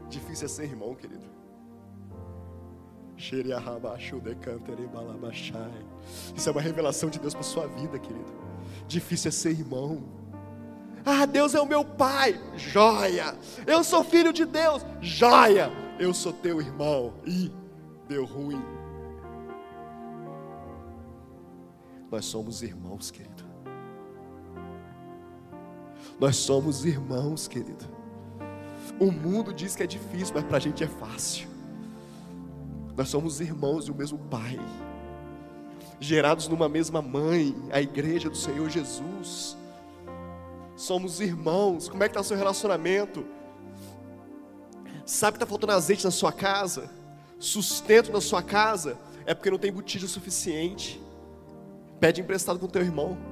Difícil 0.09 0.47
é 0.47 0.49
ser 0.49 0.65
irmão, 0.65 0.95
querido. 0.95 1.25
Isso 6.37 6.49
é 6.49 6.53
uma 6.53 6.61
revelação 6.61 7.09
de 7.09 7.21
Deus 7.21 7.33
para 7.33 7.43
sua 7.45 7.69
vida, 7.69 7.99
querido. 7.99 8.33
Difícil 8.89 9.29
é 9.29 9.33
ser 9.33 9.51
irmão. 9.51 10.03
Ah, 11.07 11.25
Deus 11.27 11.55
é 11.55 11.61
o 11.61 11.67
meu 11.67 11.85
pai, 11.85 12.39
joia. 12.57 13.37
Eu 13.67 13.85
sou 13.85 14.03
filho 14.03 14.33
de 14.33 14.45
Deus, 14.45 14.85
joia. 15.01 15.71
Eu 15.99 16.13
sou 16.13 16.33
teu 16.33 16.61
irmão. 16.61 17.15
Ih, 17.25 17.53
deu 18.09 18.25
ruim. 18.25 18.63
Nós 22.11 22.25
somos 22.25 22.63
irmãos, 22.63 23.11
querido. 23.11 23.32
Nós 26.23 26.37
somos 26.37 26.85
irmãos, 26.85 27.49
querido. 27.49 27.85
O 29.01 29.11
mundo 29.11 29.53
diz 29.53 29.75
que 29.75 29.83
é 29.83 29.89
difícil, 29.89 30.33
mas 30.33 30.45
para 30.45 30.59
a 30.59 30.61
gente 30.61 30.85
é 30.85 30.87
fácil. 30.87 31.49
Nós 32.97 33.09
somos 33.09 33.41
irmãos 33.41 33.87
do 33.87 33.95
mesmo 33.97 34.17
Pai, 34.31 34.57
gerados 35.99 36.47
numa 36.47 36.69
mesma 36.69 37.03
mãe, 37.03 37.53
a 37.73 37.83
igreja 37.83 38.31
do 38.31 38.37
Senhor 38.37 38.71
Jesus. 38.71 39.57
Somos 40.77 41.19
irmãos. 41.19 41.89
Como 41.89 42.05
é 42.05 42.07
que 42.07 42.13
está 42.13 42.21
o 42.21 42.25
seu 42.25 42.37
relacionamento? 42.37 43.27
Sabe 45.05 45.39
que 45.39 45.43
está 45.43 45.47
faltando 45.51 45.73
azeite 45.73 46.05
na 46.05 46.13
sua 46.13 46.31
casa? 46.31 46.89
Sustento 47.37 48.13
na 48.13 48.21
sua 48.21 48.45
casa? 48.45 48.97
É 49.27 49.35
porque 49.35 49.51
não 49.51 49.59
tem 49.59 49.73
botija 49.73 50.07
suficiente. 50.07 51.03
Pede 51.99 52.21
emprestado 52.21 52.61
com 52.61 52.69
teu 52.69 52.83
irmão. 52.83 53.32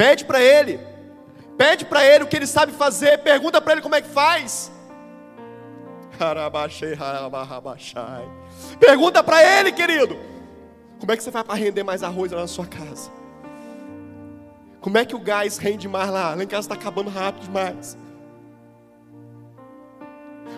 Pede 0.00 0.24
para 0.24 0.42
ele. 0.42 0.80
Pede 1.58 1.84
para 1.84 2.02
ele 2.02 2.24
o 2.24 2.26
que 2.26 2.34
ele 2.34 2.46
sabe 2.46 2.72
fazer. 2.72 3.18
Pergunta 3.18 3.60
para 3.60 3.74
ele 3.74 3.82
como 3.82 3.94
é 3.94 4.00
que 4.00 4.08
faz. 4.08 4.72
Pergunta 8.78 9.22
para 9.22 9.42
ele, 9.44 9.70
querido. 9.70 10.16
Como 10.98 11.12
é 11.12 11.16
que 11.18 11.22
você 11.22 11.30
vai 11.30 11.44
para 11.44 11.54
render 11.54 11.82
mais 11.82 12.02
arroz 12.02 12.32
lá 12.32 12.40
na 12.40 12.46
sua 12.46 12.64
casa? 12.64 13.10
Como 14.80 14.96
é 14.96 15.04
que 15.04 15.14
o 15.14 15.18
gás 15.18 15.58
rende 15.58 15.86
mais 15.86 16.08
lá? 16.08 16.34
Lá 16.34 16.42
em 16.42 16.46
casa 16.46 16.62
está 16.62 16.74
acabando 16.76 17.10
rápido 17.10 17.44
demais. 17.44 17.98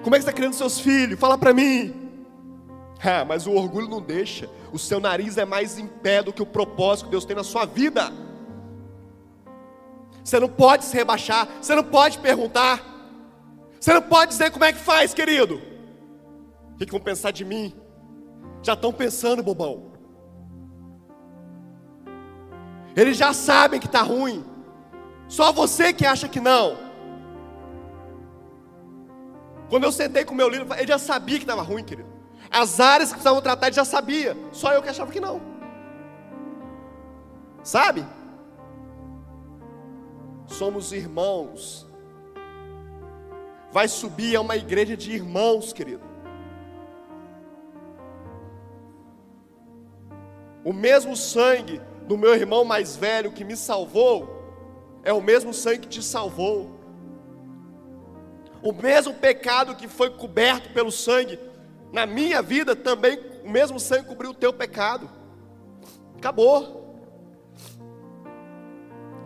Como 0.05 0.15
é 0.15 0.21
que 0.21 0.25
você 0.25 0.31
está 0.31 0.33
criando 0.33 0.53
seus 0.53 0.79
filhos? 0.79 1.19
Fala 1.19 1.37
para 1.37 1.53
mim. 1.53 1.93
Ah, 3.03 3.25
mas 3.25 3.49
o 3.49 3.55
orgulho 3.55 3.89
não 3.89 4.01
deixa. 4.01 4.49
O 4.73 4.79
seu 4.79 5.01
nariz 5.01 5.37
é 5.37 5.45
mais 5.45 5.81
em 5.81 5.89
pé 5.89 6.23
do 6.23 6.33
que 6.33 6.43
o 6.43 6.47
propósito 6.47 7.07
que 7.07 7.11
Deus 7.11 7.25
tem 7.25 7.35
na 7.35 7.43
sua 7.43 7.65
vida. 7.65 8.13
Você 10.25 10.39
não 10.39 10.49
pode 10.49 10.85
se 10.85 10.97
rebaixar. 10.97 11.49
Você 11.61 11.75
não 11.75 11.85
pode 11.85 12.19
perguntar. 12.19 12.81
Você 13.81 13.93
não 13.93 14.03
pode 14.03 14.31
dizer 14.31 14.51
como 14.51 14.65
é 14.65 14.73
que 14.73 14.79
faz, 14.79 15.13
querido. 15.13 15.61
O 16.75 16.79
que, 16.79 16.91
vão 16.91 17.01
pensar 17.01 17.31
de 17.31 17.45
mim? 17.45 17.75
Já 18.63 18.75
estão 18.75 18.93
pensando, 18.93 19.43
bobão. 19.43 19.93
Eles 22.95 23.17
já 23.17 23.33
sabem 23.33 23.81
que 23.81 23.87
está 23.87 24.03
ruim. 24.03 24.45
Só 25.29 25.53
você 25.53 25.93
que 25.93 26.07
acha 26.07 26.29
que 26.29 26.41
não. 26.41 26.77
Quando 29.69 29.85
eu 29.85 29.93
sentei 29.93 30.25
com 30.25 30.35
o 30.35 30.37
meu 30.37 30.49
líder, 30.49 30.67
ele 30.79 30.87
já 30.87 30.99
sabia 30.99 31.39
que 31.39 31.45
estava 31.45 31.63
ruim, 31.63 31.83
querido. 31.83 32.09
As 32.51 32.79
áreas 32.79 33.09
que 33.09 33.15
precisavam 33.15 33.41
tratar 33.41 33.69
ele 33.69 33.77
já 33.77 33.85
sabia, 33.85 34.37
só 34.53 34.73
eu 34.73 34.83
que 34.83 34.91
achava 34.91 35.11
que 35.11 35.19
não. 35.19 35.41
Sabe? 37.63 38.05
Somos 40.53 40.93
irmãos. 40.93 41.87
Vai 43.71 43.89
subir 43.89 44.37
a 44.37 44.41
uma 44.41 44.55
igreja 44.55 44.97
de 44.97 45.11
irmãos, 45.13 45.73
querido. 45.73 46.03
O 50.63 50.73
mesmo 50.73 51.17
sangue 51.17 51.81
do 52.07 52.19
meu 52.19 52.35
irmão 52.35 52.65
mais 52.65 52.95
velho 52.95 53.33
que 53.33 53.45
me 53.45 53.57
salvou, 53.57 54.43
é 55.03 55.13
o 55.13 55.23
mesmo 55.23 55.55
sangue 55.55 55.81
que 55.81 55.89
te 55.89 56.03
salvou. 56.03 56.71
O 58.63 58.73
mesmo 58.73 59.15
pecado 59.15 59.75
que 59.75 59.89
foi 59.89 60.11
coberto 60.11 60.71
pelo 60.73 60.93
sangue 60.93 61.41
na 61.93 62.07
minha 62.07 62.43
vida, 62.43 62.77
também 62.77 63.19
o 63.43 63.51
mesmo 63.51 63.81
sangue 63.81 64.07
cobriu 64.07 64.31
o 64.31 64.35
teu 64.35 64.53
pecado. 64.53 65.11
Acabou. 66.17 66.82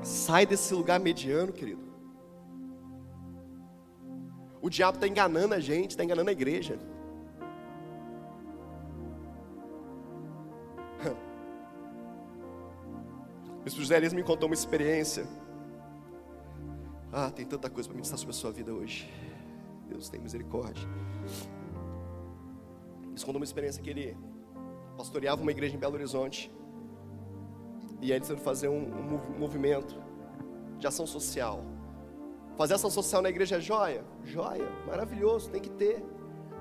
Sai 0.07 0.47
desse 0.47 0.73
lugar 0.73 1.01
mediano, 1.01 1.53
querido. 1.53 1.83
O 4.63 4.71
diabo 4.71 4.99
está 4.99 5.09
enganando 5.09 5.53
a 5.53 5.59
gente, 5.59 5.91
está 5.91 6.05
enganando 6.05 6.31
a 6.31 6.33
igreja. 6.33 6.79
Bispo 13.65 13.81
José 13.81 13.97
Elias 13.97 14.13
me 14.13 14.23
contou 14.23 14.49
uma 14.49 14.55
experiência. 14.55 15.27
Ah, 17.13 17.29
tem 17.29 17.45
tanta 17.45 17.69
coisa 17.69 17.89
para 17.89 17.97
ministrar 17.97 18.17
sobre 18.17 18.31
a 18.31 18.39
sua 18.39 18.53
vida 18.53 18.73
hoje. 18.73 19.13
Deus 19.89 20.09
tem 20.09 20.21
misericórdia. 20.21 20.89
Ele 23.03 23.19
contou 23.19 23.39
uma 23.39 23.45
experiência 23.45 23.83
que 23.83 23.91
ele 23.91 24.17
pastoreava 24.97 25.43
uma 25.43 25.51
igreja 25.51 25.75
em 25.75 25.81
Belo 25.81 25.95
Horizonte. 25.95 26.49
E 28.01 28.07
aí 28.07 28.11
ele 28.13 28.21
precisou 28.21 28.39
fazer 28.39 28.69
um, 28.69 28.83
um 28.83 29.39
movimento 29.39 29.97
de 30.79 30.87
ação 30.87 31.07
social. 31.07 31.63
Fazer 32.57 32.75
ação 32.75 32.91
social 32.91 33.23
na 33.23 33.29
igreja 33.29 33.57
é 33.57 33.61
joia? 33.61 34.05
Joia, 34.25 34.69
maravilhoso, 34.87 35.51
tem 35.51 35.61
que 35.61 35.71
ter. 35.71 36.05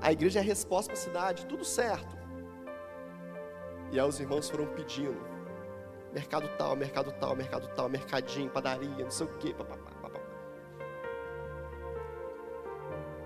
A 0.01 0.11
igreja 0.11 0.39
é 0.39 0.41
a 0.41 0.45
resposta 0.45 0.91
para 0.91 0.99
a 0.99 1.03
cidade, 1.03 1.45
tudo 1.45 1.63
certo. 1.63 2.17
E 3.91 3.99
aí 3.99 4.07
os 4.07 4.19
irmãos 4.19 4.49
foram 4.49 4.67
pedindo 4.67 5.17
mercado 6.13 6.49
tal, 6.57 6.75
mercado 6.75 7.11
tal, 7.19 7.35
mercado 7.35 7.67
tal, 7.75 7.89
mercadinho, 7.89 8.49
padaria, 8.49 9.03
não 9.03 9.11
sei 9.11 9.25
o 9.25 9.37
quê. 9.37 9.53
Papapá. 9.53 9.95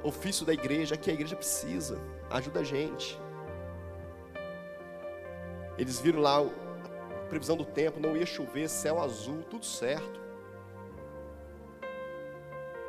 Ofício 0.01 0.45
da 0.45 0.53
igreja, 0.53 0.95
que 0.95 1.11
a 1.11 1.13
igreja 1.13 1.35
precisa, 1.35 1.99
ajuda 2.29 2.61
a 2.61 2.63
gente. 2.63 3.19
Eles 5.77 5.99
viram 5.99 6.21
lá 6.21 6.41
previsão 7.29 7.55
do 7.55 7.63
tempo, 7.63 7.99
não 7.99 8.17
ia 8.17 8.25
chover, 8.25 8.67
céu 8.67 9.01
azul, 9.01 9.43
tudo 9.43 9.65
certo. 9.65 10.19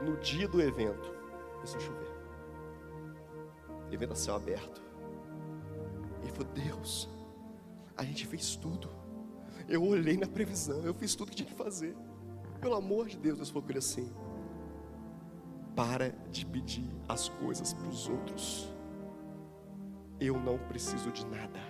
No 0.02 0.16
dia 0.16 0.48
do 0.48 0.60
evento, 0.60 1.12
começou 1.54 1.78
a 1.78 1.82
chover. 1.82 2.08
Evento 3.92 4.12
a 4.12 4.16
céu 4.16 4.34
aberto. 4.34 4.82
E 6.24 6.30
falou: 6.30 6.52
Deus, 6.54 7.08
a 7.96 8.02
gente 8.02 8.26
fez 8.26 8.56
tudo. 8.56 8.88
Eu 9.68 9.84
olhei 9.84 10.16
na 10.16 10.26
previsão, 10.26 10.80
eu 10.82 10.94
fiz 10.94 11.14
tudo 11.14 11.30
que 11.30 11.36
tinha 11.36 11.48
que 11.48 11.54
fazer. 11.54 11.94
Pelo 12.60 12.74
amor 12.74 13.08
de 13.08 13.16
Deus, 13.16 13.36
Deus 13.36 13.50
falou 13.50 13.62
com 13.62 13.70
ele 13.70 13.78
assim: 13.78 14.12
para 15.76 16.10
de 16.30 16.46
pedir 16.46 16.90
as 17.08 17.28
coisas 17.28 17.72
para 17.72 17.88
os 17.88 18.08
outros. 18.08 18.68
Eu 20.18 20.38
não 20.38 20.58
preciso 20.58 21.10
de 21.10 21.26
nada. 21.26 21.69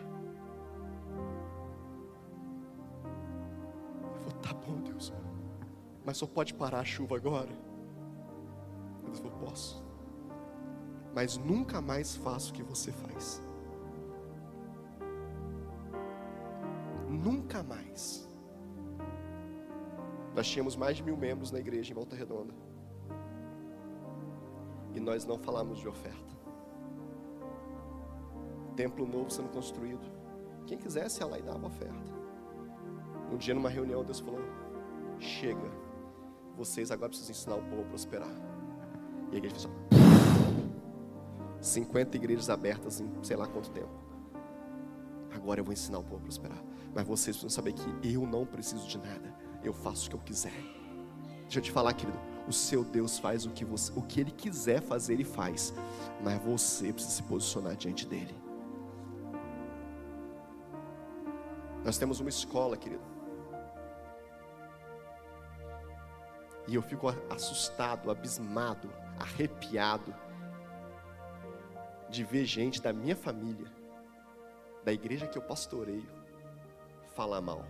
Mas 6.05 6.17
só 6.17 6.27
pode 6.27 6.55
parar 6.55 6.81
a 6.81 6.85
chuva 6.85 7.17
agora? 7.17 7.51
Deus 9.05 9.19
falou, 9.19 9.39
posso. 9.39 9.85
Mas 11.15 11.37
nunca 11.37 11.81
mais 11.81 12.17
faço 12.17 12.53
o 12.53 12.55
que 12.55 12.63
você 12.63 12.93
faz. 12.93 13.43
Nunca 17.09 17.63
mais. 17.63 18.29
Nós 20.35 20.49
tínhamos 20.49 20.77
mais 20.77 20.97
de 20.97 21.03
mil 21.03 21.17
membros 21.17 21.51
na 21.51 21.59
igreja 21.59 21.91
em 21.91 21.95
Volta 21.95 22.15
Redonda. 22.15 22.55
E 24.95 25.01
nós 25.01 25.25
não 25.25 25.39
falamos 25.39 25.79
de 25.79 25.89
oferta. 25.89 26.39
Templo 28.77 29.07
novo 29.07 29.31
sendo 29.31 29.51
construído. 29.51 30.01
Quem 30.67 30.79
quisesse 30.79 31.21
ia 31.21 31.27
lá 31.27 31.39
e 31.39 31.43
dava 31.43 31.67
oferta. 31.67 32.13
Um 33.33 33.37
dia 33.37 33.55
numa 33.55 33.69
reunião 33.69 34.05
Deus 34.05 34.21
falou: 34.21 34.41
Chega, 35.19 35.71
vocês 36.57 36.91
agora 36.91 37.09
precisam 37.09 37.33
ensinar 37.33 37.57
o 37.57 37.63
povo 37.63 37.83
a 37.83 37.85
prosperar. 37.85 38.33
E 39.31 39.35
a 39.35 39.39
igreja 39.39 39.57
fez 39.57 39.67
assim, 39.67 40.71
50 41.61 42.17
igrejas 42.17 42.51
abertas 42.51 43.01
em 43.01 43.09
sei 43.23 43.37
lá 43.37 43.47
quanto 43.47 43.71
tempo. 43.71 43.91
Agora 45.33 45.61
eu 45.61 45.65
vou 45.65 45.73
ensinar 45.73 45.99
o 45.99 46.03
povo 46.03 46.17
a 46.17 46.21
prosperar. 46.21 46.63
Mas 46.95 47.07
vocês 47.07 47.37
precisam 47.37 47.51
saber 47.51 47.73
que 47.73 48.13
eu 48.13 48.27
não 48.27 48.45
preciso 48.45 48.87
de 48.87 48.99
nada. 48.99 49.35
Eu 49.63 49.73
faço 49.73 50.07
o 50.07 50.11
que 50.11 50.17
eu 50.17 50.21
quiser. 50.21 50.53
Deixa 51.43 51.59
eu 51.59 51.63
te 51.63 51.71
falar, 51.71 51.93
querido. 51.95 52.19
O 52.49 52.53
seu 52.53 52.83
Deus 52.83 53.19
faz 53.19 53.47
o 53.47 53.51
que, 53.51 53.65
você, 53.65 53.93
o 53.95 54.03
que 54.03 54.21
Ele 54.21 54.31
quiser 54.31 54.81
fazer, 54.81 55.15
Ele 55.15 55.25
faz. 55.25 55.73
Mas 56.23 56.43
você 56.43 56.93
precisa 56.93 57.15
se 57.15 57.23
posicionar 57.23 57.77
diante 57.77 58.07
dEle. 58.07 58.35
Nós 61.85 61.97
temos 61.97 62.21
uma 62.21 62.29
escola, 62.29 62.77
querido. 62.77 63.03
E 66.71 66.75
eu 66.77 66.83
fico 66.83 67.09
assustado, 67.29 68.13
abismado, 68.13 68.89
arrepiado 69.19 70.15
de 72.09 72.23
ver 72.23 72.45
gente 72.45 72.81
da 72.81 72.93
minha 72.93 73.17
família, 73.17 73.67
da 74.85 74.93
igreja 74.93 75.27
que 75.27 75.37
eu 75.37 75.43
pastoreio, 75.43 76.09
falar 77.13 77.41
mal. 77.41 77.67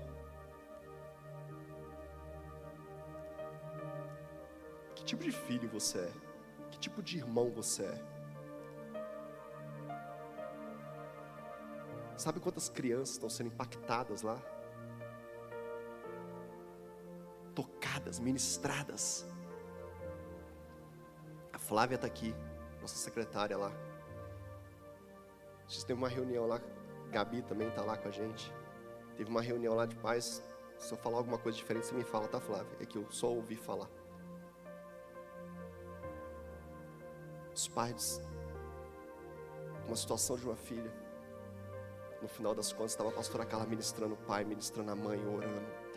Que 4.94 5.02
tipo 5.02 5.24
de 5.24 5.32
filho 5.32 5.66
você 5.70 6.00
é? 6.00 6.12
Que 6.70 6.78
tipo 6.78 7.02
de 7.02 7.16
irmão 7.16 7.50
você 7.50 7.84
é? 7.84 8.04
Sabe 12.18 12.38
quantas 12.38 12.68
crianças 12.68 13.12
estão 13.12 13.30
sendo 13.30 13.46
impactadas 13.46 14.20
lá? 14.20 14.38
Tocadas, 18.00 18.18
ministradas. 18.18 19.26
A 21.52 21.58
Flávia 21.58 21.96
está 21.96 22.06
aqui, 22.06 22.34
nossa 22.80 22.96
secretária 22.96 23.56
lá. 23.56 23.70
A 25.66 25.68
gente 25.68 25.84
teve 25.86 25.98
uma 25.98 26.08
reunião 26.08 26.46
lá, 26.46 26.60
Gabi 27.10 27.42
também 27.42 27.68
está 27.68 27.82
lá 27.82 27.96
com 27.96 28.08
a 28.08 28.10
gente. 28.10 28.52
Teve 29.16 29.30
uma 29.30 29.42
reunião 29.42 29.74
lá 29.74 29.84
de 29.84 29.94
paz. 29.96 30.42
Se 30.78 30.92
eu 30.92 30.96
falar 30.96 31.18
alguma 31.18 31.38
coisa 31.38 31.58
diferente, 31.58 31.86
você 31.86 31.94
me 31.94 32.02
fala, 32.02 32.26
tá, 32.26 32.40
Flávia? 32.40 32.74
É 32.80 32.86
que 32.86 32.96
eu 32.96 33.06
só 33.10 33.28
ouvi 33.28 33.54
falar. 33.54 33.88
Os 37.54 37.68
pais, 37.68 38.22
uma 39.86 39.96
situação 39.96 40.36
de 40.36 40.46
uma 40.46 40.56
filha. 40.56 40.90
No 42.22 42.28
final 42.28 42.54
das 42.54 42.72
contas, 42.72 42.92
estava 42.92 43.10
a 43.10 43.12
pastora 43.12 43.44
Carla 43.44 43.66
ministrando 43.66 44.14
o 44.14 44.18
pai, 44.26 44.44
ministrando 44.44 44.90
a 44.90 44.96
mãe, 44.96 45.18
orando. 45.26 45.90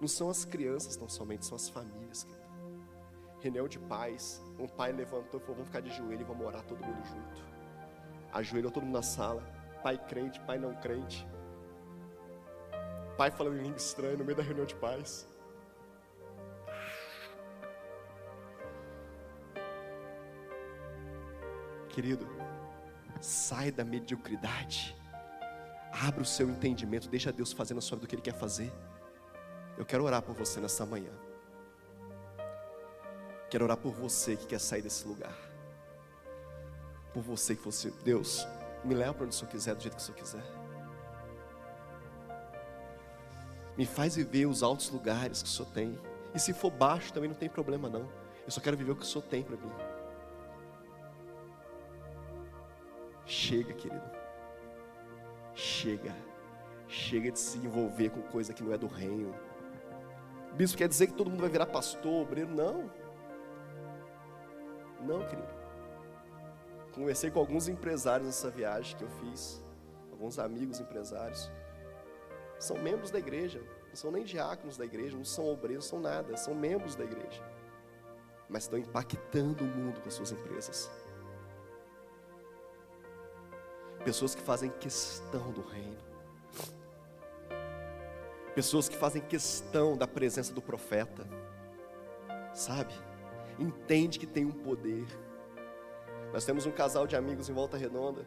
Não 0.00 0.08
são 0.08 0.30
as 0.30 0.44
crianças 0.44 0.96
tão 0.96 1.08
somente, 1.08 1.44
são 1.44 1.56
as 1.56 1.68
famílias. 1.68 2.24
Querido. 2.24 2.40
Reunião 3.40 3.68
de 3.68 3.78
pais, 3.78 4.42
um 4.58 4.66
pai 4.66 4.92
levantou 4.92 5.38
e 5.38 5.42
falou: 5.42 5.56
vamos 5.56 5.66
ficar 5.66 5.80
de 5.80 5.90
joelho 5.90 6.22
e 6.22 6.24
vamos 6.24 6.46
orar 6.46 6.62
todo 6.64 6.84
mundo 6.84 7.04
junto. 7.06 7.42
Ajoelhou 8.32 8.70
todo 8.70 8.84
mundo 8.84 8.94
na 8.94 9.02
sala. 9.02 9.42
Pai 9.82 9.98
crente, 9.98 10.40
pai 10.40 10.58
não 10.58 10.74
crente. 10.74 11.26
Pai 13.16 13.30
falando 13.30 13.58
em 13.58 13.62
língua 13.62 13.76
estranha 13.76 14.16
no 14.16 14.24
meio 14.24 14.36
da 14.36 14.42
reunião 14.42 14.64
de 14.64 14.74
pais. 14.74 15.28
Querido, 21.90 22.26
sai 23.20 23.70
da 23.70 23.84
mediocridade. 23.84 24.96
Abra 25.92 26.22
o 26.22 26.24
seu 26.24 26.48
entendimento, 26.48 27.08
deixa 27.08 27.32
Deus 27.32 27.52
fazer 27.52 27.74
na 27.74 27.80
sua 27.80 27.96
vida 27.96 28.06
o 28.06 28.08
que 28.08 28.14
Ele 28.14 28.22
quer 28.22 28.34
fazer. 28.34 28.72
Eu 29.80 29.84
quero 29.84 30.04
orar 30.04 30.22
por 30.22 30.36
você 30.36 30.60
nessa 30.60 30.86
manhã. 30.86 31.12
Quero 33.50 33.64
orar 33.64 33.76
por 33.76 33.92
você 33.92 34.36
que 34.36 34.46
quer 34.46 34.60
sair 34.60 34.82
desse 34.82 35.08
lugar 35.08 35.50
por 37.12 37.22
você 37.22 37.54
que 37.54 37.62
fosse 37.62 37.90
Deus, 38.04 38.46
me 38.84 38.94
leva 38.94 39.14
para 39.14 39.26
onde 39.26 39.34
o 39.34 39.38
Senhor 39.38 39.50
quiser, 39.50 39.74
do 39.74 39.82
jeito 39.82 39.96
que 39.96 40.02
o 40.02 40.04
Senhor 40.04 40.18
quiser. 40.18 40.44
Me 43.76 43.86
faz 43.86 44.16
viver 44.16 44.46
os 44.46 44.62
altos 44.62 44.90
lugares 44.90 45.42
que 45.42 45.48
o 45.48 45.52
Senhor 45.52 45.68
tem. 45.72 45.98
E 46.34 46.38
se 46.38 46.52
for 46.52 46.70
baixo 46.70 47.12
também 47.12 47.28
não 47.28 47.36
tem 47.36 47.48
problema 47.48 47.88
não. 47.88 48.08
Eu 48.44 48.50
só 48.50 48.60
quero 48.60 48.76
viver 48.76 48.92
o 48.92 48.96
que 48.96 49.02
o 49.02 49.06
Senhor 49.06 49.24
tem 49.24 49.42
para 49.42 49.56
mim. 49.56 49.72
Chega, 53.26 53.72
querido. 53.72 54.10
Chega. 55.54 56.14
Chega 56.88 57.30
de 57.30 57.38
se 57.38 57.58
envolver 57.58 58.10
com 58.10 58.22
coisa 58.22 58.52
que 58.52 58.62
não 58.62 58.72
é 58.72 58.78
do 58.78 58.86
reino. 58.86 59.34
Bispo 60.54 60.76
quer 60.76 60.88
dizer 60.88 61.06
que 61.06 61.14
todo 61.14 61.30
mundo 61.30 61.40
vai 61.40 61.50
virar 61.50 61.66
pastor, 61.66 62.22
obreiro? 62.22 62.50
Não. 62.50 62.90
Não, 65.00 65.26
querido. 65.26 65.48
Conversei 66.92 67.30
com 67.30 67.38
alguns 67.38 67.68
empresários 67.68 68.26
nessa 68.26 68.50
viagem 68.50 68.96
que 68.96 69.04
eu 69.04 69.08
fiz, 69.08 69.62
alguns 70.10 70.38
amigos 70.38 70.80
empresários. 70.80 71.50
São 72.58 72.76
membros 72.78 73.10
da 73.10 73.18
igreja, 73.18 73.62
não 73.88 73.94
são 73.96 74.10
nem 74.10 74.24
diáconos 74.24 74.76
da 74.76 74.84
igreja, 74.84 75.16
não 75.16 75.24
são 75.24 75.46
obreiros, 75.46 75.84
não 75.84 75.90
são 75.90 76.00
nada, 76.00 76.36
são 76.36 76.54
membros 76.54 76.94
da 76.94 77.04
igreja. 77.04 77.42
Mas 78.48 78.64
estão 78.64 78.78
impactando 78.78 79.64
o 79.64 79.66
mundo 79.66 80.00
com 80.00 80.08
as 80.08 80.14
suas 80.14 80.32
empresas. 80.32 80.90
Pessoas 84.04 84.34
que 84.34 84.42
fazem 84.42 84.70
questão 84.70 85.52
do 85.52 85.62
reino. 85.62 86.09
Pessoas 88.54 88.88
que 88.88 88.96
fazem 88.96 89.22
questão 89.22 89.96
da 89.96 90.06
presença 90.06 90.52
do 90.52 90.60
profeta. 90.60 91.26
Sabe? 92.52 92.92
Entende 93.58 94.18
que 94.18 94.26
tem 94.26 94.44
um 94.44 94.52
poder. 94.52 95.06
Nós 96.32 96.44
temos 96.44 96.66
um 96.66 96.70
casal 96.70 97.06
de 97.06 97.16
amigos 97.16 97.48
em 97.48 97.52
Volta 97.52 97.76
Redonda. 97.76 98.26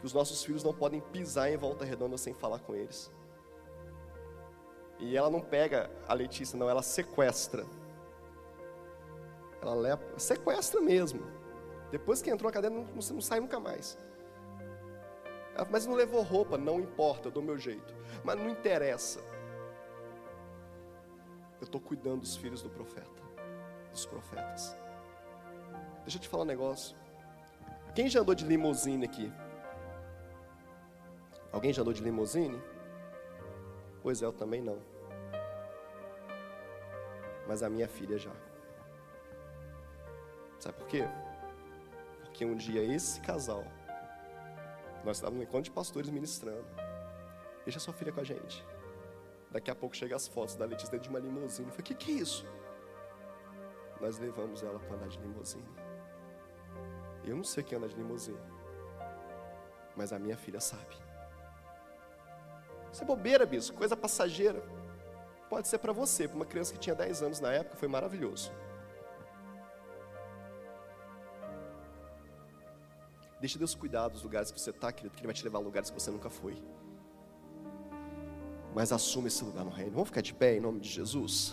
Que 0.00 0.06
os 0.06 0.12
nossos 0.12 0.44
filhos 0.44 0.62
não 0.62 0.72
podem 0.72 1.00
pisar 1.00 1.50
em 1.50 1.56
Volta 1.56 1.84
Redonda 1.84 2.16
sem 2.16 2.34
falar 2.34 2.60
com 2.60 2.74
eles. 2.74 3.10
E 4.98 5.16
ela 5.16 5.30
não 5.30 5.40
pega 5.40 5.90
a 6.06 6.14
Letícia, 6.14 6.58
não, 6.58 6.68
ela 6.68 6.82
sequestra. 6.82 7.66
Ela 9.60 9.74
leva, 9.74 10.18
sequestra 10.18 10.80
mesmo. 10.80 11.22
Depois 11.90 12.22
que 12.22 12.30
entrou 12.30 12.48
na 12.48 12.54
cadeia, 12.54 12.72
não, 12.72 12.84
não 12.84 13.20
sai 13.20 13.40
nunca 13.40 13.58
mais. 13.58 13.98
Ela, 15.54 15.66
mas 15.70 15.86
não 15.86 15.94
levou 15.94 16.22
roupa, 16.22 16.58
não 16.58 16.80
importa, 16.80 17.28
eu 17.28 17.32
dou 17.32 17.42
meu 17.42 17.56
jeito. 17.56 17.94
Mas 18.24 18.36
não 18.38 18.48
interessa. 18.48 19.20
Eu 21.60 21.64
estou 21.64 21.80
cuidando 21.80 22.20
dos 22.20 22.36
filhos 22.36 22.62
do 22.62 22.68
profeta, 22.68 23.22
dos 23.90 24.04
profetas. 24.04 24.76
Deixa 26.02 26.18
eu 26.18 26.22
te 26.22 26.28
falar 26.28 26.42
um 26.42 26.46
negócio. 26.46 26.96
Quem 27.94 28.08
já 28.08 28.20
andou 28.20 28.34
de 28.34 28.44
limusine 28.44 29.04
aqui? 29.04 29.32
Alguém 31.52 31.72
já 31.72 31.82
andou 31.82 31.94
de 31.94 32.02
limusine? 32.02 32.60
Pois 34.02 34.20
é, 34.20 34.26
eu 34.26 34.32
também 34.32 34.60
não. 34.60 34.78
Mas 37.46 37.62
a 37.62 37.70
minha 37.70 37.86
filha 37.86 38.18
já. 38.18 38.32
Sabe 40.58 40.76
por 40.78 40.88
quê? 40.88 41.04
Porque 42.22 42.44
um 42.44 42.56
dia 42.56 42.82
esse 42.82 43.20
casal 43.20 43.64
nós 45.04 45.18
estávamos 45.18 45.38
no 45.38 45.44
encontro 45.44 45.64
de 45.64 45.70
pastores 45.70 46.08
ministrando. 46.10 46.64
Deixa 47.64 47.78
sua 47.78 47.94
filha 47.94 48.12
com 48.12 48.20
a 48.20 48.24
gente. 48.24 48.64
Daqui 49.50 49.70
a 49.70 49.74
pouco 49.74 49.94
chegam 49.94 50.16
as 50.16 50.26
fotos 50.26 50.56
da 50.56 50.64
Letícia 50.64 50.90
dentro 50.90 51.04
de 51.04 51.10
uma 51.10 51.18
limusine. 51.18 51.68
Eu 51.68 51.72
falei, 51.72 51.82
o 51.82 51.84
que, 51.84 51.94
que 51.94 52.10
é 52.10 52.14
isso? 52.14 52.46
Nós 54.00 54.18
levamos 54.18 54.62
ela 54.62 54.78
para 54.78 54.96
andar 54.96 55.08
de 55.08 55.18
limusine. 55.18 55.64
Eu 57.24 57.36
não 57.36 57.44
sei 57.44 57.62
quem 57.62 57.78
anda 57.78 57.88
de 57.88 57.94
limusine. 57.94 58.38
Mas 59.96 60.12
a 60.12 60.18
minha 60.18 60.36
filha 60.36 60.60
sabe. 60.60 60.96
Isso 62.92 63.02
é 63.02 63.06
bobeira, 63.06 63.46
bispo, 63.46 63.76
coisa 63.76 63.96
passageira. 63.96 64.62
Pode 65.48 65.68
ser 65.68 65.78
para 65.78 65.92
você, 65.92 66.26
para 66.26 66.36
uma 66.36 66.44
criança 66.44 66.72
que 66.72 66.78
tinha 66.78 66.94
10 66.94 67.22
anos 67.22 67.40
na 67.40 67.52
época, 67.52 67.76
foi 67.76 67.88
maravilhoso. 67.88 68.52
Deixa 73.44 73.58
Deus 73.58 73.74
cuidar 73.74 74.08
dos 74.08 74.22
lugares 74.22 74.50
que 74.50 74.58
você 74.58 74.70
está, 74.70 74.90
querido, 74.90 75.14
que 75.14 75.20
Ele 75.20 75.26
vai 75.26 75.34
te 75.34 75.44
levar 75.44 75.58
a 75.58 75.60
lugares 75.60 75.90
que 75.90 76.00
você 76.00 76.10
nunca 76.10 76.30
foi. 76.30 76.56
Mas 78.74 78.90
assume 78.90 79.28
esse 79.28 79.44
lugar 79.44 79.66
no 79.66 79.70
reino. 79.70 79.90
Vamos 79.90 80.08
ficar 80.08 80.22
de 80.22 80.32
pé 80.32 80.56
em 80.56 80.60
nome 80.60 80.80
de 80.80 80.88
Jesus? 80.88 81.52